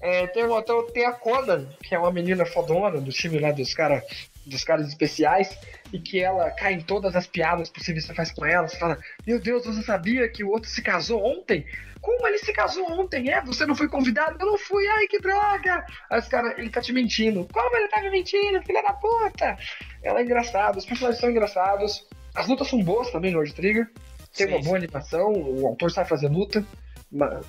É, 0.00 0.26
tem, 0.28 0.44
uma, 0.44 0.62
tem 0.92 1.04
a 1.04 1.12
Conan, 1.12 1.66
que 1.82 1.94
é 1.94 1.98
uma 1.98 2.10
menina 2.10 2.46
fodona 2.46 3.00
do 3.00 3.10
time 3.10 3.38
lá 3.38 3.52
dos 3.52 3.74
caras 3.74 4.02
dos 4.50 4.64
caras 4.64 4.86
especiais 4.88 5.56
e 5.92 5.98
que 5.98 6.20
ela 6.20 6.50
cai 6.50 6.74
em 6.74 6.80
todas 6.80 7.16
as 7.16 7.26
piadas 7.26 7.70
possíveis 7.70 8.04
que 8.04 8.08
você 8.08 8.14
faz 8.14 8.32
com 8.32 8.44
ela. 8.44 8.68
Você 8.68 8.78
fala, 8.78 8.98
meu 9.26 9.40
Deus, 9.40 9.64
você 9.64 9.82
sabia 9.82 10.28
que 10.28 10.44
o 10.44 10.50
outro 10.50 10.68
se 10.68 10.82
casou 10.82 11.24
ontem? 11.24 11.64
Como 12.00 12.26
ele 12.26 12.38
se 12.38 12.52
casou 12.52 12.90
ontem? 12.90 13.30
É, 13.30 13.42
você 13.42 13.66
não 13.66 13.74
foi 13.74 13.88
convidado? 13.88 14.36
Eu 14.40 14.46
não 14.46 14.58
fui, 14.58 14.86
ai 14.86 15.06
que 15.06 15.20
droga! 15.20 15.84
Aí 16.10 16.18
os 16.18 16.28
caras, 16.28 16.58
ele 16.58 16.70
tá 16.70 16.80
te 16.80 16.92
mentindo. 16.92 17.46
Como 17.52 17.76
ele 17.76 17.88
tá 17.88 18.02
me 18.02 18.10
mentindo, 18.10 18.62
filha 18.62 18.82
da 18.82 18.92
puta? 18.94 19.56
Ela 20.02 20.20
é 20.20 20.22
engraçada, 20.22 20.78
os 20.78 20.86
personagens 20.86 21.20
são 21.20 21.30
engraçados. 21.30 22.08
As 22.34 22.46
lutas 22.46 22.68
são 22.68 22.82
boas 22.82 23.10
também 23.10 23.30
no 23.30 23.38
World 23.38 23.54
Trigger. 23.54 23.90
Tem 24.34 24.46
sim, 24.46 24.54
uma 24.54 24.62
boa 24.62 24.76
animação, 24.76 25.32
o 25.32 25.66
autor 25.66 25.90
sabe 25.90 26.08
fazer 26.08 26.28
luta. 26.28 26.64
Uma, 27.12 27.40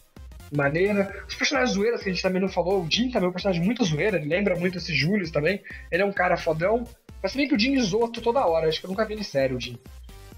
maneira. 0.51 1.23
Os 1.27 1.35
personagens 1.35 1.75
zoeiras 1.75 2.03
que 2.03 2.09
a 2.09 2.13
gente 2.13 2.21
também 2.21 2.41
não 2.41 2.49
falou, 2.49 2.83
o 2.83 2.87
Jin 2.89 3.09
também 3.09 3.27
é 3.27 3.29
um 3.29 3.33
personagem 3.33 3.63
muito 3.63 3.83
zoeira, 3.83 4.17
ele 4.17 4.27
lembra 4.27 4.55
muito 4.55 4.77
esse 4.77 4.93
Julius 4.93 5.31
também. 5.31 5.61
Ele 5.91 6.03
é 6.03 6.05
um 6.05 6.11
cara 6.11 6.37
fodão, 6.37 6.85
mas 7.21 7.31
também 7.31 7.47
que 7.47 7.55
o 7.55 7.59
Jin 7.59 7.79
zoa 7.81 8.11
toda 8.11 8.45
hora, 8.45 8.67
acho 8.67 8.79
que 8.79 8.85
eu 8.85 8.89
nunca 8.89 9.05
vi 9.05 9.13
ele 9.13 9.23
sério, 9.23 9.57
o 9.57 9.61
Jin. 9.61 9.77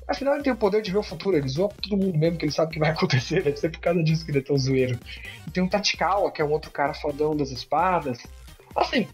Afinal, 0.08 0.36
ele 0.36 0.43
tem 0.43 0.52
o 0.52 0.58
poder 0.58 0.82
de 0.82 0.91
ver 0.91 0.97
o 0.97 1.04
futuro, 1.04 1.38
ele 1.38 1.47
zoa 1.47 1.69
todo 1.69 1.97
mundo 1.97 2.17
mesmo, 2.17 2.38
que 2.38 2.45
ele 2.45 2.52
sabe 2.52 2.69
o 2.69 2.73
que 2.73 2.80
vai 2.80 2.91
acontecer, 2.91 3.41
deve 3.41 3.58
ser 3.58 3.69
por 3.69 3.80
causa 3.80 4.04
disso 4.04 4.26
que 4.26 4.32
ele 4.32 4.39
é 4.39 4.43
tão 4.43 4.58
zoeiro. 4.58 4.99
E 5.47 5.52
tem 5.52 5.63
o 5.63 5.69
Tatikawa, 5.69 6.32
que 6.32 6.41
é 6.41 6.45
um 6.45 6.52
outro 6.52 6.71
cara 6.71 6.93
fodão 6.93 7.36
das 7.36 7.52
espadas. 7.52 8.21
Assim, 8.76 9.08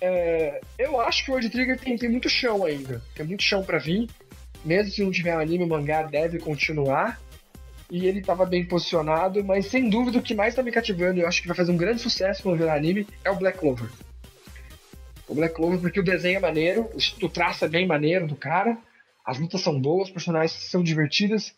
é, 0.00 0.60
eu 0.78 1.00
acho 1.00 1.24
que 1.24 1.30
o 1.30 1.34
World 1.34 1.50
Trigger 1.50 1.78
tem, 1.78 1.96
tem 1.96 2.08
muito 2.08 2.28
chão 2.28 2.64
ainda, 2.64 3.02
tem 3.14 3.24
muito 3.24 3.42
chão 3.42 3.62
para 3.62 3.78
vir. 3.78 4.08
Mesmo 4.64 4.92
se 4.92 5.02
não 5.02 5.10
tiver 5.10 5.32
anime, 5.32 5.64
o 5.64 5.68
mangá 5.68 6.02
deve 6.02 6.38
continuar 6.38 7.18
e 7.90 8.06
ele 8.06 8.20
estava 8.20 8.46
bem 8.46 8.64
posicionado, 8.64 9.44
mas 9.44 9.66
sem 9.66 9.88
dúvida 9.88 10.18
o 10.18 10.22
que 10.22 10.34
mais 10.34 10.52
está 10.52 10.62
me 10.62 10.70
cativando, 10.70 11.20
eu 11.20 11.26
acho 11.26 11.42
que 11.42 11.48
vai 11.48 11.56
fazer 11.56 11.72
um 11.72 11.76
grande 11.76 12.00
sucesso 12.00 12.42
quando 12.42 12.58
virar 12.58 12.74
anime, 12.74 13.06
é 13.24 13.30
o 13.30 13.36
Black 13.36 13.58
Clover. 13.58 13.88
O 15.26 15.34
Black 15.34 15.54
Clover, 15.54 15.80
porque 15.80 16.00
o 16.00 16.04
desenho 16.04 16.36
é 16.36 16.40
maneiro, 16.40 16.88
o 17.22 17.28
traço 17.28 17.64
é 17.64 17.68
bem 17.68 17.86
maneiro 17.86 18.26
do 18.26 18.36
cara, 18.36 18.78
as 19.24 19.38
lutas 19.38 19.60
são 19.60 19.80
boas, 19.80 20.08
os 20.08 20.14
personagens 20.14 20.52
são 20.52 20.82
divertidas, 20.82 21.54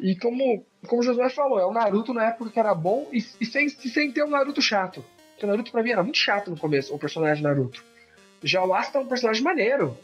e 0.00 0.16
como, 0.16 0.64
como 0.86 1.00
o 1.00 1.04
Josué 1.04 1.28
falou, 1.30 1.58
é 1.58 1.66
o 1.66 1.72
Naruto 1.72 2.12
na 2.12 2.28
época 2.28 2.50
que 2.50 2.58
era 2.58 2.74
bom 2.74 3.08
e, 3.12 3.18
e 3.40 3.46
sem, 3.46 3.68
sem 3.68 4.12
ter 4.12 4.22
um 4.22 4.30
Naruto 4.30 4.62
chato. 4.62 5.04
Porque 5.32 5.46
o 5.46 5.48
Naruto 5.48 5.72
pra 5.72 5.82
mim 5.82 5.90
era 5.90 6.02
muito 6.02 6.18
chato 6.18 6.50
no 6.50 6.58
começo, 6.58 6.94
o 6.94 6.98
personagem 6.98 7.42
Naruto. 7.42 7.84
Já 8.42 8.64
o 8.64 8.74
Asta 8.74 8.98
é 8.98 9.00
um 9.00 9.06
personagem 9.06 9.42
maneiro. 9.42 9.96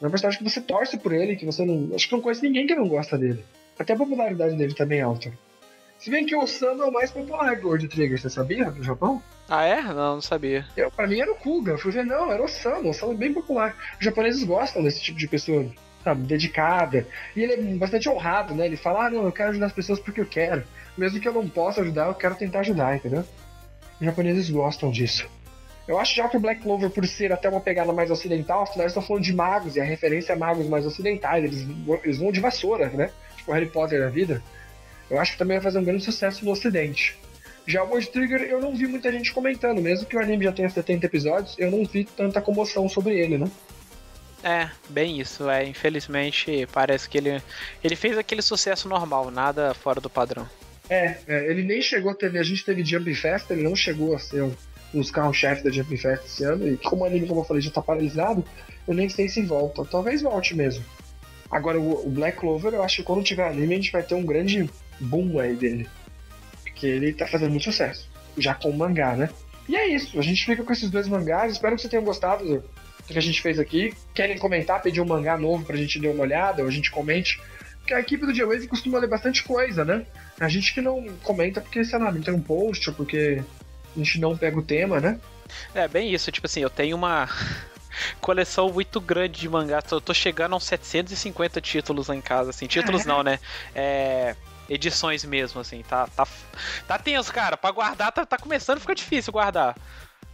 É 0.00 0.06
um 0.06 0.10
personagem 0.10 0.38
que 0.38 0.48
você 0.48 0.60
torce 0.60 0.98
por 0.98 1.12
ele, 1.12 1.36
que 1.36 1.46
você 1.46 1.64
não. 1.64 1.94
Acho 1.94 2.08
que 2.08 2.12
não 2.12 2.20
conhece 2.20 2.42
ninguém 2.42 2.66
que 2.66 2.74
não 2.74 2.88
gosta 2.88 3.16
dele. 3.16 3.44
Até 3.78 3.92
a 3.92 3.96
popularidade 3.96 4.56
dele 4.56 4.74
também 4.74 5.00
é 5.00 5.02
alta. 5.02 5.32
Se 5.98 6.10
bem 6.10 6.26
que 6.26 6.34
o 6.36 6.42
Osama 6.42 6.84
é 6.84 6.86
o 6.86 6.92
mais 6.92 7.10
popular 7.10 7.56
do 7.56 7.68
World 7.68 7.88
Trigger, 7.88 8.20
você 8.20 8.28
sabia? 8.28 8.70
No 8.70 8.82
Japão? 8.82 9.22
Ah, 9.48 9.64
é? 9.64 9.82
Não, 9.82 10.14
não 10.14 10.20
sabia. 10.20 10.66
Eu, 10.76 10.90
pra 10.90 11.06
mim 11.06 11.20
era 11.20 11.32
o 11.32 11.36
Kuga. 11.36 11.72
Eu 11.72 11.78
fui 11.78 11.92
ver, 11.92 12.04
não, 12.04 12.30
era 12.30 12.42
o 12.42 12.44
Osama. 12.44 12.80
O 12.80 12.90
Osama 12.90 13.14
é 13.14 13.16
bem 13.16 13.32
popular. 13.32 13.74
Os 13.98 14.04
japoneses 14.04 14.44
gostam 14.44 14.82
desse 14.82 15.00
tipo 15.00 15.18
de 15.18 15.26
pessoa, 15.26 15.66
sabe, 16.02 16.22
dedicada. 16.24 17.06
E 17.34 17.42
ele 17.42 17.52
é 17.54 17.56
bastante 17.76 18.08
honrado, 18.08 18.54
né? 18.54 18.66
Ele 18.66 18.76
fala, 18.76 19.06
ah, 19.06 19.10
não, 19.10 19.24
eu 19.24 19.32
quero 19.32 19.50
ajudar 19.50 19.66
as 19.66 19.72
pessoas 19.72 19.98
porque 19.98 20.20
eu 20.20 20.26
quero. 20.26 20.62
Mesmo 20.96 21.20
que 21.20 21.26
eu 21.26 21.32
não 21.32 21.48
possa 21.48 21.80
ajudar, 21.80 22.08
eu 22.08 22.14
quero 22.14 22.34
tentar 22.34 22.60
ajudar, 22.60 22.96
entendeu? 22.96 23.24
Os 24.00 24.04
japoneses 24.04 24.50
gostam 24.50 24.90
disso. 24.90 25.26
Eu 25.86 25.98
acho 25.98 26.14
já 26.14 26.28
que 26.28 26.36
o 26.36 26.40
Black 26.40 26.62
Clover, 26.62 26.88
por 26.90 27.06
ser 27.06 27.32
até 27.32 27.48
uma 27.48 27.60
pegada 27.60 27.92
mais 27.92 28.10
ocidental, 28.10 28.62
afinal 28.62 28.84
eles 28.84 28.92
estão 28.92 29.02
falando 29.02 29.22
de 29.22 29.34
magos, 29.34 29.76
e 29.76 29.80
a 29.80 29.84
referência 29.84 30.34
a 30.34 30.38
magos 30.38 30.66
mais 30.66 30.86
ocidentais, 30.86 31.44
eles, 31.44 31.66
eles 32.02 32.18
vão 32.18 32.32
de 32.32 32.40
vassoura, 32.40 32.88
né? 32.88 33.10
Tipo 33.44 33.52
Harry 33.52 33.66
Potter 33.66 34.00
da 34.00 34.08
vida, 34.08 34.42
eu 35.10 35.20
acho 35.20 35.32
que 35.32 35.38
também 35.38 35.58
vai 35.58 35.64
fazer 35.64 35.78
um 35.78 35.84
grande 35.84 36.02
sucesso 36.02 36.44
no 36.44 36.50
ocidente. 36.50 37.16
Já 37.66 37.82
o 37.82 37.88
World 37.88 38.10
Trigger 38.10 38.42
eu 38.42 38.60
não 38.60 38.74
vi 38.74 38.86
muita 38.86 39.12
gente 39.12 39.32
comentando, 39.32 39.80
mesmo 39.80 40.06
que 40.06 40.16
o 40.16 40.20
anime 40.20 40.44
já 40.44 40.52
tenha 40.52 40.68
70 40.68 41.06
episódios, 41.06 41.58
eu 41.58 41.70
não 41.70 41.84
vi 41.84 42.04
tanta 42.04 42.40
comoção 42.40 42.88
sobre 42.88 43.18
ele, 43.18 43.38
né? 43.38 43.50
É, 44.42 44.68
bem 44.90 45.20
isso, 45.20 45.48
é. 45.48 45.64
Infelizmente, 45.66 46.68
parece 46.70 47.08
que 47.08 47.16
ele, 47.16 47.42
ele 47.82 47.96
fez 47.96 48.18
aquele 48.18 48.42
sucesso 48.42 48.88
normal, 48.88 49.30
nada 49.30 49.72
fora 49.72 50.00
do 50.00 50.10
padrão. 50.10 50.46
É, 50.90 51.16
é 51.26 51.50
ele 51.50 51.62
nem 51.62 51.80
chegou 51.80 52.10
a 52.10 52.14
ter. 52.14 52.36
A 52.36 52.42
gente 52.42 52.62
teve 52.62 52.84
Jumping 52.84 53.14
Fest, 53.14 53.50
ele 53.50 53.62
não 53.62 53.74
chegou 53.74 54.14
a 54.14 54.18
ser 54.18 54.42
um, 54.42 54.52
dos 54.92 55.10
carros-chefes 55.10 55.64
da 55.64 55.70
Jumping 55.70 55.96
Fest 55.96 56.26
esse 56.26 56.44
ano, 56.44 56.68
e 56.68 56.76
como 56.76 57.04
o 57.04 57.06
anime, 57.06 57.26
como 57.26 57.40
eu 57.40 57.44
falei, 57.44 57.62
já 57.62 57.70
tá 57.70 57.80
paralisado, 57.80 58.44
eu 58.86 58.92
nem 58.92 59.08
sei 59.08 59.26
se 59.30 59.40
volta. 59.40 59.82
Talvez 59.86 60.20
volte 60.20 60.54
mesmo. 60.54 60.84
Agora, 61.50 61.78
o, 61.78 62.10
Black 62.10 62.38
Clover, 62.38 62.74
eu 62.74 62.82
acho 62.82 62.96
que 62.96 63.02
quando 63.02 63.22
tiver 63.22 63.46
anime, 63.46 63.74
a 63.74 63.76
gente 63.76 63.92
vai 63.92 64.02
ter 64.02 64.14
um 64.14 64.24
grande 64.24 64.68
boom 64.98 65.38
aí 65.38 65.54
dele. 65.54 65.88
Porque 66.62 66.86
ele 66.86 67.12
tá 67.12 67.26
fazendo 67.26 67.50
muito 67.50 67.64
sucesso. 67.64 68.08
Já 68.36 68.54
com 68.54 68.70
o 68.70 68.76
mangá, 68.76 69.14
né? 69.14 69.30
E 69.68 69.76
é 69.76 69.88
isso. 69.88 70.18
A 70.18 70.22
gente 70.22 70.44
fica 70.44 70.62
com 70.62 70.72
esses 70.72 70.90
dois 70.90 71.06
mangás. 71.06 71.52
Espero 71.52 71.76
que 71.76 71.82
você 71.82 71.88
tenha 71.88 72.02
gostado 72.02 72.44
do, 72.44 72.64
que 73.06 73.18
a 73.18 73.22
gente 73.22 73.40
fez 73.40 73.58
aqui. 73.58 73.94
Querem 74.12 74.38
comentar, 74.38 74.82
pedir 74.82 75.00
um 75.00 75.06
mangá 75.06 75.36
novo 75.36 75.64
pra 75.64 75.76
gente 75.76 76.00
dar 76.00 76.10
uma 76.10 76.22
olhada, 76.22 76.62
ou 76.62 76.68
a 76.68 76.72
gente 76.72 76.90
comente. 76.90 77.40
Porque 77.78 77.94
a 77.94 78.00
equipe 78.00 78.24
do 78.24 78.32
J-Wave 78.32 78.66
costuma 78.66 78.98
ler 78.98 79.08
bastante 79.08 79.44
coisa, 79.44 79.84
né? 79.84 80.06
A 80.40 80.48
gente 80.48 80.72
que 80.72 80.80
não 80.80 81.06
comenta 81.22 81.60
porque, 81.60 81.84
sei 81.84 81.98
lá, 81.98 82.10
não 82.10 82.22
tem 82.22 82.32
um 82.32 82.40
post, 82.40 82.88
ou 82.88 82.96
porque 82.96 83.42
a 83.94 83.98
gente 83.98 84.18
não 84.18 84.36
pega 84.36 84.58
o 84.58 84.62
tema, 84.62 85.00
né? 85.00 85.20
É, 85.74 85.86
bem 85.86 86.12
isso. 86.12 86.32
Tipo 86.32 86.46
assim, 86.46 86.60
eu 86.60 86.70
tenho 86.70 86.96
uma 86.96 87.28
coleção 88.20 88.72
muito 88.72 89.00
grande 89.00 89.40
de 89.40 89.48
mangás. 89.48 89.90
Eu 89.90 90.00
tô 90.00 90.14
chegando 90.14 90.54
a 90.54 90.56
uns 90.56 90.64
750 90.64 91.60
títulos 91.60 92.08
lá 92.08 92.16
em 92.16 92.20
casa, 92.20 92.50
assim. 92.50 92.66
Títulos 92.66 93.04
não, 93.04 93.22
né? 93.22 93.38
É 93.74 94.36
edições 94.68 95.24
mesmo, 95.24 95.60
assim, 95.60 95.82
tá, 95.82 96.06
tá, 96.08 96.26
tá 96.86 96.98
tenso, 96.98 97.32
cara. 97.32 97.56
Pra 97.56 97.70
guardar 97.70 98.12
tá, 98.12 98.24
tá 98.24 98.38
começando 98.38 98.78
a 98.78 98.80
ficar 98.80 98.94
difícil 98.94 99.32
guardar. 99.32 99.76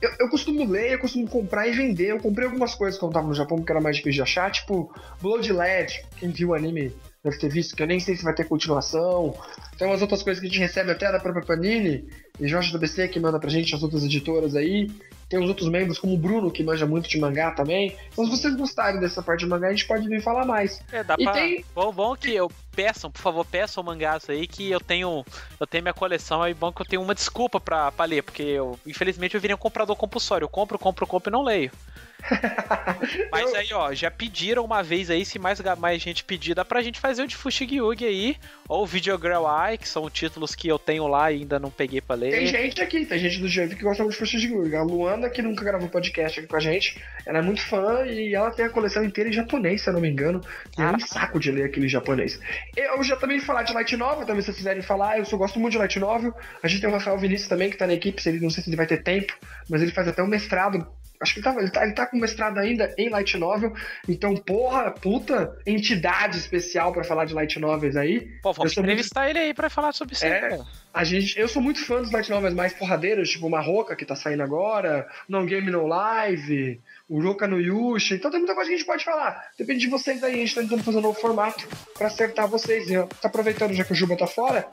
eu, 0.00 0.10
eu, 0.20 0.28
costumo 0.28 0.64
ler, 0.70 0.92
eu 0.92 0.98
costumo 0.98 1.28
comprar 1.28 1.66
e 1.66 1.72
vender. 1.72 2.10
Eu 2.10 2.20
comprei 2.20 2.46
algumas 2.46 2.74
coisas 2.74 2.98
quando 2.98 3.12
tava 3.12 3.26
no 3.26 3.34
Japão, 3.34 3.58
porque 3.58 3.72
era 3.72 3.80
mais 3.80 3.96
difícil 3.96 4.22
de 4.24 4.30
achar, 4.30 4.50
tipo 4.50 4.94
Blood 5.20 5.52
Led, 5.52 6.04
quem 6.16 6.30
viu 6.30 6.50
o 6.50 6.54
anime 6.54 6.94
deve 7.22 7.38
ter 7.38 7.48
visto, 7.48 7.76
que 7.76 7.82
eu 7.82 7.86
nem 7.86 8.00
sei 8.00 8.16
se 8.16 8.24
vai 8.24 8.34
ter 8.34 8.48
continuação. 8.48 9.34
Tem 9.76 9.86
umas 9.86 10.00
outras 10.00 10.22
coisas 10.22 10.40
que 10.40 10.46
a 10.46 10.50
gente 10.50 10.60
recebe 10.60 10.90
até 10.90 11.10
da 11.12 11.20
própria 11.20 11.44
Panini, 11.44 12.08
e 12.38 12.48
Jorge 12.48 12.72
do 12.72 12.78
BC 12.78 13.08
que 13.08 13.20
manda 13.20 13.38
pra 13.38 13.50
gente, 13.50 13.74
as 13.74 13.82
outras 13.82 14.02
editoras 14.04 14.56
aí. 14.56 14.90
Tem 15.28 15.38
os 15.38 15.48
outros 15.48 15.68
membros, 15.68 15.98
como 15.98 16.14
o 16.14 16.18
Bruno, 16.18 16.50
que 16.50 16.64
manja 16.64 16.86
muito 16.86 17.08
de 17.08 17.18
mangá 17.20 17.52
também. 17.52 17.96
Então, 18.10 18.24
se 18.24 18.30
vocês 18.32 18.56
gostarem 18.56 18.98
dessa 18.98 19.22
parte 19.22 19.40
de 19.40 19.46
mangá, 19.46 19.68
a 19.68 19.70
gente 19.70 19.86
pode 19.86 20.08
vir 20.08 20.20
falar 20.20 20.44
mais. 20.44 20.82
É, 20.90 21.04
dá 21.04 21.14
e 21.18 21.22
pra... 21.22 21.32
Tem... 21.34 21.64
Bom, 21.72 21.92
bom 21.92 22.16
que 22.16 22.34
eu 22.34 22.50
peçam, 22.74 23.10
por 23.10 23.20
favor, 23.20 23.44
peçam 23.44 23.84
mangás 23.84 24.28
aí 24.28 24.46
que 24.46 24.70
eu 24.70 24.80
tenho 24.80 25.24
eu 25.58 25.66
tenho 25.66 25.84
minha 25.84 25.94
coleção, 25.94 26.44
é 26.44 26.54
bom 26.54 26.72
que 26.72 26.80
eu 26.80 26.86
tenho 26.86 27.02
uma 27.02 27.14
desculpa 27.14 27.60
pra, 27.60 27.92
pra 27.92 28.06
ler, 28.06 28.22
porque 28.22 28.42
eu, 28.42 28.78
infelizmente 28.86 29.34
eu 29.34 29.40
virei 29.40 29.54
um 29.54 29.58
comprador 29.58 29.94
compulsório. 29.94 30.46
Eu 30.46 30.48
compro, 30.48 30.78
compro, 30.78 31.06
compro 31.06 31.30
e 31.30 31.32
não 31.32 31.42
leio. 31.42 31.70
Mas 33.30 33.54
aí, 33.54 33.68
ó, 33.72 33.92
já 33.92 34.10
pediram 34.10 34.64
uma 34.64 34.82
vez 34.82 35.10
aí, 35.10 35.24
se 35.24 35.38
mais, 35.38 35.60
mais 35.78 36.00
gente 36.00 36.24
pedir, 36.24 36.54
dá 36.54 36.64
pra 36.64 36.82
gente 36.82 37.00
fazer 37.00 37.22
o 37.22 37.26
de 37.26 37.36
Fushigi 37.36 37.80
aí, 38.04 38.36
ou 38.68 38.86
Videogirl 38.86 39.44
Eye, 39.46 39.78
que 39.78 39.88
são 39.88 40.08
títulos 40.10 40.54
que 40.54 40.68
eu 40.68 40.78
tenho 40.78 41.06
lá 41.06 41.30
e 41.32 41.40
ainda 41.40 41.58
não 41.58 41.70
peguei 41.70 42.00
pra 42.00 42.16
ler. 42.16 42.30
Tem 42.30 42.46
gente 42.46 42.82
aqui, 42.82 43.06
tem 43.06 43.18
gente 43.18 43.38
do 43.38 43.48
GV 43.48 43.76
que 43.76 43.82
gosta 43.82 44.02
muito 44.02 44.14
de 44.14 44.18
Fushigi 44.18 44.52
A 44.74 44.82
Luana, 44.82 45.28
que 45.30 45.42
nunca 45.42 45.64
gravou 45.64 45.88
podcast 45.88 46.38
aqui 46.38 46.48
com 46.48 46.56
a 46.56 46.60
gente, 46.60 47.00
ela 47.26 47.38
é 47.38 47.42
muito 47.42 47.62
fã 47.62 48.04
e 48.06 48.34
ela 48.34 48.50
tem 48.50 48.66
a 48.66 48.70
coleção 48.70 49.04
inteira 49.04 49.30
em 49.30 49.32
japonês, 49.32 49.82
se 49.82 49.88
eu 49.88 49.94
não 49.94 50.00
me 50.00 50.08
engano. 50.08 50.40
E 50.78 50.82
é 50.82 50.90
um 50.90 50.98
saco 51.00 51.38
de 51.38 51.50
ler 51.50 51.64
aquele 51.64 51.88
japonês. 51.88 52.40
Eu 52.76 53.02
já 53.02 53.16
também 53.16 53.40
falar 53.40 53.62
de 53.62 53.72
Light 53.72 53.96
Novel, 53.96 54.26
também 54.26 54.42
se 54.42 54.46
vocês 54.46 54.58
quiserem 54.58 54.82
falar, 54.82 55.18
eu 55.18 55.24
só 55.24 55.36
gosto 55.36 55.58
muito 55.58 55.72
de 55.72 55.78
Light 55.78 55.98
Novel. 55.98 56.34
A 56.62 56.68
gente 56.68 56.80
tem 56.80 56.90
o 56.90 56.92
Rafael 56.92 57.18
Vinícius 57.18 57.48
também, 57.48 57.70
que 57.70 57.76
tá 57.76 57.86
na 57.86 57.94
equipe, 57.94 58.20
ele, 58.28 58.40
não 58.40 58.50
sei 58.50 58.62
se 58.62 58.70
ele 58.70 58.76
vai 58.76 58.86
ter 58.86 59.02
tempo, 59.02 59.36
mas 59.68 59.82
ele 59.82 59.92
faz 59.92 60.08
até 60.08 60.22
um 60.22 60.26
mestrado 60.26 60.86
Acho 61.20 61.34
que 61.34 61.40
ele 61.40 61.44
tá, 61.44 61.60
ele, 61.60 61.70
tá, 61.70 61.84
ele 61.84 61.92
tá 61.92 62.06
com 62.06 62.16
mestrado 62.16 62.58
ainda 62.58 62.94
em 62.96 63.10
Light 63.10 63.36
Novel. 63.36 63.74
Então, 64.08 64.34
porra, 64.34 64.90
puta 64.90 65.54
entidade 65.66 66.38
especial 66.38 66.92
para 66.92 67.04
falar 67.04 67.26
de 67.26 67.34
Light 67.34 67.58
Novels 67.58 67.94
aí. 67.94 68.20
Pô, 68.42 68.52
vamos 68.54 68.72
entrevistar 68.72 69.24
muito... 69.24 69.36
ele 69.36 69.46
aí 69.46 69.54
pra 69.54 69.68
falar 69.68 69.92
sobre 69.92 70.14
isso 70.14 70.24
é, 70.24 70.54
aí, 70.54 70.60
a 70.94 71.04
gente, 71.04 71.38
Eu 71.38 71.46
sou 71.46 71.60
muito 71.60 71.84
fã 71.84 72.00
dos 72.00 72.10
Light 72.10 72.30
Novels 72.30 72.54
mais 72.54 72.72
porradeiros, 72.72 73.28
tipo 73.28 73.50
Marroca, 73.50 73.94
que 73.94 74.06
tá 74.06 74.16
saindo 74.16 74.42
agora, 74.42 75.06
No 75.28 75.44
Game 75.44 75.70
No 75.70 75.86
Live, 75.86 76.80
o 77.08 77.22
Roka 77.22 77.46
no 77.46 77.60
Yusha. 77.60 78.14
Então 78.14 78.30
tem 78.30 78.40
muita 78.40 78.54
coisa 78.54 78.68
que 78.68 78.74
a 78.74 78.78
gente 78.78 78.86
pode 78.86 79.04
falar. 79.04 79.50
Depende 79.58 79.80
de 79.80 79.88
vocês 79.88 80.24
aí, 80.24 80.34
a 80.34 80.36
gente 80.36 80.54
tá 80.54 80.62
tentando 80.62 80.82
fazer 80.82 80.98
um 80.98 81.02
novo 81.02 81.20
formato 81.20 81.68
para 81.98 82.06
acertar 82.06 82.48
vocês. 82.48 82.90
E, 82.90 82.94
tá 83.20 83.28
aproveitando 83.28 83.74
já 83.74 83.84
que 83.84 83.92
o 83.92 83.96
Juba 83.96 84.16
tá 84.16 84.26
fora, 84.26 84.66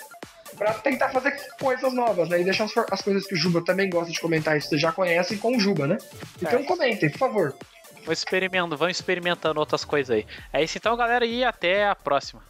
para 0.55 0.73
tentar 0.75 1.09
fazer 1.09 1.31
coisas 1.59 1.93
novas, 1.93 2.29
né? 2.29 2.41
E 2.41 2.43
deixar 2.43 2.65
as, 2.65 2.77
as, 2.91 3.01
coisas 3.01 3.25
que 3.25 3.33
o 3.33 3.37
Juba 3.37 3.63
também 3.63 3.89
gosta 3.89 4.11
de 4.11 4.19
comentar, 4.19 4.57
isso 4.57 4.69
vocês 4.69 4.81
já 4.81 4.91
conhecem 4.91 5.37
com 5.37 5.55
o 5.55 5.59
Juba, 5.59 5.87
né? 5.87 5.97
Então 6.41 6.59
é. 6.59 6.63
comentem, 6.63 7.09
por 7.09 7.17
favor. 7.17 7.55
Vão 8.03 8.13
experimentando, 8.13 8.77
vão 8.77 8.89
experimentando 8.89 9.59
outras 9.59 9.83
coisas 9.83 10.15
aí. 10.15 10.25
É 10.53 10.63
isso 10.63 10.77
então, 10.77 10.95
galera, 10.95 11.25
e 11.25 11.43
até 11.43 11.87
a 11.87 11.95
próxima. 11.95 12.41